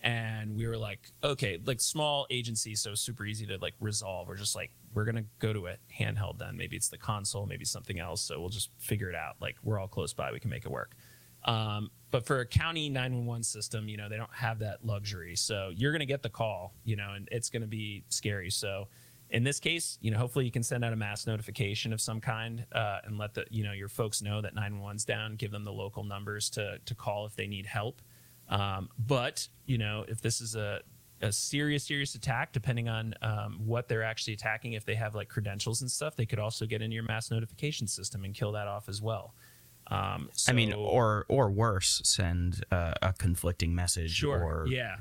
and 0.02 0.54
we 0.54 0.68
were 0.68 0.78
like, 0.78 1.10
"Okay, 1.24 1.58
like 1.66 1.80
small 1.80 2.28
agency, 2.30 2.76
so 2.76 2.94
super 2.94 3.26
easy 3.26 3.44
to 3.46 3.58
like 3.58 3.74
resolve. 3.80 4.28
We're 4.28 4.36
just 4.36 4.54
like, 4.54 4.70
we're 4.94 5.04
gonna 5.04 5.24
go 5.40 5.52
to 5.52 5.66
a 5.66 5.78
handheld 5.92 6.38
then. 6.38 6.56
Maybe 6.56 6.76
it's 6.76 6.88
the 6.88 6.96
console, 6.96 7.44
maybe 7.44 7.64
something 7.64 7.98
else. 7.98 8.22
So 8.22 8.38
we'll 8.38 8.48
just 8.48 8.70
figure 8.78 9.08
it 9.08 9.16
out. 9.16 9.34
Like 9.40 9.56
we're 9.64 9.80
all 9.80 9.88
close 9.88 10.12
by, 10.12 10.30
we 10.30 10.38
can 10.38 10.48
make 10.48 10.64
it 10.64 10.70
work." 10.70 10.94
Um, 11.44 11.90
but 12.12 12.24
for 12.24 12.38
a 12.38 12.46
county 12.46 12.88
911 12.88 13.42
system, 13.42 13.88
you 13.88 13.96
know, 13.96 14.08
they 14.08 14.16
don't 14.16 14.32
have 14.32 14.60
that 14.60 14.84
luxury. 14.84 15.34
So 15.34 15.72
you're 15.74 15.90
going 15.90 15.98
to 15.98 16.06
get 16.06 16.22
the 16.22 16.30
call, 16.30 16.72
you 16.84 16.94
know, 16.94 17.14
and 17.16 17.28
it's 17.32 17.50
going 17.50 17.62
to 17.62 17.68
be 17.68 18.04
scary. 18.10 18.48
So 18.48 18.86
in 19.32 19.44
this 19.44 19.58
case, 19.58 19.98
you 20.02 20.10
know, 20.10 20.18
hopefully 20.18 20.44
you 20.44 20.50
can 20.50 20.62
send 20.62 20.84
out 20.84 20.92
a 20.92 20.96
mass 20.96 21.26
notification 21.26 21.92
of 21.92 22.00
some 22.00 22.20
kind 22.20 22.66
uh, 22.72 22.98
and 23.04 23.18
let 23.18 23.32
the, 23.32 23.46
you 23.50 23.64
know, 23.64 23.72
your 23.72 23.88
folks 23.88 24.20
know 24.20 24.42
that 24.42 24.54
911's 24.54 25.04
down, 25.04 25.36
give 25.36 25.50
them 25.50 25.64
the 25.64 25.72
local 25.72 26.04
numbers 26.04 26.50
to, 26.50 26.78
to 26.84 26.94
call 26.94 27.24
if 27.24 27.34
they 27.34 27.46
need 27.46 27.64
help. 27.64 28.02
Um, 28.50 28.90
but, 28.98 29.48
you 29.64 29.78
know, 29.78 30.04
if 30.06 30.20
this 30.20 30.42
is 30.42 30.54
a, 30.54 30.82
a 31.22 31.32
serious, 31.32 31.84
serious 31.84 32.14
attack, 32.14 32.52
depending 32.52 32.90
on 32.90 33.14
um, 33.22 33.60
what 33.64 33.88
they're 33.88 34.02
actually 34.02 34.34
attacking, 34.34 34.74
if 34.74 34.84
they 34.84 34.94
have 34.96 35.14
like 35.14 35.30
credentials 35.30 35.80
and 35.80 35.90
stuff, 35.90 36.14
they 36.14 36.26
could 36.26 36.38
also 36.38 36.66
get 36.66 36.82
into 36.82 36.94
your 36.94 37.04
mass 37.04 37.30
notification 37.30 37.86
system 37.86 38.24
and 38.24 38.34
kill 38.34 38.52
that 38.52 38.68
off 38.68 38.86
as 38.88 39.00
well. 39.00 39.34
Um, 39.86 40.28
I 40.46 40.52
mean, 40.52 40.72
or 40.72 41.26
or 41.28 41.50
worse, 41.50 42.00
send 42.04 42.64
uh, 42.70 42.94
a 43.02 43.12
conflicting 43.12 43.74
message. 43.74 44.12
Sure. 44.12 44.42
Or, 44.42 44.66
yeah. 44.68 44.96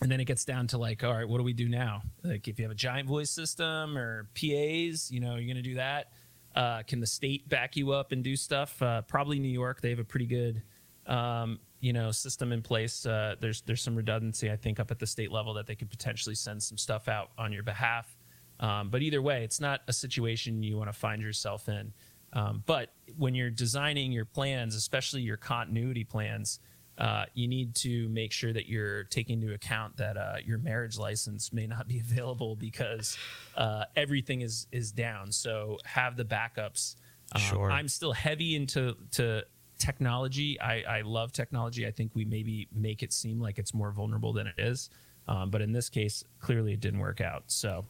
And 0.00 0.10
then 0.10 0.20
it 0.20 0.26
gets 0.26 0.44
down 0.44 0.68
to 0.68 0.78
like, 0.78 1.02
all 1.02 1.12
right, 1.12 1.28
what 1.28 1.38
do 1.38 1.44
we 1.44 1.52
do 1.52 1.68
now? 1.68 2.02
Like, 2.22 2.46
if 2.46 2.58
you 2.58 2.64
have 2.64 2.72
a 2.72 2.76
giant 2.76 3.08
voice 3.08 3.30
system 3.30 3.98
or 3.98 4.28
PAs, 4.34 5.10
you 5.10 5.18
know, 5.20 5.36
you're 5.36 5.54
to 5.54 5.62
do 5.62 5.74
that. 5.74 6.12
Uh, 6.54 6.82
can 6.82 7.00
the 7.00 7.06
state 7.06 7.48
back 7.48 7.76
you 7.76 7.92
up 7.92 8.12
and 8.12 8.22
do 8.22 8.36
stuff? 8.36 8.80
Uh, 8.80 9.02
probably 9.02 9.38
New 9.38 9.48
York. 9.48 9.80
They 9.80 9.90
have 9.90 9.98
a 9.98 10.04
pretty 10.04 10.26
good, 10.26 10.62
um, 11.06 11.58
you 11.80 11.92
know, 11.92 12.10
system 12.10 12.52
in 12.52 12.62
place. 12.62 13.04
Uh, 13.06 13.36
there's 13.40 13.60
there's 13.62 13.82
some 13.82 13.96
redundancy, 13.96 14.50
I 14.50 14.56
think, 14.56 14.80
up 14.80 14.90
at 14.90 14.98
the 14.98 15.06
state 15.06 15.30
level 15.30 15.54
that 15.54 15.66
they 15.66 15.74
could 15.74 15.90
potentially 15.90 16.34
send 16.34 16.62
some 16.62 16.78
stuff 16.78 17.08
out 17.08 17.30
on 17.36 17.52
your 17.52 17.62
behalf. 17.62 18.16
Um, 18.60 18.90
but 18.90 19.02
either 19.02 19.22
way, 19.22 19.44
it's 19.44 19.60
not 19.60 19.82
a 19.88 19.92
situation 19.92 20.62
you 20.62 20.76
want 20.76 20.88
to 20.88 20.98
find 20.98 21.22
yourself 21.22 21.68
in. 21.68 21.92
Um, 22.32 22.62
but 22.66 22.92
when 23.16 23.34
you're 23.34 23.50
designing 23.50 24.12
your 24.12 24.24
plans, 24.24 24.74
especially 24.74 25.22
your 25.22 25.36
continuity 25.36 26.04
plans, 26.04 26.60
uh, 26.98 27.24
you 27.34 27.46
need 27.46 27.74
to 27.76 28.08
make 28.08 28.32
sure 28.32 28.52
that 28.52 28.66
you're 28.66 29.04
taking 29.04 29.40
into 29.40 29.54
account 29.54 29.96
that 29.96 30.16
uh, 30.16 30.36
your 30.44 30.58
marriage 30.58 30.98
license 30.98 31.52
may 31.52 31.66
not 31.66 31.86
be 31.88 32.00
available 32.10 32.56
because 32.56 33.16
uh, 33.56 33.84
everything 33.96 34.42
is 34.42 34.66
is 34.72 34.92
down. 34.92 35.32
So 35.32 35.78
have 35.84 36.16
the 36.16 36.24
backups. 36.24 36.96
Um, 37.32 37.40
Sure. 37.42 37.70
I'm 37.70 37.88
still 37.88 38.12
heavy 38.12 38.56
into 38.56 38.96
to 39.12 39.44
technology. 39.78 40.60
I, 40.60 40.82
I 40.82 41.00
love 41.02 41.32
technology. 41.32 41.86
I 41.86 41.90
think 41.90 42.12
we 42.14 42.24
maybe 42.24 42.68
make 42.74 43.02
it 43.02 43.12
seem 43.12 43.40
like 43.40 43.58
it's 43.58 43.72
more 43.72 43.92
vulnerable 43.92 44.32
than 44.32 44.46
it 44.46 44.54
is. 44.58 44.90
Um, 45.28 45.50
but 45.50 45.60
in 45.60 45.72
this 45.72 45.88
case, 45.88 46.24
clearly 46.40 46.72
it 46.72 46.80
didn't 46.80 47.00
work 47.00 47.20
out. 47.20 47.44
So 47.46 47.84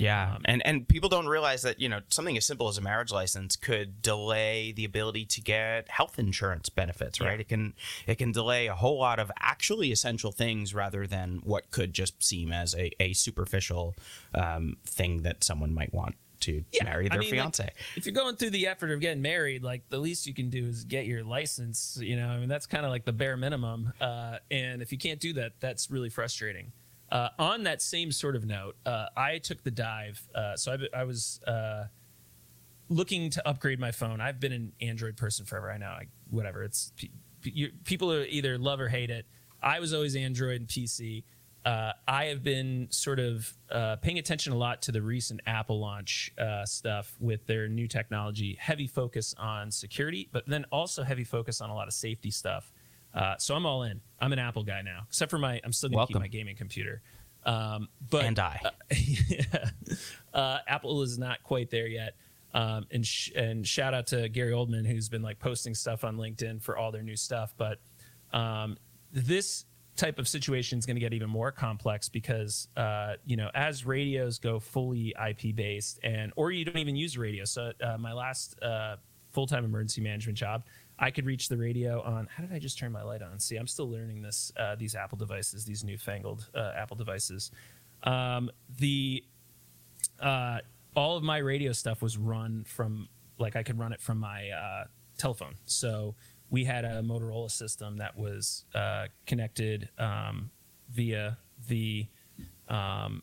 Yeah, 0.00 0.36
Um, 0.36 0.42
and 0.46 0.66
and 0.66 0.88
people 0.88 1.10
don't 1.10 1.28
realize 1.28 1.60
that 1.62 1.78
you 1.78 1.88
know 1.88 2.00
something 2.08 2.34
as 2.38 2.46
simple 2.46 2.68
as 2.68 2.78
a 2.78 2.80
marriage 2.80 3.12
license 3.12 3.54
could 3.54 4.00
delay 4.00 4.72
the 4.72 4.86
ability 4.86 5.26
to 5.26 5.40
get 5.42 5.90
health 5.90 6.18
insurance 6.18 6.70
benefits. 6.70 7.20
Right? 7.20 7.34
Yeah. 7.34 7.40
It 7.40 7.48
can 7.48 7.74
it 8.06 8.14
can 8.16 8.32
delay 8.32 8.66
a 8.66 8.74
whole 8.74 8.98
lot 8.98 9.18
of 9.18 9.30
actually 9.38 9.92
essential 9.92 10.32
things 10.32 10.74
rather 10.74 11.06
than 11.06 11.40
what 11.44 11.70
could 11.70 11.92
just 11.92 12.22
seem 12.22 12.50
as 12.50 12.74
a, 12.74 12.90
a 12.98 13.12
superficial 13.12 13.94
um, 14.34 14.78
thing 14.86 15.22
that 15.22 15.44
someone 15.44 15.74
might 15.74 15.92
want 15.92 16.14
to 16.40 16.64
marry 16.82 17.04
I 17.04 17.10
their 17.10 17.18
mean, 17.18 17.28
like, 17.32 17.38
fiance. 17.38 17.70
if 17.96 18.06
you're 18.06 18.14
going 18.14 18.36
through 18.36 18.50
the 18.50 18.66
effort 18.68 18.90
of 18.90 19.00
getting 19.00 19.20
married, 19.20 19.62
like 19.62 19.82
the 19.90 19.98
least 19.98 20.26
you 20.26 20.32
can 20.32 20.48
do 20.48 20.64
is 20.64 20.84
get 20.84 21.04
your 21.04 21.22
license. 21.22 21.98
You 22.00 22.16
know, 22.16 22.28
I 22.28 22.38
mean 22.38 22.48
that's 22.48 22.64
kind 22.64 22.86
of 22.86 22.90
like 22.90 23.04
the 23.04 23.12
bare 23.12 23.36
minimum. 23.36 23.92
Uh, 24.00 24.38
and 24.50 24.80
if 24.80 24.92
you 24.92 24.96
can't 24.96 25.20
do 25.20 25.34
that, 25.34 25.52
that's 25.60 25.90
really 25.90 26.08
frustrating. 26.08 26.72
Uh, 27.10 27.28
on 27.38 27.64
that 27.64 27.82
same 27.82 28.12
sort 28.12 28.36
of 28.36 28.46
note, 28.46 28.76
uh, 28.86 29.06
I 29.16 29.38
took 29.38 29.62
the 29.64 29.70
dive. 29.70 30.26
Uh, 30.34 30.56
so 30.56 30.72
I, 30.72 31.00
I 31.00 31.04
was 31.04 31.40
uh, 31.46 31.86
looking 32.88 33.30
to 33.30 33.48
upgrade 33.48 33.80
my 33.80 33.90
phone. 33.90 34.20
I've 34.20 34.38
been 34.38 34.52
an 34.52 34.72
Android 34.80 35.16
person 35.16 35.44
forever. 35.44 35.70
I 35.70 35.78
know, 35.78 35.88
I, 35.88 36.06
whatever. 36.30 36.62
It's 36.62 36.92
you, 37.42 37.70
people 37.84 38.12
are 38.12 38.24
either 38.24 38.58
love 38.58 38.80
or 38.80 38.88
hate 38.88 39.10
it. 39.10 39.26
I 39.62 39.80
was 39.80 39.92
always 39.92 40.14
Android 40.14 40.60
and 40.60 40.68
PC. 40.68 41.24
Uh, 41.66 41.92
I 42.08 42.26
have 42.26 42.42
been 42.42 42.86
sort 42.90 43.18
of 43.18 43.52
uh, 43.70 43.96
paying 43.96 44.18
attention 44.18 44.52
a 44.52 44.56
lot 44.56 44.80
to 44.82 44.92
the 44.92 45.02
recent 45.02 45.40
Apple 45.46 45.80
launch 45.80 46.32
stuff 46.64 47.16
with 47.20 47.44
their 47.46 47.68
new 47.68 47.88
technology, 47.88 48.56
heavy 48.58 48.86
focus 48.86 49.34
on 49.36 49.70
security, 49.70 50.28
but 50.32 50.46
then 50.46 50.64
also 50.70 51.02
heavy 51.02 51.24
focus 51.24 51.60
on 51.60 51.70
a 51.70 51.74
lot 51.74 51.88
of 51.88 51.92
safety 51.92 52.30
stuff. 52.30 52.72
Uh, 53.14 53.34
so 53.38 53.54
I'm 53.54 53.66
all 53.66 53.82
in. 53.82 54.00
I'm 54.20 54.32
an 54.32 54.38
Apple 54.38 54.62
guy 54.62 54.82
now, 54.82 55.00
except 55.08 55.30
for 55.30 55.38
my. 55.38 55.60
I'm 55.64 55.72
still 55.72 55.90
gonna 55.90 56.06
keep 56.06 56.18
my 56.18 56.28
gaming 56.28 56.56
computer. 56.56 57.02
Um, 57.44 57.88
but 58.10 58.24
And 58.24 58.38
I. 58.38 58.60
yeah. 58.94 59.70
uh, 60.34 60.58
Apple 60.66 61.02
is 61.02 61.18
not 61.18 61.42
quite 61.42 61.70
there 61.70 61.86
yet. 61.86 62.14
Um, 62.52 62.86
and 62.90 63.06
sh- 63.06 63.30
and 63.36 63.66
shout 63.66 63.94
out 63.94 64.08
to 64.08 64.28
Gary 64.28 64.52
Oldman 64.52 64.84
who's 64.86 65.08
been 65.08 65.22
like 65.22 65.38
posting 65.38 65.74
stuff 65.74 66.04
on 66.04 66.16
LinkedIn 66.16 66.62
for 66.62 66.76
all 66.76 66.90
their 66.90 67.02
new 67.02 67.16
stuff. 67.16 67.54
But 67.56 67.78
um, 68.32 68.76
this 69.12 69.64
type 69.96 70.18
of 70.18 70.26
situation 70.26 70.78
is 70.78 70.86
going 70.86 70.96
to 70.96 71.00
get 71.00 71.12
even 71.12 71.28
more 71.28 71.52
complex 71.52 72.08
because 72.08 72.68
uh, 72.76 73.14
you 73.24 73.36
know 73.36 73.50
as 73.54 73.86
radios 73.86 74.38
go 74.38 74.58
fully 74.58 75.14
IP 75.28 75.54
based 75.54 76.00
and 76.02 76.32
or 76.36 76.50
you 76.50 76.64
don't 76.64 76.78
even 76.78 76.96
use 76.96 77.16
radio. 77.16 77.44
So 77.44 77.72
uh, 77.82 77.96
my 77.98 78.12
last 78.12 78.60
uh, 78.62 78.96
full 79.32 79.46
time 79.46 79.64
emergency 79.64 80.00
management 80.00 80.36
job. 80.36 80.64
I 81.00 81.10
could 81.10 81.24
reach 81.24 81.48
the 81.48 81.56
radio 81.56 82.02
on. 82.02 82.28
How 82.30 82.44
did 82.44 82.52
I 82.52 82.58
just 82.58 82.78
turn 82.78 82.92
my 82.92 83.02
light 83.02 83.22
on? 83.22 83.40
See, 83.40 83.56
I'm 83.56 83.66
still 83.66 83.90
learning 83.90 84.20
this. 84.20 84.52
Uh, 84.56 84.76
these 84.76 84.94
Apple 84.94 85.16
devices, 85.16 85.64
these 85.64 85.82
newfangled 85.82 86.48
uh, 86.54 86.72
Apple 86.76 86.96
devices. 86.96 87.50
Um, 88.02 88.50
the 88.78 89.24
uh, 90.20 90.58
all 90.94 91.16
of 91.16 91.22
my 91.22 91.38
radio 91.38 91.72
stuff 91.72 92.02
was 92.02 92.18
run 92.18 92.64
from 92.64 93.08
like 93.38 93.56
I 93.56 93.62
could 93.62 93.78
run 93.78 93.92
it 93.94 94.00
from 94.00 94.18
my 94.18 94.50
uh, 94.50 94.84
telephone. 95.16 95.54
So 95.64 96.14
we 96.50 96.64
had 96.64 96.84
a 96.84 97.00
Motorola 97.02 97.50
system 97.50 97.96
that 97.96 98.16
was 98.16 98.66
uh, 98.74 99.06
connected 99.26 99.88
um, 99.98 100.50
via 100.90 101.38
the 101.66 102.06
um, 102.68 103.22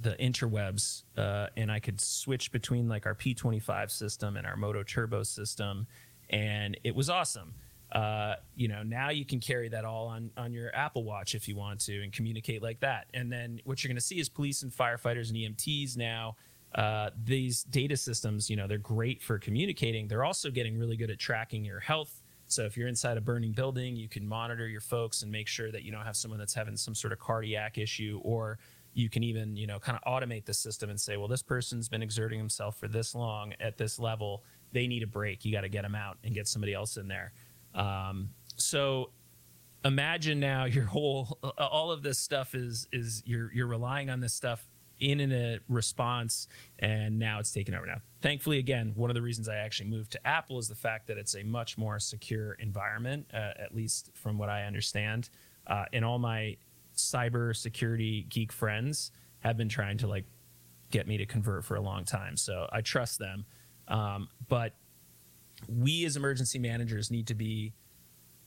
the 0.00 0.14
interwebs, 0.20 1.02
uh, 1.16 1.48
and 1.56 1.72
I 1.72 1.80
could 1.80 2.00
switch 2.00 2.52
between 2.52 2.88
like 2.88 3.06
our 3.06 3.14
P25 3.14 3.90
system 3.90 4.36
and 4.36 4.46
our 4.46 4.56
MOTOTRBO 4.56 5.26
system, 5.26 5.88
and 6.30 6.78
it 6.84 6.94
was 6.94 7.08
awesome. 7.10 7.54
uh, 7.92 8.34
you 8.54 8.68
know, 8.68 8.82
now 8.82 9.08
you 9.10 9.24
can 9.24 9.40
carry 9.40 9.68
that 9.68 9.84
all 9.84 10.08
on 10.08 10.30
on 10.36 10.52
your 10.52 10.74
Apple 10.74 11.04
Watch 11.04 11.34
if 11.34 11.48
you 11.48 11.56
want 11.56 11.80
to 11.80 12.02
and 12.02 12.12
communicate 12.12 12.62
like 12.62 12.80
that. 12.80 13.06
And 13.14 13.32
then 13.32 13.60
what 13.64 13.82
you're 13.82 13.88
going 13.88 13.96
to 13.96 14.02
see 14.02 14.20
is 14.20 14.28
police 14.28 14.62
and 14.62 14.70
firefighters 14.70 15.28
and 15.30 15.36
EMTs 15.36 15.96
now. 15.96 16.36
Uh, 16.74 17.08
these 17.24 17.62
data 17.64 17.96
systems, 17.96 18.50
you 18.50 18.56
know, 18.56 18.66
they're 18.66 18.76
great 18.76 19.22
for 19.22 19.38
communicating. 19.38 20.06
They're 20.06 20.24
also 20.24 20.50
getting 20.50 20.78
really 20.78 20.96
good 20.98 21.10
at 21.10 21.18
tracking 21.18 21.64
your 21.64 21.80
health. 21.80 22.22
So 22.46 22.64
if 22.64 22.76
you're 22.76 22.88
inside 22.88 23.16
a 23.16 23.22
burning 23.22 23.52
building, 23.52 23.96
you 23.96 24.08
can 24.08 24.26
monitor 24.26 24.68
your 24.68 24.82
folks 24.82 25.22
and 25.22 25.32
make 25.32 25.48
sure 25.48 25.72
that 25.72 25.82
you 25.82 25.90
don't 25.90 26.04
have 26.04 26.16
someone 26.16 26.38
that's 26.38 26.54
having 26.54 26.76
some 26.76 26.94
sort 26.94 27.14
of 27.14 27.18
cardiac 27.18 27.78
issue 27.78 28.20
or 28.22 28.58
you 28.94 29.08
can 29.08 29.22
even 29.22 29.56
you 29.56 29.66
know 29.66 29.78
kind 29.78 29.98
of 30.02 30.12
automate 30.12 30.44
the 30.44 30.54
system 30.54 30.90
and 30.90 31.00
say 31.00 31.16
well 31.16 31.28
this 31.28 31.42
person's 31.42 31.88
been 31.88 32.02
exerting 32.02 32.38
himself 32.38 32.76
for 32.76 32.88
this 32.88 33.14
long 33.14 33.52
at 33.60 33.76
this 33.76 33.98
level 33.98 34.42
they 34.72 34.86
need 34.86 35.02
a 35.02 35.06
break. 35.06 35.44
You 35.44 35.52
got 35.52 35.62
to 35.62 35.68
get 35.68 35.82
them 35.82 35.94
out 35.94 36.18
and 36.24 36.34
get 36.34 36.48
somebody 36.48 36.74
else 36.74 36.96
in 36.96 37.08
there. 37.08 37.32
Um, 37.74 38.30
so 38.56 39.10
imagine 39.84 40.40
now 40.40 40.64
your 40.64 40.84
whole 40.84 41.38
all 41.58 41.90
of 41.90 42.02
this 42.02 42.18
stuff 42.18 42.54
is 42.54 42.88
is 42.92 43.22
you're 43.24 43.52
you're 43.54 43.66
relying 43.66 44.10
on 44.10 44.20
this 44.20 44.34
stuff 44.34 44.66
in 45.00 45.20
in 45.20 45.30
a 45.30 45.60
response 45.68 46.48
and 46.80 47.18
now 47.18 47.38
it's 47.38 47.52
taken 47.52 47.74
over. 47.74 47.86
Now 47.86 48.00
thankfully 48.20 48.58
again 48.58 48.92
one 48.96 49.10
of 49.10 49.14
the 49.14 49.22
reasons 49.22 49.48
i 49.48 49.54
actually 49.54 49.88
moved 49.88 50.10
to 50.12 50.26
apple 50.26 50.58
is 50.58 50.68
the 50.68 50.74
fact 50.74 51.06
that 51.06 51.16
it's 51.16 51.36
a 51.36 51.44
much 51.44 51.78
more 51.78 52.00
secure 52.00 52.54
environment 52.54 53.26
uh, 53.32 53.52
at 53.56 53.74
least 53.74 54.10
from 54.14 54.38
what 54.38 54.48
i 54.48 54.64
understand. 54.64 55.30
Uh, 55.66 55.84
in 55.92 56.02
all 56.02 56.18
my 56.18 56.56
cyber 56.96 57.54
security 57.54 58.26
geek 58.28 58.50
friends 58.50 59.12
have 59.40 59.56
been 59.56 59.68
trying 59.68 59.98
to 59.98 60.08
like 60.08 60.24
get 60.90 61.06
me 61.06 61.18
to 61.18 61.26
convert 61.26 61.64
for 61.64 61.76
a 61.76 61.80
long 61.80 62.04
time. 62.04 62.36
So 62.36 62.66
i 62.72 62.80
trust 62.80 63.18
them 63.18 63.44
um, 63.88 64.28
but 64.48 64.74
we 65.66 66.04
as 66.04 66.16
emergency 66.16 66.58
managers 66.58 67.10
need 67.10 67.26
to 67.26 67.34
be 67.34 67.72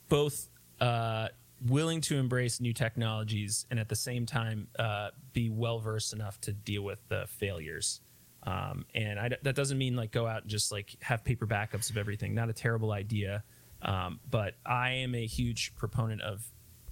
both 0.08 0.50
uh, 0.80 1.28
willing 1.68 2.02
to 2.02 2.18
embrace 2.18 2.60
new 2.60 2.74
technologies 2.74 3.66
and 3.70 3.80
at 3.80 3.90
the 3.90 3.96
same 3.96 4.26
time 4.26 4.68
uh, 4.80 5.10
be 5.34 5.50
well 5.50 5.80
versed 5.80 6.14
enough 6.14 6.40
to 6.42 6.54
deal 6.54 6.84
with 6.84 7.00
the 7.10 7.26
failures. 7.28 8.02
Um, 8.44 8.86
and 8.96 9.20
I, 9.20 9.30
that 9.44 9.56
doesn't 9.56 9.78
mean 9.78 9.96
like 9.96 10.12
go 10.12 10.26
out 10.26 10.44
and 10.44 10.50
just 10.50 10.72
like 10.72 10.96
have 11.02 11.24
paper 11.24 11.46
backups 11.46 11.90
of 11.90 11.98
everything. 11.98 12.34
Not 12.34 12.50
a 12.50 12.54
terrible 12.54 12.92
idea, 12.92 13.44
um, 13.84 14.20
but 14.30 14.56
I 14.66 14.92
am 14.92 15.14
a 15.14 15.26
huge 15.26 15.76
proponent 15.76 16.22
of 16.22 16.44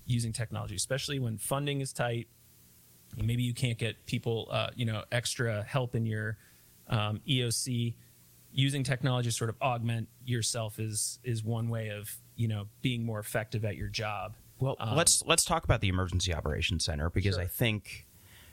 using 0.06 0.32
technology, 0.32 0.76
especially 0.76 1.20
when 1.20 1.38
funding 1.38 1.82
is 1.82 1.92
tight. 1.92 2.28
Maybe 3.18 3.42
you 3.42 3.54
can't 3.54 3.78
get 3.78 4.06
people, 4.06 4.48
uh, 4.52 4.70
you 4.76 4.86
know, 4.86 5.04
extra 5.12 5.64
help 5.64 5.96
in 5.96 6.06
your 6.06 6.38
um, 6.88 7.22
EOC 7.28 7.96
using 8.52 8.84
technology 8.84 9.30
to 9.30 9.36
sort 9.36 9.50
of 9.50 9.56
augment 9.62 10.10
yourself 10.26 10.80
is 10.80 11.20
is 11.24 11.44
one 11.44 11.70
way 11.70 11.90
of 11.90 12.18
you 12.36 12.48
know 12.48 12.68
being 12.82 13.04
more 13.06 13.20
effective 13.20 13.64
at 13.66 13.76
your 13.76 13.88
job. 13.90 14.36
Well, 14.60 14.76
Um, 14.80 14.98
let's 14.98 15.24
let's 15.26 15.46
talk 15.46 15.64
about 15.64 15.82
the 15.82 15.88
emergency 15.90 16.34
operations 16.34 16.84
center 16.86 17.10
because 17.10 17.36
Sure. 17.36 17.44
I 17.44 17.48
think 17.48 18.08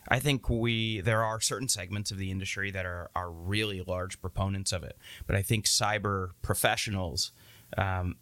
I 0.08 0.20
think 0.20 0.48
we 0.48 1.00
there 1.00 1.24
are 1.24 1.40
certain 1.40 1.68
segments 1.68 2.10
of 2.10 2.18
the 2.18 2.30
industry 2.30 2.70
that 2.70 2.86
are 2.86 3.10
are 3.14 3.30
really 3.30 3.82
large 3.82 4.20
proponents 4.20 4.72
of 4.72 4.84
it, 4.84 4.96
but 5.26 5.34
I 5.34 5.42
think 5.42 5.64
cyber 5.64 6.30
professionals 6.42 7.32
um, 7.76 8.16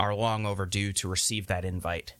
are 0.00 0.14
long 0.14 0.46
overdue 0.46 0.92
to 0.94 1.08
receive 1.08 1.46
that 1.48 1.64
invite 1.64 2.14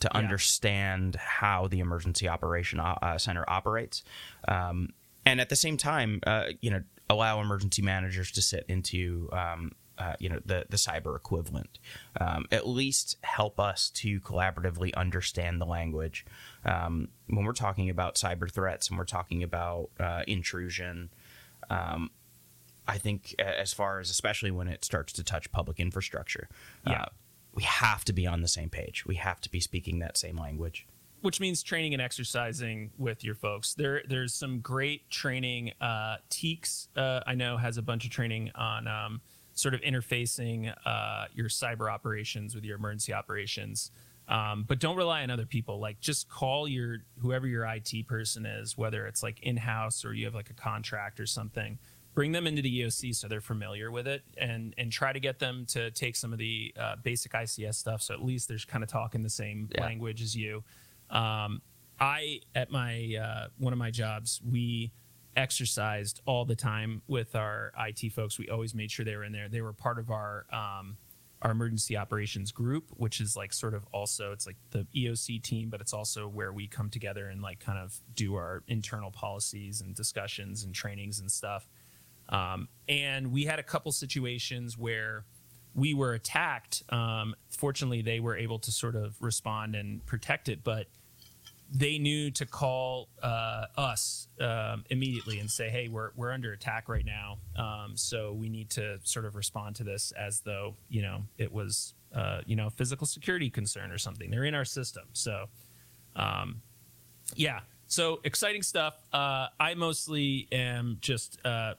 to 0.00 0.08
Yeah. 0.12 0.18
understand 0.18 1.16
how 1.16 1.68
the 1.68 1.80
emergency 1.80 2.28
operation 2.28 2.80
uh, 2.80 3.16
center 3.18 3.44
operates, 3.48 4.02
um, 4.48 4.94
and 5.26 5.40
at 5.40 5.48
the 5.50 5.56
same 5.56 5.76
time, 5.76 6.20
uh, 6.26 6.48
you 6.60 6.70
know, 6.70 6.82
allow 7.14 7.40
emergency 7.40 7.82
managers 7.82 8.30
to 8.32 8.42
sit 8.42 8.64
into 8.68 9.28
um, 9.32 9.72
uh, 9.96 10.14
you 10.18 10.28
know 10.28 10.40
the 10.44 10.66
the 10.68 10.76
cyber 10.76 11.16
equivalent. 11.16 11.78
Um, 12.20 12.46
at 12.50 12.66
least 12.66 13.16
help 13.22 13.58
us 13.60 13.90
to 13.90 14.20
collaboratively 14.20 14.92
understand 14.94 15.60
the 15.60 15.66
language 15.66 16.26
um, 16.64 17.08
when 17.28 17.44
we're 17.44 17.52
talking 17.52 17.88
about 17.90 18.16
cyber 18.16 18.50
threats 18.50 18.88
and 18.88 18.98
we're 18.98 19.04
talking 19.04 19.42
about 19.42 19.90
uh, 20.00 20.22
intrusion. 20.26 21.10
Um, 21.70 22.10
I 22.86 22.98
think 22.98 23.34
as 23.38 23.72
far 23.72 23.98
as 24.00 24.10
especially 24.10 24.50
when 24.50 24.68
it 24.68 24.84
starts 24.84 25.12
to 25.14 25.24
touch 25.24 25.50
public 25.52 25.80
infrastructure, 25.80 26.48
Yeah. 26.86 27.02
uh, 27.02 27.06
we 27.54 27.62
have 27.62 28.04
to 28.04 28.12
be 28.12 28.26
on 28.26 28.42
the 28.42 28.48
same 28.48 28.68
page. 28.68 29.06
We 29.06 29.14
have 29.14 29.40
to 29.42 29.48
be 29.50 29.60
speaking 29.60 30.00
that 30.00 30.18
same 30.18 30.36
language. 30.36 30.86
Which 31.24 31.40
means 31.40 31.62
training 31.62 31.94
and 31.94 32.02
exercising 32.02 32.90
with 32.98 33.24
your 33.24 33.34
folks. 33.34 33.72
There, 33.72 34.02
there's 34.06 34.34
some 34.34 34.60
great 34.60 35.08
training. 35.08 35.72
Uh, 35.80 36.16
TEEX, 36.28 36.88
uh, 36.98 37.20
I 37.26 37.34
know, 37.34 37.56
has 37.56 37.78
a 37.78 37.82
bunch 37.82 38.04
of 38.04 38.10
training 38.10 38.50
on 38.54 38.86
um, 38.86 39.22
sort 39.54 39.72
of 39.72 39.80
interfacing 39.80 40.74
uh, 40.84 41.24
your 41.32 41.48
cyber 41.48 41.90
operations 41.90 42.54
with 42.54 42.62
your 42.62 42.76
emergency 42.76 43.14
operations. 43.14 43.90
Um, 44.28 44.66
but 44.68 44.80
don't 44.80 44.98
rely 44.98 45.22
on 45.22 45.30
other 45.30 45.46
people. 45.46 45.80
Like, 45.80 45.98
just 45.98 46.28
call 46.28 46.68
your 46.68 46.98
whoever 47.22 47.46
your 47.46 47.64
IT 47.64 48.06
person 48.06 48.44
is, 48.44 48.76
whether 48.76 49.06
it's 49.06 49.22
like 49.22 49.40
in 49.40 49.56
house 49.56 50.04
or 50.04 50.12
you 50.12 50.26
have 50.26 50.34
like 50.34 50.50
a 50.50 50.54
contract 50.54 51.20
or 51.20 51.26
something. 51.26 51.78
Bring 52.14 52.32
them 52.32 52.46
into 52.46 52.60
the 52.60 52.80
EOC 52.82 53.14
so 53.16 53.28
they're 53.28 53.40
familiar 53.40 53.90
with 53.90 54.06
it, 54.06 54.22
and 54.36 54.74
and 54.76 54.92
try 54.92 55.12
to 55.14 55.18
get 55.20 55.38
them 55.38 55.64
to 55.70 55.90
take 55.90 56.16
some 56.16 56.32
of 56.34 56.38
the 56.38 56.72
uh, 56.78 56.96
basic 57.02 57.32
ICS 57.32 57.76
stuff. 57.76 58.02
So 58.02 58.12
at 58.12 58.22
least 58.22 58.46
there's 58.46 58.66
kind 58.66 58.84
of 58.84 58.90
talking 58.90 59.22
the 59.22 59.30
same 59.30 59.70
Yeah. 59.74 59.80
language 59.86 60.20
as 60.20 60.36
you. 60.36 60.62
Um, 61.10 61.62
I 62.00 62.40
at 62.54 62.70
my 62.70 63.16
uh, 63.20 63.48
one 63.58 63.72
of 63.72 63.78
my 63.78 63.90
jobs, 63.90 64.40
we 64.48 64.92
exercised 65.36 66.20
all 66.26 66.44
the 66.44 66.56
time 66.56 67.02
with 67.06 67.34
our 67.34 67.72
IT 67.78 68.12
folks. 68.12 68.38
We 68.38 68.48
always 68.48 68.74
made 68.74 68.90
sure 68.90 69.04
they 69.04 69.16
were 69.16 69.24
in 69.24 69.32
there. 69.32 69.48
They 69.48 69.60
were 69.60 69.72
part 69.72 69.98
of 69.98 70.10
our 70.10 70.46
um, 70.52 70.96
our 71.42 71.50
emergency 71.50 71.96
operations 71.96 72.52
group, 72.52 72.90
which 72.96 73.20
is 73.20 73.36
like 73.36 73.52
sort 73.52 73.74
of 73.74 73.84
also 73.92 74.32
it's 74.32 74.46
like 74.46 74.56
the 74.70 74.86
EOC 74.96 75.42
team, 75.42 75.68
but 75.68 75.80
it's 75.80 75.92
also 75.92 76.26
where 76.26 76.52
we 76.52 76.66
come 76.66 76.88
together 76.88 77.28
and 77.28 77.42
like 77.42 77.60
kind 77.60 77.78
of 77.78 77.98
do 78.14 78.34
our 78.34 78.62
internal 78.66 79.10
policies 79.10 79.80
and 79.80 79.94
discussions 79.94 80.64
and 80.64 80.74
trainings 80.74 81.20
and 81.20 81.30
stuff. 81.30 81.68
Um, 82.30 82.68
and 82.88 83.30
we 83.30 83.44
had 83.44 83.58
a 83.58 83.62
couple 83.62 83.92
situations 83.92 84.78
where 84.78 85.26
we 85.74 85.94
were 85.94 86.14
attacked. 86.14 86.82
Um, 86.88 87.34
fortunately, 87.50 88.02
they 88.02 88.20
were 88.20 88.36
able 88.36 88.58
to 88.60 88.72
sort 88.72 88.94
of 88.94 89.16
respond 89.20 89.74
and 89.74 90.04
protect 90.06 90.48
it, 90.48 90.62
but 90.62 90.86
they 91.70 91.98
knew 91.98 92.30
to 92.30 92.46
call 92.46 93.08
uh, 93.22 93.64
us 93.76 94.28
um, 94.40 94.84
immediately 94.90 95.40
and 95.40 95.50
say, 95.50 95.68
"Hey, 95.68 95.88
we're 95.88 96.10
we're 96.14 96.30
under 96.30 96.52
attack 96.52 96.88
right 96.88 97.04
now, 97.04 97.38
um, 97.56 97.96
so 97.96 98.32
we 98.32 98.48
need 98.48 98.70
to 98.70 98.98
sort 99.02 99.24
of 99.24 99.34
respond 99.34 99.76
to 99.76 99.84
this 99.84 100.12
as 100.12 100.40
though 100.40 100.76
you 100.88 101.02
know 101.02 101.22
it 101.38 101.52
was 101.52 101.94
uh, 102.14 102.40
you 102.46 102.54
know 102.54 102.70
physical 102.70 103.06
security 103.06 103.50
concern 103.50 103.90
or 103.90 103.98
something." 103.98 104.30
They're 104.30 104.44
in 104.44 104.54
our 104.54 104.64
system, 104.64 105.04
so 105.12 105.46
um, 106.16 106.62
yeah. 107.34 107.60
So 107.86 108.20
exciting 108.24 108.62
stuff. 108.62 108.94
Uh, 109.12 109.48
I 109.60 109.74
mostly 109.74 110.48
am 110.50 110.98
just 111.00 111.38
uh, 111.44 111.74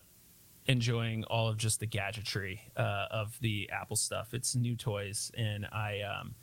enjoying 0.67 1.23
all 1.25 1.47
of 1.47 1.57
just 1.57 1.79
the 1.79 1.85
gadgetry 1.85 2.61
uh, 2.75 3.07
of 3.11 3.37
the 3.41 3.69
Apple 3.71 3.95
stuff. 3.95 4.33
It's 4.33 4.55
new 4.55 4.75
toys, 4.75 5.31
and 5.37 5.65
I 5.71 6.01
um, 6.01 6.35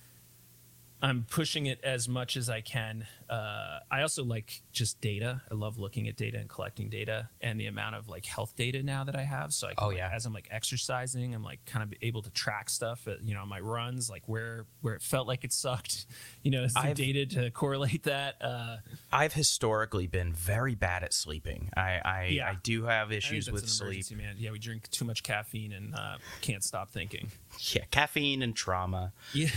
I'm 1.03 1.27
pushing 1.29 1.67
it 1.67 1.81
as 1.83 2.09
much 2.09 2.37
as 2.37 2.49
I 2.49 2.61
can. 2.61 3.07
Uh, 3.29 3.81
I 3.91 4.03
also 4.03 4.23
like 4.25 4.63
just 4.73 5.01
data. 5.01 5.43
I 5.51 5.55
love 5.55 5.77
looking 5.77 6.07
at 6.07 6.17
data 6.17 6.39
and 6.39 6.49
collecting 6.49 6.89
data, 6.91 7.29
and 7.41 7.59
the 7.59 7.67
amount 7.67 7.97
of 7.97 8.09
like 8.09 8.25
health 8.25 8.55
data 8.57 8.83
now 8.85 9.03
that 9.05 9.17
I 9.17 9.23
have. 9.25 9.53
So 9.53 9.67
I 9.67 9.75
can, 9.75 9.85
Oh, 9.85 9.89
like, 9.89 9.97
yeah. 9.97 10.11
as 10.15 10.27
I'm 10.27 10.33
like 10.33 10.47
exercising, 10.51 11.35
I'm 11.35 11.43
like 11.43 11.65
kind 11.65 11.83
of 11.83 11.93
able 12.03 12.23
to 12.23 12.31
track 12.31 12.71
stuff. 12.71 13.09
At, 13.09 13.23
you 13.25 13.35
know, 13.35 13.45
my 13.45 13.59
runs, 13.59 14.09
like 14.09 14.23
where 14.29 14.67
where 14.83 14.95
it 14.95 15.03
felt 15.03 15.27
like 15.27 15.43
it 15.45 15.53
sucked. 15.53 16.07
You 16.45 16.51
know, 16.51 16.67
the 16.67 16.93
data 16.95 17.25
to 17.37 17.51
correlate 17.53 18.03
that. 18.03 18.35
Uh, 18.43 18.79
I've 19.13 19.33
historically 19.33 20.09
been 20.09 20.33
very 20.33 20.75
bad 20.75 21.05
at 21.05 21.15
sleeping. 21.15 21.71
I 21.77 22.01
I, 22.05 22.25
Yeah. 22.33 22.49
I 22.51 22.57
do 22.61 22.83
have 22.85 23.13
issues 23.13 23.49
with 23.51 23.69
sleep. 23.69 24.05
man. 24.17 24.35
Yeah, 24.39 24.51
we 24.51 24.59
drink 24.59 24.91
too 24.91 25.05
much 25.05 25.23
caffeine 25.23 25.73
and 25.73 25.95
uh, 25.95 26.17
can't 26.41 26.65
stop 26.65 26.91
thinking. 26.91 27.31
Yeah, 27.61 27.85
caffeine 27.93 28.43
and 28.43 28.57
trauma. 28.57 29.13
Yeah, 29.33 29.49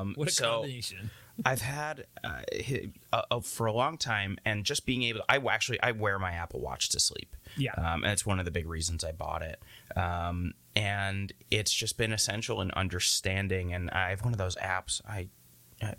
Um, 0.00 0.12
what 0.16 0.28
a 0.28 0.30
so 0.30 0.58
combination. 0.60 0.87
I've 1.44 1.60
had 1.60 2.06
uh, 2.24 2.40
uh, 3.12 3.22
uh, 3.30 3.40
for 3.40 3.66
a 3.66 3.72
long 3.72 3.96
time, 3.96 4.38
and 4.44 4.64
just 4.64 4.84
being 4.84 5.02
able. 5.04 5.20
I 5.28 5.38
actually 5.38 5.80
I 5.82 5.92
wear 5.92 6.18
my 6.18 6.32
Apple 6.32 6.60
Watch 6.60 6.88
to 6.90 7.00
sleep. 7.00 7.36
Yeah. 7.56 7.72
um, 7.76 8.04
and 8.04 8.12
it's 8.12 8.26
one 8.26 8.38
of 8.38 8.44
the 8.44 8.50
big 8.50 8.66
reasons 8.66 9.04
I 9.04 9.12
bought 9.12 9.42
it. 9.42 9.62
Um, 9.96 10.54
and 10.74 11.32
it's 11.50 11.72
just 11.72 11.96
been 11.96 12.12
essential 12.12 12.60
in 12.60 12.70
understanding. 12.72 13.72
And 13.72 13.90
I 13.90 14.10
have 14.10 14.22
one 14.24 14.32
of 14.32 14.38
those 14.38 14.56
apps. 14.56 15.00
I, 15.08 15.28
uh, 15.82 15.92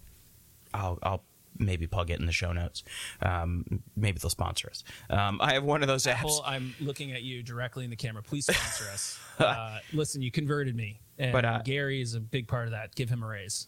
I'll 0.73 0.99
I'll 1.01 1.23
maybe 1.57 1.87
plug 1.87 2.09
it 2.09 2.19
in 2.19 2.25
the 2.25 2.31
show 2.31 2.53
notes. 2.53 2.83
Um, 3.21 3.81
maybe 3.95 4.19
they'll 4.19 4.29
sponsor 4.29 4.69
us. 4.69 4.83
Um, 5.09 5.39
I 5.41 5.53
have 5.53 5.63
one 5.63 5.81
of 5.81 5.87
those 5.87 6.05
apps. 6.05 6.23
Well, 6.23 6.43
I'm 6.45 6.75
looking 6.79 7.11
at 7.11 7.23
you 7.23 7.43
directly 7.43 7.83
in 7.83 7.89
the 7.89 7.95
camera. 7.95 8.23
Please 8.23 8.45
sponsor 8.49 8.85
us. 8.91 9.19
Uh, 9.37 9.79
listen, 9.93 10.21
you 10.21 10.31
converted 10.31 10.75
me, 10.75 11.01
and 11.17 11.31
But, 11.33 11.45
uh, 11.45 11.61
Gary 11.63 12.01
is 12.01 12.13
a 12.13 12.19
big 12.19 12.47
part 12.47 12.65
of 12.65 12.71
that. 12.71 12.95
Give 12.95 13.09
him 13.09 13.23
a 13.23 13.27
raise. 13.27 13.67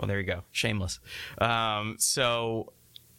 Well, 0.00 0.08
there 0.08 0.18
you 0.18 0.26
go. 0.26 0.42
Shameless. 0.50 0.98
Um, 1.38 1.96
so 1.98 2.72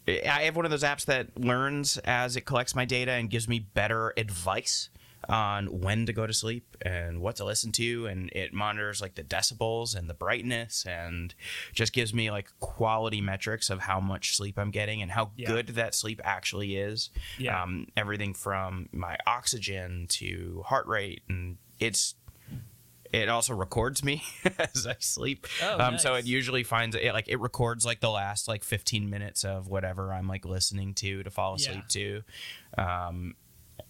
I 0.08 0.42
have 0.44 0.56
one 0.56 0.66
of 0.66 0.72
those 0.72 0.84
apps 0.84 1.06
that 1.06 1.38
learns 1.40 1.98
as 2.00 2.36
it 2.36 2.42
collects 2.42 2.76
my 2.76 2.86
data 2.86 3.12
and 3.12 3.30
gives 3.30 3.48
me 3.48 3.60
better 3.60 4.14
advice 4.18 4.90
on 5.30 5.68
when 5.68 6.08
to 6.08 6.14
go 6.14 6.26
to 6.26 6.34
sleep 6.34 6.76
and 6.82 7.22
what 7.22 7.36
to 7.36 7.46
listen 7.46 7.72
to, 7.74 8.08
and 8.08 8.32
it 8.32 8.52
monitors 8.52 9.00
like 9.00 9.14
the 9.14 9.24
decibels 9.24 9.96
and 9.96 10.10
the 10.10 10.16
brightness, 10.16 10.84
and 10.88 11.36
just 11.74 11.94
gives 11.94 12.12
me 12.12 12.32
like 12.32 12.50
quality 12.60 13.22
metrics 13.22 13.70
of 13.70 13.82
how 13.82 14.00
much 14.00 14.36
sleep 14.36 14.58
I'm 14.58 14.72
getting 14.72 15.04
and 15.04 15.12
how 15.12 15.30
Yeah. 15.38 15.48
good 15.50 15.68
that 15.68 15.94
sleep 15.94 16.20
actually 16.24 16.76
is. 16.78 17.12
Yeah. 17.38 17.62
Um, 17.62 17.86
everything 17.96 18.34
from 18.34 18.90
my 18.92 19.18
oxygen 19.28 20.08
to 20.10 20.64
heart 20.66 20.88
rate, 20.88 21.22
and 21.30 21.58
it's 21.80 22.16
it 23.12 23.30
also 23.30 23.54
records 23.54 24.04
me 24.04 24.24
as 24.60 24.88
I 24.88 24.96
sleep. 25.00 25.48
Oh, 25.64 25.80
um, 25.80 25.98
So 25.98 26.16
it 26.16 26.26
usually 26.26 26.64
finds 26.64 26.96
it 26.96 27.14
like 27.14 27.28
it 27.28 27.38
records 27.40 27.86
like 27.86 28.00
the 28.00 28.10
last 28.10 28.48
like 28.48 28.64
15 28.64 29.10
minutes 29.10 29.44
of 29.44 29.68
whatever 29.68 30.14
I'm 30.14 30.28
like 30.28 30.46
listening 30.46 30.94
to 30.96 31.24
to 31.24 31.30
fall 31.30 31.58
Yeah. 31.60 31.70
asleep 31.70 31.88
to. 31.90 32.22
Um, 32.78 33.36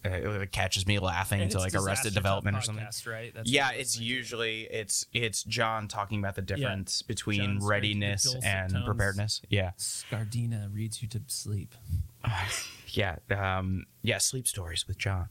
it, 0.04 0.26
it 0.26 0.52
catches 0.52 0.88
me 0.88 0.98
laughing 1.00 1.42
And 1.42 1.52
to 1.52 1.60
like 1.60 1.76
Arrested 1.76 2.14
Tough 2.14 2.24
Development 2.24 2.58
or 2.58 2.62
something. 2.62 2.84
right? 3.06 3.32
That's 3.36 3.52
Yeah, 3.52 3.70
it's 3.72 3.92
listening 3.96 4.08
usually 4.08 4.62
it's 4.64 5.06
it's 5.14 5.44
John 5.44 5.88
talking 5.88 6.18
about 6.20 6.36
the 6.36 6.42
difference 6.42 7.02
between 7.04 7.40
John's 7.42 7.64
readiness 7.66 8.36
and 8.44 8.72
tones. 8.72 8.86
preparedness. 8.86 9.42
Yeah, 9.50 9.72
Scardina 9.78 10.74
reads 10.74 11.02
you 11.04 11.08
to 11.10 11.22
sleep. 11.28 11.76
yeah, 12.88 13.18
um, 13.30 13.86
yeah. 14.02 14.18
Sleep 14.18 14.48
stories 14.48 14.88
with 14.88 14.98
John. 14.98 15.28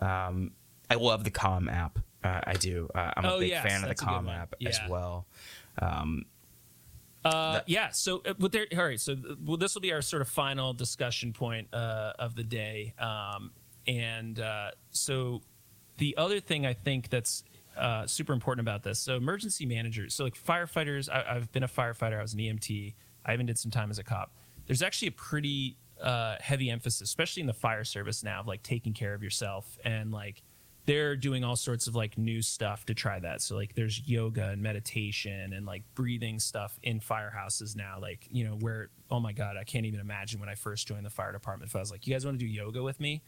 Um, 0.00 0.52
I 0.90 0.94
love 0.94 1.24
the 1.24 1.30
Calm 1.30 1.68
app. 1.68 1.98
Uh, 2.24 2.40
I 2.46 2.54
do. 2.54 2.88
Uh, 2.94 3.12
I'm 3.16 3.24
a 3.24 3.32
Oh, 3.34 3.38
big 3.40 3.48
yes, 3.50 3.62
fan 3.66 3.76
of 3.76 3.82
the 3.82 3.88
that's 3.88 4.02
a 4.02 4.04
good 4.04 4.10
Calm 4.10 4.26
one. 4.26 4.34
app 4.36 4.54
as 4.64 4.80
well. 4.88 5.26
Um, 5.80 6.24
Uh, 7.24 7.52
That- 7.54 7.68
yeah. 7.68 7.88
So, 7.90 8.20
uh, 8.26 8.34
with 8.40 8.50
there, 8.50 8.66
all 8.76 8.84
right. 8.84 8.98
So, 9.00 9.14
well, 9.44 9.56
this 9.56 9.74
will 9.76 9.80
be 9.80 9.92
our 9.92 10.02
sort 10.02 10.22
of 10.22 10.28
final 10.28 10.72
discussion 10.74 11.32
point 11.32 11.72
uh, 11.72 12.14
of 12.18 12.34
the 12.34 12.42
day. 12.42 12.94
Um, 12.98 13.52
and 13.86 14.40
uh, 14.40 14.72
so, 14.90 15.40
the 15.98 16.16
other 16.16 16.40
thing 16.40 16.66
I 16.66 16.72
think 16.72 17.10
that's 17.10 17.44
uh, 17.76 18.08
super 18.08 18.32
important 18.32 18.64
about 18.66 18.82
this. 18.82 18.98
So, 18.98 19.16
emergency 19.16 19.66
managers. 19.66 20.14
So, 20.16 20.24
like 20.24 20.34
firefighters. 20.34 21.08
I, 21.08 21.36
I've 21.36 21.52
been 21.52 21.62
a 21.62 21.68
firefighter. 21.68 22.18
I 22.18 22.22
was 22.22 22.34
an 22.34 22.40
EMT. 22.40 22.94
I 23.24 23.32
even 23.34 23.46
did 23.46 23.56
some 23.56 23.70
time 23.70 23.90
as 23.92 24.00
a 24.00 24.04
cop. 24.04 24.34
There's 24.66 24.82
actually 24.82 25.08
a 25.08 25.12
pretty 25.12 25.76
uh, 26.00 26.36
heavy 26.40 26.70
emphasis, 26.70 27.02
especially 27.02 27.42
in 27.42 27.46
the 27.46 27.52
fire 27.54 27.84
service 27.84 28.24
now, 28.24 28.40
of 28.40 28.48
like 28.48 28.64
taking 28.64 28.94
care 28.94 29.14
of 29.14 29.22
yourself 29.22 29.78
and 29.84 30.10
like 30.10 30.42
they're 30.84 31.14
doing 31.16 31.44
all 31.44 31.56
sorts 31.56 31.86
of 31.86 31.94
like 31.94 32.18
new 32.18 32.42
stuff 32.42 32.84
to 32.86 32.94
try 32.94 33.18
that. 33.20 33.40
So 33.40 33.54
like 33.54 33.74
there's 33.74 34.02
yoga 34.06 34.48
and 34.48 34.60
meditation 34.60 35.52
and 35.52 35.64
like 35.64 35.82
breathing 35.94 36.40
stuff 36.40 36.78
in 36.82 36.98
firehouses 37.00 37.76
now. 37.76 37.98
Like, 38.00 38.26
you 38.30 38.44
know, 38.44 38.54
where 38.54 38.88
oh 39.10 39.20
my 39.20 39.32
God, 39.32 39.56
I 39.56 39.64
can't 39.64 39.86
even 39.86 40.00
imagine 40.00 40.40
when 40.40 40.48
I 40.48 40.54
first 40.54 40.88
joined 40.88 41.06
the 41.06 41.10
fire 41.10 41.32
department. 41.32 41.70
If 41.70 41.76
I 41.76 41.80
was 41.80 41.90
like, 41.90 42.06
you 42.06 42.12
guys 42.12 42.24
want 42.24 42.38
to 42.38 42.44
do 42.44 42.50
yoga 42.50 42.82
with 42.82 42.98
me? 42.98 43.22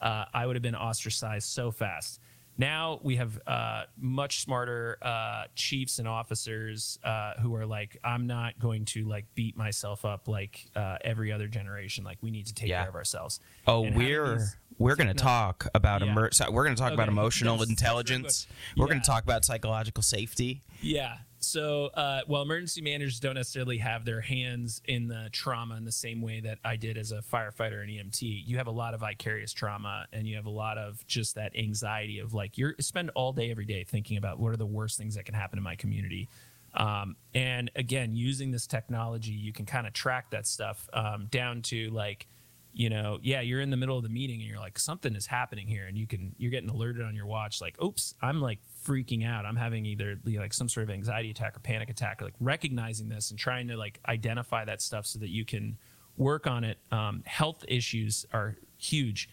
Uh, 0.00 0.24
I 0.32 0.46
would 0.46 0.56
have 0.56 0.62
been 0.62 0.76
ostracized 0.76 1.48
so 1.48 1.70
fast. 1.70 2.20
Now 2.60 3.00
we 3.02 3.16
have 3.16 3.40
uh, 3.46 3.84
much 3.98 4.42
smarter 4.42 4.98
uh, 5.00 5.44
chiefs 5.54 5.98
and 5.98 6.06
officers 6.06 6.98
uh, 7.02 7.34
who 7.40 7.54
are 7.54 7.64
like, 7.64 7.96
I'm 8.04 8.26
not 8.26 8.58
going 8.58 8.84
to 8.86 9.04
like 9.08 9.24
beat 9.34 9.56
myself 9.56 10.04
up 10.04 10.28
like 10.28 10.66
uh, 10.76 10.98
every 11.02 11.32
other 11.32 11.48
generation. 11.48 12.04
Like 12.04 12.18
we 12.20 12.30
need 12.30 12.46
to 12.48 12.54
take 12.54 12.68
Yeah. 12.68 12.80
care 12.82 12.90
of 12.90 12.94
ourselves. 12.96 13.40
Oh, 13.66 13.84
And 13.84 13.96
we're 13.96 14.46
we're 14.78 14.94
going 14.96 15.08
to 15.08 15.14
talk 15.14 15.68
about 15.74 16.02
Yeah. 16.02 16.12
emer- 16.12 16.30
we're 16.50 16.64
going 16.64 16.76
to 16.76 16.80
talk 16.82 16.92
about 16.92 17.08
emotional 17.08 17.56
that's 17.56 17.70
intelligence. 17.70 18.46
We're 18.76 18.86
going 18.88 19.00
to 19.00 19.06
talk 19.06 19.22
about 19.24 19.44
psychological 19.46 20.02
safety. 20.02 20.62
Yeah. 20.82 21.16
So, 21.42 21.86
uh, 21.94 22.20
while 22.26 22.42
emergency 22.42 22.82
managers 22.82 23.18
don't 23.18 23.34
necessarily 23.34 23.78
have 23.78 24.04
their 24.04 24.20
hands 24.20 24.82
in 24.84 25.08
the 25.08 25.30
trauma 25.32 25.76
in 25.76 25.86
the 25.86 25.92
same 25.92 26.20
way 26.20 26.40
that 26.40 26.58
I 26.64 26.76
did 26.76 26.98
as 26.98 27.12
a 27.12 27.22
firefighter 27.22 27.82
and 27.82 27.90
EMT, 27.90 28.42
you 28.46 28.58
have 28.58 28.66
a 28.66 28.72
lot 28.72 28.92
of 28.92 29.00
vicarious 29.00 29.54
trauma 29.54 30.06
and 30.12 30.28
you 30.28 30.36
have 30.36 30.44
a 30.44 30.50
lot 30.50 30.76
of 30.76 31.04
just 31.06 31.36
that 31.36 31.56
anxiety 31.56 32.18
of 32.18 32.34
like, 32.34 32.58
you're 32.58 32.74
spend 32.80 33.10
all 33.14 33.32
day, 33.32 33.50
every 33.50 33.64
day 33.64 33.84
thinking 33.84 34.18
about 34.18 34.38
what 34.38 34.52
are 34.52 34.58
the 34.58 34.66
worst 34.66 34.98
things 34.98 35.14
that 35.14 35.24
can 35.24 35.34
happen 35.34 35.58
in 35.58 35.62
my 35.62 35.76
community. 35.76 36.28
Um, 36.74 37.16
and 37.34 37.70
again, 37.74 38.14
using 38.14 38.50
this 38.50 38.66
technology, 38.66 39.32
you 39.32 39.52
can 39.52 39.64
kind 39.64 39.86
of 39.86 39.94
track 39.94 40.30
that 40.30 40.46
stuff 40.46 40.88
um, 40.92 41.26
down 41.30 41.62
to 41.62 41.88
like, 41.90 42.26
you 42.72 42.90
know, 42.90 43.18
yeah, 43.22 43.40
you're 43.40 43.60
in 43.60 43.70
the 43.70 43.76
middle 43.76 43.96
of 43.96 44.02
the 44.02 44.08
meeting 44.10 44.40
and 44.40 44.48
you're 44.48 44.60
like, 44.60 44.78
something 44.78 45.16
is 45.16 45.26
happening 45.26 45.66
here, 45.66 45.86
and 45.86 45.98
you 45.98 46.06
can 46.06 46.34
you're 46.38 46.52
getting 46.52 46.70
alerted 46.70 47.02
on 47.02 47.16
your 47.16 47.26
watch, 47.26 47.60
like, 47.60 47.80
oops, 47.82 48.14
I'm 48.22 48.40
like 48.40 48.60
freaking 48.86 49.26
out. 49.26 49.44
I'm 49.46 49.56
having 49.56 49.86
either 49.86 50.18
like 50.24 50.52
some 50.52 50.68
sort 50.68 50.84
of 50.84 50.90
anxiety 50.90 51.30
attack 51.30 51.56
or 51.56 51.60
panic 51.60 51.90
attack, 51.90 52.22
or 52.22 52.26
like 52.26 52.34
recognizing 52.40 53.08
this 53.08 53.30
and 53.30 53.38
trying 53.38 53.68
to 53.68 53.76
like 53.76 54.00
identify 54.08 54.64
that 54.64 54.82
stuff 54.82 55.06
so 55.06 55.18
that 55.18 55.30
you 55.30 55.44
can 55.44 55.76
work 56.16 56.46
on 56.46 56.64
it. 56.64 56.78
Um, 56.92 57.22
health 57.26 57.64
issues 57.68 58.26
are 58.32 58.56
huge. 58.78 59.28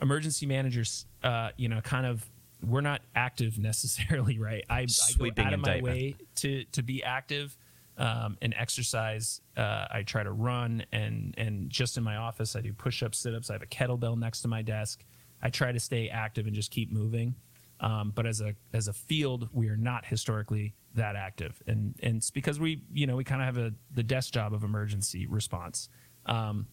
Emergency 0.00 0.46
managers, 0.46 1.06
uh, 1.22 1.50
you 1.56 1.68
know, 1.68 1.80
kind 1.80 2.06
of 2.06 2.28
we're 2.66 2.80
not 2.80 3.02
active 3.14 3.58
necessarily, 3.60 4.38
right? 4.38 4.64
I, 4.68 4.80
I 4.80 4.82
go 4.82 4.86
Sweeping 4.88 5.46
out 5.46 5.52
of 5.54 5.60
my 5.60 5.74
indictment. 5.76 5.96
way 5.96 6.16
to 6.36 6.64
to 6.64 6.82
be 6.82 7.02
active 7.02 7.56
um, 7.98 8.36
and 8.42 8.54
exercise. 8.56 9.40
Uh, 9.56 9.86
I 9.90 10.02
try 10.02 10.22
to 10.22 10.32
run 10.32 10.84
and 10.92 11.34
and 11.36 11.70
just 11.70 11.96
in 11.96 12.04
my 12.04 12.16
office, 12.16 12.56
I 12.56 12.60
do 12.60 12.72
push 12.72 13.02
ups, 13.02 13.18
sit 13.18 13.34
ups. 13.34 13.50
I 13.50 13.54
have 13.54 13.62
a 13.62 13.66
kettlebell 13.66 14.18
next 14.18 14.42
to 14.42 14.48
my 14.48 14.62
desk. 14.62 15.04
I 15.42 15.50
try 15.50 15.72
to 15.72 15.80
stay 15.80 16.08
active 16.08 16.46
and 16.46 16.54
just 16.54 16.70
keep 16.70 16.92
moving. 16.92 17.34
Um, 17.82 18.12
but 18.14 18.26
as 18.26 18.40
a 18.40 18.54
as 18.72 18.88
a 18.88 18.92
field, 18.92 19.48
we 19.52 19.68
are 19.68 19.76
not 19.76 20.06
historically 20.06 20.74
that 20.94 21.16
active, 21.16 21.60
and 21.66 21.94
and 22.02 22.16
it's 22.16 22.30
because 22.30 22.58
we 22.58 22.82
you 22.92 23.06
know 23.06 23.16
we 23.16 23.24
kind 23.24 23.42
of 23.42 23.46
have 23.46 23.58
a 23.58 23.74
the 23.92 24.02
desk 24.02 24.32
job 24.32 24.54
of 24.54 24.62
emergency 24.64 25.26
response. 25.26 25.88
Um, 26.26 26.68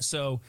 so 0.00 0.40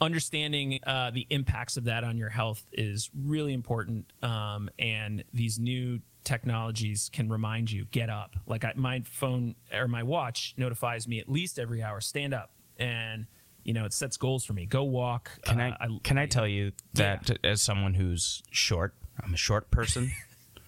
understanding 0.00 0.80
uh, 0.84 1.12
the 1.12 1.26
impacts 1.30 1.76
of 1.76 1.84
that 1.84 2.02
on 2.02 2.18
your 2.18 2.28
health 2.28 2.66
is 2.72 3.10
really 3.14 3.52
important 3.52 4.12
um, 4.22 4.68
and 4.78 5.22
these 5.32 5.60
new 5.60 6.00
technologies 6.24 7.08
can 7.12 7.28
remind 7.28 7.70
you 7.70 7.84
get 7.92 8.10
up. 8.10 8.34
Like 8.46 8.64
I, 8.64 8.72
my 8.74 9.02
phone 9.04 9.54
or 9.72 9.86
my 9.86 10.02
watch 10.02 10.54
notifies 10.56 11.06
me 11.06 11.20
at 11.20 11.28
least 11.28 11.58
every 11.58 11.82
hour 11.82 12.00
stand 12.00 12.34
up. 12.34 12.50
And 12.78 13.26
you 13.64 13.74
know 13.74 13.84
it 13.84 13.92
sets 13.92 14.16
goals 14.16 14.44
for 14.44 14.54
me. 14.54 14.66
Go 14.66 14.82
walk. 14.82 15.30
Can 15.44 15.60
Uh, 15.60 15.76
I 15.78 15.88
can 16.02 16.18
I 16.18 16.26
tell 16.26 16.48
you 16.48 16.72
that 16.94 17.38
as 17.44 17.62
someone 17.62 17.94
who's 17.94 18.42
short, 18.50 18.94
I'm 19.20 19.34
a 19.34 19.36
short 19.38 19.70
person. 19.70 20.12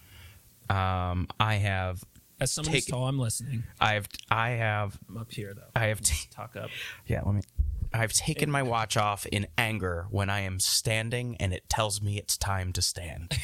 um, 0.70 1.28
I 1.38 1.55
have 1.57 2.03
as 2.40 2.51
someone 2.53 2.72
who's 2.74 2.84
take- 2.84 2.92
tall 2.92 3.07
i'm 3.07 3.18
listening 3.18 3.62
I've 3.80 4.09
I 4.28 4.51
have 4.51 4.99
i'm 5.09 5.18
up 5.18 5.30
here 5.30 5.55
though 5.55 5.62
I 5.76 5.86
have 5.86 6.01
t- 6.01 6.26
talk 6.32 6.57
up 6.57 6.68
yeah. 7.07 7.22
Let 7.24 7.34
me. 7.36 7.42
I've 7.92 8.12
taken 8.12 8.51
my 8.51 8.62
watch 8.64 8.97
off 8.97 9.24
in 9.26 9.47
anger 9.57 10.07
when 10.11 10.28
I 10.28 10.40
am 10.40 10.59
standing, 10.59 11.36
and 11.38 11.53
it 11.55 11.68
tells 11.68 12.03
me 12.03 12.18
it's 12.18 12.36
time 12.36 12.72
to 12.72 12.82
stand. 12.82 13.32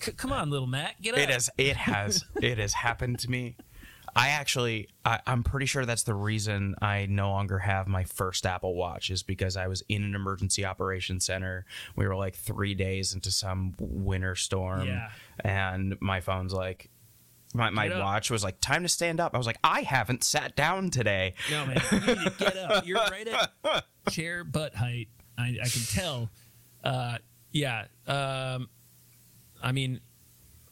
C- 0.00 0.12
come 0.12 0.32
on 0.32 0.50
little 0.50 0.66
matt 0.66 1.00
get 1.02 1.14
up 1.14 1.20
It 1.20 1.30
has 1.30 1.50
it 1.58 1.76
has 1.76 2.24
it 2.42 2.58
has 2.58 2.72
happened 2.74 3.18
to 3.20 3.30
me. 3.30 3.56
I 4.16 4.28
actually 4.30 4.88
I, 5.04 5.20
I'm 5.26 5.42
pretty 5.42 5.66
sure 5.66 5.86
that's 5.86 6.02
the 6.02 6.14
reason 6.14 6.74
I 6.82 7.06
no 7.06 7.30
longer 7.30 7.58
have 7.58 7.86
my 7.88 8.04
first 8.04 8.44
Apple 8.46 8.74
Watch 8.74 9.10
is 9.10 9.22
because 9.22 9.56
I 9.56 9.66
was 9.68 9.82
in 9.88 10.02
an 10.02 10.14
emergency 10.14 10.64
operation 10.64 11.20
center. 11.20 11.64
We 11.96 12.06
were 12.06 12.16
like 12.16 12.34
three 12.34 12.74
days 12.74 13.14
into 13.14 13.30
some 13.30 13.74
winter 13.78 14.34
storm, 14.34 14.86
Yeah. 14.86 15.10
and 15.44 15.96
my 16.00 16.20
phone's 16.20 16.52
like. 16.52 16.90
My, 17.52 17.68
my 17.70 17.88
watch 17.98 18.30
was 18.30 18.44
like 18.44 18.60
time 18.60 18.84
to 18.84 18.88
stand 18.88 19.18
up. 19.18 19.34
I 19.34 19.38
was 19.38 19.46
like, 19.48 19.58
I 19.64 19.80
haven't 19.80 20.22
sat 20.22 20.54
down 20.54 20.90
today. 20.90 21.34
No, 21.50 21.66
man, 21.66 21.82
you 21.90 21.98
need 21.98 22.06
to 22.06 22.34
get 22.38 22.56
up. 22.56 22.86
You're 22.86 22.98
right 22.98 23.26
at 23.26 23.84
chair 24.10 24.44
butt 24.44 24.76
height. 24.76 25.08
I, 25.36 25.58
I 25.60 25.66
can 25.68 25.82
tell. 25.90 26.30
Uh, 26.84 27.18
yeah. 27.50 27.86
Um, 28.06 28.68
I 29.60 29.72
mean, 29.72 29.98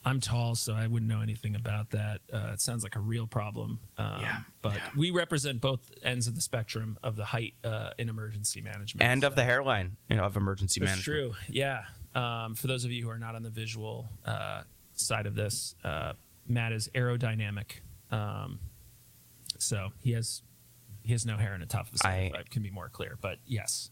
I'm 0.08 0.20
tall, 0.20 0.54
so 0.54 0.74
I 0.74 0.86
wouldn't 0.86 1.10
know 1.10 1.20
anything 1.20 1.54
about 1.54 1.90
that. 1.90 2.20
Uh, 2.32 2.50
it 2.52 2.60
sounds 2.60 2.82
like 2.82 2.96
a 2.96 3.00
real 3.00 3.26
problem. 3.26 3.78
Um, 3.96 4.20
Yeah, 4.22 4.38
But 4.62 4.80
we 4.96 5.10
represent 5.10 5.60
both 5.60 5.80
ends 6.02 6.26
of 6.26 6.34
the 6.34 6.40
spectrum 6.40 6.98
of 7.02 7.16
the 7.16 7.24
height 7.24 7.54
uh, 7.62 7.90
in 7.98 8.08
emergency 8.08 8.60
management. 8.60 9.02
And 9.08 9.22
of 9.24 9.34
the 9.36 9.44
hairline, 9.44 9.96
you 10.08 10.16
know, 10.16 10.24
of 10.24 10.36
emergency 10.36 10.80
That's 10.80 10.92
management. 11.06 11.34
true. 11.34 11.54
Yeah. 11.54 11.82
Um, 12.14 12.54
for 12.54 12.66
those 12.66 12.84
of 12.84 12.90
you 12.90 13.04
who 13.04 13.10
are 13.10 13.18
not 13.18 13.34
on 13.34 13.42
the 13.42 13.50
visual 13.50 14.08
uh, 14.24 14.62
side 14.94 15.26
of 15.26 15.34
this, 15.34 15.74
uh, 15.84 16.14
Matt 16.48 16.72
is 16.72 16.88
aerodynamic. 16.94 17.80
Um, 18.10 18.58
so 19.58 19.90
he 20.00 20.12
has 20.12 20.42
he 21.02 21.12
has 21.12 21.24
no 21.24 21.36
hair 21.36 21.54
in 21.54 21.60
the 21.60 21.66
top 21.66 21.86
of 21.86 21.92
his 21.92 22.02
head. 22.02 22.32
I- 22.34 22.38
I 22.38 22.42
can 22.50 22.62
be 22.62 22.70
more 22.70 22.88
clear, 22.88 23.16
but 23.20 23.38
yes, 23.46 23.90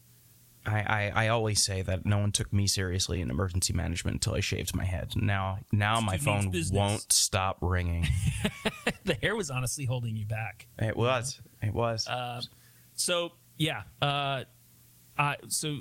I, 0.67 1.11
I, 1.15 1.25
I 1.25 1.27
always 1.29 1.63
say 1.63 1.81
that 1.83 2.05
no 2.05 2.17
one 2.17 2.31
took 2.31 2.51
me 2.51 2.67
seriously 2.67 3.21
in 3.21 3.29
emergency 3.29 3.73
management 3.73 4.15
until 4.15 4.35
I 4.35 4.41
shaved 4.41 4.75
my 4.75 4.85
head. 4.85 5.13
Now 5.15 5.59
now 5.71 6.01
my 6.01 6.17
phone 6.17 6.51
business. 6.51 6.77
won't 6.77 7.11
stop 7.11 7.57
ringing. 7.61 8.07
the 9.05 9.13
hair 9.15 9.35
was 9.35 9.49
honestly 9.49 9.85
holding 9.85 10.15
you 10.15 10.25
back. 10.25 10.67
it 10.79 10.95
was. 10.97 11.39
It 11.61 11.73
was. 11.73 12.07
Uh, 12.07 12.41
So 12.95 13.31
yeah, 13.57 13.83
uh, 14.01 14.43
uh, 15.17 15.35
so 15.47 15.77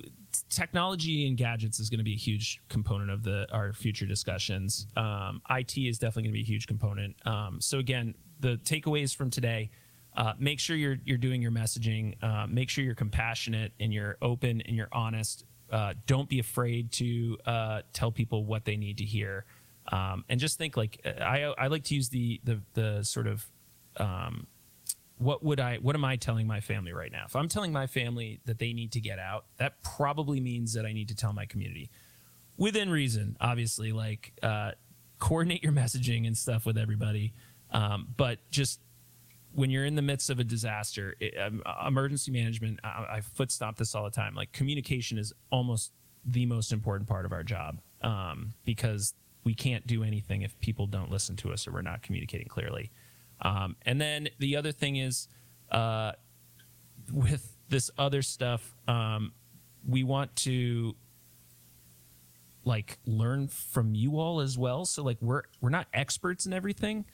technology 0.50 1.26
and 1.26 1.36
gadgets 1.36 1.80
is 1.80 1.90
going 1.90 1.98
to 1.98 2.04
be 2.04 2.14
a 2.14 2.18
huge 2.18 2.60
component 2.68 3.10
of 3.10 3.22
the 3.22 3.46
our 3.52 3.72
future 3.72 4.06
discussions. 4.06 4.86
Um, 4.96 5.42
IT 5.50 5.76
is 5.76 5.98
definitely 5.98 6.24
going 6.24 6.32
to 6.34 6.38
be 6.38 6.42
a 6.42 6.46
huge 6.46 6.66
component. 6.66 7.16
Um, 7.26 7.60
so 7.60 7.78
again, 7.78 8.14
the 8.40 8.56
takeaways 8.58 9.14
from 9.14 9.30
today: 9.30 9.70
uh, 10.16 10.32
make 10.38 10.58
sure 10.58 10.76
you're 10.76 10.98
you're 11.04 11.18
doing 11.18 11.42
your 11.42 11.50
messaging. 11.50 12.22
Uh, 12.22 12.46
make 12.48 12.70
sure 12.70 12.82
you're 12.84 12.94
compassionate 12.94 13.72
and 13.78 13.92
you're 13.92 14.16
open 14.22 14.60
and 14.62 14.76
you're 14.76 14.88
honest. 14.92 15.44
Uh, 15.70 15.94
don't 16.06 16.28
be 16.28 16.38
afraid 16.38 16.92
to 16.92 17.36
uh, 17.44 17.82
tell 17.92 18.10
people 18.10 18.44
what 18.44 18.64
they 18.64 18.76
need 18.76 18.98
to 18.98 19.04
hear. 19.04 19.44
Um, 19.92 20.24
and 20.28 20.40
just 20.40 20.58
think 20.58 20.76
like 20.76 21.00
I 21.04 21.52
I 21.58 21.66
like 21.68 21.84
to 21.84 21.94
use 21.94 22.08
the 22.08 22.40
the 22.44 22.62
the 22.74 23.02
sort 23.04 23.26
of 23.26 23.46
um, 23.98 24.46
what 25.18 25.44
would 25.44 25.60
I 25.60 25.76
what 25.76 25.94
am 25.94 26.04
I 26.04 26.16
telling 26.16 26.46
my 26.46 26.60
family 26.60 26.92
right 26.92 27.12
now? 27.12 27.24
If 27.26 27.36
I'm 27.36 27.48
telling 27.48 27.72
my 27.72 27.86
family 27.86 28.40
that 28.46 28.58
they 28.58 28.72
need 28.72 28.92
to 28.92 29.00
get 29.00 29.18
out, 29.18 29.44
that 29.58 29.82
probably 29.82 30.40
means 30.40 30.72
that 30.74 30.86
I 30.86 30.92
need 30.92 31.08
to 31.08 31.14
tell 31.14 31.32
my 31.32 31.46
community 31.46 31.90
within 32.56 32.90
reason, 32.90 33.36
obviously, 33.40 33.92
like 33.92 34.32
uh, 34.42 34.72
coordinate 35.18 35.62
your 35.62 35.72
messaging 35.82 36.26
and 36.26 36.36
stuff 36.36 36.66
with 36.66 36.78
everybody. 36.78 37.32
Um, 37.70 38.08
but 38.16 38.38
just 38.50 38.80
when 39.52 39.70
you're 39.70 39.84
in 39.84 39.94
the 39.94 40.02
midst 40.02 40.30
of 40.30 40.38
a 40.38 40.44
disaster, 40.44 41.14
it, 41.20 41.34
um, 41.38 41.62
emergency 41.86 42.30
management, 42.30 42.80
I, 42.84 43.06
I 43.16 43.20
foot 43.20 43.50
stomp 43.50 43.78
this 43.78 43.94
all 43.94 44.04
the 44.04 44.10
time. 44.10 44.34
Like 44.34 44.52
communication 44.52 45.18
is 45.18 45.32
almost 45.50 45.92
the 46.24 46.46
most 46.46 46.72
important 46.72 47.08
part 47.08 47.24
of 47.24 47.32
our 47.32 47.42
job 47.42 47.78
um, 48.02 48.52
because 48.64 49.14
we 49.44 49.54
can't 49.54 49.86
do 49.86 50.02
anything 50.02 50.42
if 50.42 50.58
people 50.60 50.86
don't 50.86 51.10
listen 51.10 51.36
to 51.36 51.52
us 51.52 51.66
or 51.66 51.72
we're 51.72 51.82
not 51.82 52.02
communicating 52.02 52.48
clearly. 52.48 52.90
Um, 53.40 53.76
and 53.82 54.00
then 54.00 54.28
the 54.38 54.56
other 54.56 54.72
thing 54.72 54.96
is 54.96 55.28
uh, 55.70 56.12
with 57.12 57.56
this 57.68 57.90
other 57.96 58.22
stuff, 58.22 58.74
um, 58.88 59.32
we 59.86 60.02
want 60.02 60.34
to 60.36 60.96
like 62.64 62.98
learn 63.06 63.46
from 63.46 63.94
you 63.94 64.18
all 64.18 64.40
as 64.40 64.58
well. 64.58 64.84
So 64.84 65.02
like 65.02 65.18
we're 65.20 65.42
we're 65.60 65.70
not 65.70 65.86
experts 65.94 66.46
in 66.46 66.52
everything. 66.52 67.04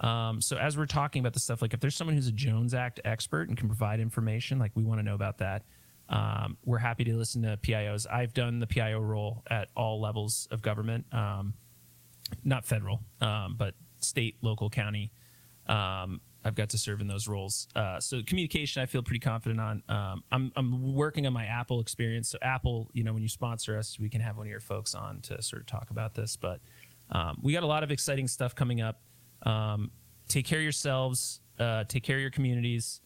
Um, 0.00 0.40
so 0.40 0.56
as 0.56 0.76
we're 0.76 0.86
talking 0.86 1.20
about 1.20 1.34
the 1.34 1.40
stuff, 1.40 1.60
like 1.62 1.74
if 1.74 1.80
there's 1.80 1.94
someone 1.94 2.16
who's 2.16 2.26
a 2.26 2.32
Jones 2.32 2.74
Act 2.74 3.00
expert 3.04 3.48
and 3.48 3.56
can 3.56 3.68
provide 3.68 4.00
information, 4.00 4.58
like 4.58 4.72
we 4.74 4.82
want 4.82 4.98
to 4.98 5.04
know 5.04 5.14
about 5.14 5.38
that. 5.38 5.64
Um, 6.08 6.56
we're 6.64 6.78
happy 6.78 7.04
to 7.04 7.16
listen 7.16 7.42
to 7.42 7.56
PIOs. 7.58 8.06
I've 8.10 8.34
done 8.34 8.58
the 8.58 8.66
PIO 8.66 8.98
role 8.98 9.44
at 9.48 9.68
all 9.76 10.00
levels 10.00 10.48
of 10.50 10.60
government, 10.60 11.06
um, 11.12 11.54
not 12.42 12.64
federal, 12.64 13.00
um, 13.20 13.54
but 13.56 13.74
state, 14.00 14.36
local, 14.42 14.70
county. 14.70 15.12
Um, 15.66 16.20
I've 16.44 16.54
got 16.54 16.70
to 16.70 16.78
serve 16.78 17.00
in 17.00 17.06
those 17.06 17.28
roles. 17.28 17.68
Uh, 17.76 18.00
so 18.00 18.22
communication, 18.26 18.82
I 18.82 18.86
feel 18.86 19.02
pretty 19.02 19.20
confident 19.20 19.60
on. 19.60 19.82
Um, 19.88 20.24
I'm 20.32 20.50
I'm 20.56 20.94
working 20.94 21.26
on 21.26 21.32
my 21.32 21.44
Apple 21.44 21.80
experience. 21.80 22.30
So 22.30 22.38
Apple, 22.40 22.90
you 22.92 23.04
know, 23.04 23.12
when 23.12 23.22
you 23.22 23.28
sponsor 23.28 23.78
us, 23.78 23.98
we 24.00 24.08
can 24.08 24.20
have 24.20 24.36
one 24.36 24.46
of 24.46 24.50
your 24.50 24.60
folks 24.60 24.94
on 24.94 25.20
to 25.22 25.40
sort 25.42 25.60
of 25.60 25.66
talk 25.66 25.90
about 25.90 26.14
this. 26.14 26.36
But 26.36 26.60
um, 27.10 27.38
we 27.42 27.52
got 27.52 27.62
a 27.62 27.66
lot 27.66 27.82
of 27.82 27.90
exciting 27.90 28.26
stuff 28.26 28.54
coming 28.54 28.80
up. 28.80 29.00
Um, 29.42 29.90
take 30.28 30.46
care 30.46 30.58
of 30.58 30.62
yourselves. 30.62 31.40
Uh, 31.58 31.84
take 31.84 32.02
care 32.02 32.16
of 32.16 32.22
your 32.22 32.30
communities. 32.30 33.00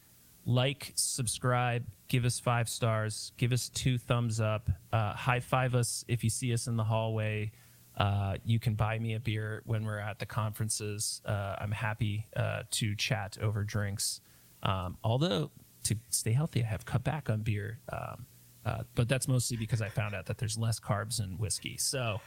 Like, 0.46 0.92
subscribe, 0.94 1.86
give 2.08 2.24
us 2.24 2.38
five 2.38 2.68
stars, 2.68 3.32
give 3.38 3.52
us 3.52 3.70
two 3.70 3.96
thumbs 3.96 4.40
up, 4.40 4.68
uh, 4.92 5.14
high 5.14 5.40
five 5.40 5.74
us 5.74 6.04
if 6.06 6.22
you 6.22 6.30
see 6.30 6.52
us 6.52 6.66
in 6.66 6.76
the 6.76 6.84
hallway. 6.84 7.50
Uh, 7.96 8.36
you 8.44 8.58
can 8.58 8.74
buy 8.74 8.98
me 8.98 9.14
a 9.14 9.20
beer 9.20 9.62
when 9.64 9.84
we're 9.84 9.98
at 9.98 10.18
the 10.18 10.26
conferences. 10.26 11.22
Uh, 11.24 11.56
I'm 11.58 11.70
happy 11.70 12.26
uh, 12.36 12.64
to 12.72 12.94
chat 12.94 13.38
over 13.40 13.64
drinks. 13.64 14.20
Um, 14.62 14.98
although 15.02 15.50
to 15.84 15.96
stay 16.10 16.32
healthy, 16.32 16.62
I 16.62 16.66
have 16.66 16.84
cut 16.84 17.04
back 17.04 17.30
on 17.30 17.42
beer, 17.42 17.78
um, 17.92 18.26
uh, 18.66 18.82
but 18.94 19.08
that's 19.08 19.28
mostly 19.28 19.56
because 19.56 19.80
I 19.80 19.88
found 19.88 20.14
out 20.14 20.26
that 20.26 20.38
there's 20.38 20.58
less 20.58 20.80
carbs 20.80 21.22
in 21.22 21.38
whiskey. 21.38 21.76
So 21.76 22.20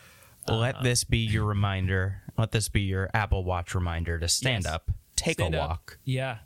Let 0.50 0.82
this 0.84 1.04
be 1.04 1.20
your 1.20 1.46
reminder. 1.46 2.22
Let 2.38 2.52
this 2.52 2.70
be 2.70 2.82
your 2.82 3.10
Apple 3.14 3.44
Watch 3.44 3.74
reminder 3.76 4.20
to 4.20 4.28
stand 4.28 4.64
Yes. 4.66 4.74
up, 4.74 4.92
take 5.16 5.40
stand 5.40 5.56
a 5.56 5.62
up. 5.62 5.70
walk. 5.70 5.98
Yeah, 6.04 6.38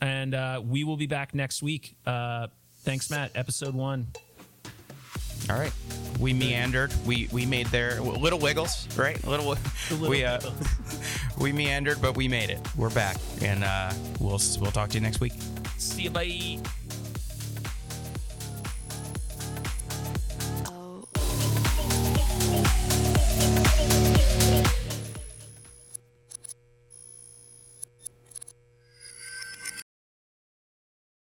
and 0.00 0.34
uh, 0.34 0.62
we 0.64 0.84
will 0.84 0.96
be 0.96 1.06
back 1.06 1.34
next 1.34 1.62
week. 1.62 1.96
Uh, 2.06 2.46
thanks, 2.82 3.10
Matt. 3.10 3.32
Episode 3.34 3.74
one. 3.74 4.08
All 5.48 5.58
right. 5.58 5.72
We 6.20 6.32
meandered. 6.32 6.92
We 7.06 7.28
we 7.32 7.46
made 7.46 7.66
their 7.68 8.00
little 8.00 8.38
wiggles, 8.38 8.86
right? 8.96 9.22
Little, 9.26 9.56
little 9.90 10.08
we 10.10 10.24
uh, 10.24 10.38
we 11.38 11.50
meandered, 11.52 12.00
but 12.02 12.16
we 12.16 12.28
made 12.28 12.50
it. 12.50 12.60
We're 12.76 12.90
back, 12.90 13.16
and 13.42 13.64
uh, 13.64 13.92
we'll 14.20 14.40
we'll 14.60 14.70
talk 14.70 14.90
to 14.90 14.94
you 14.98 15.00
next 15.00 15.20
week. 15.20 15.32
See 15.78 16.02
you. 16.02 16.10
Bye. 16.10 16.58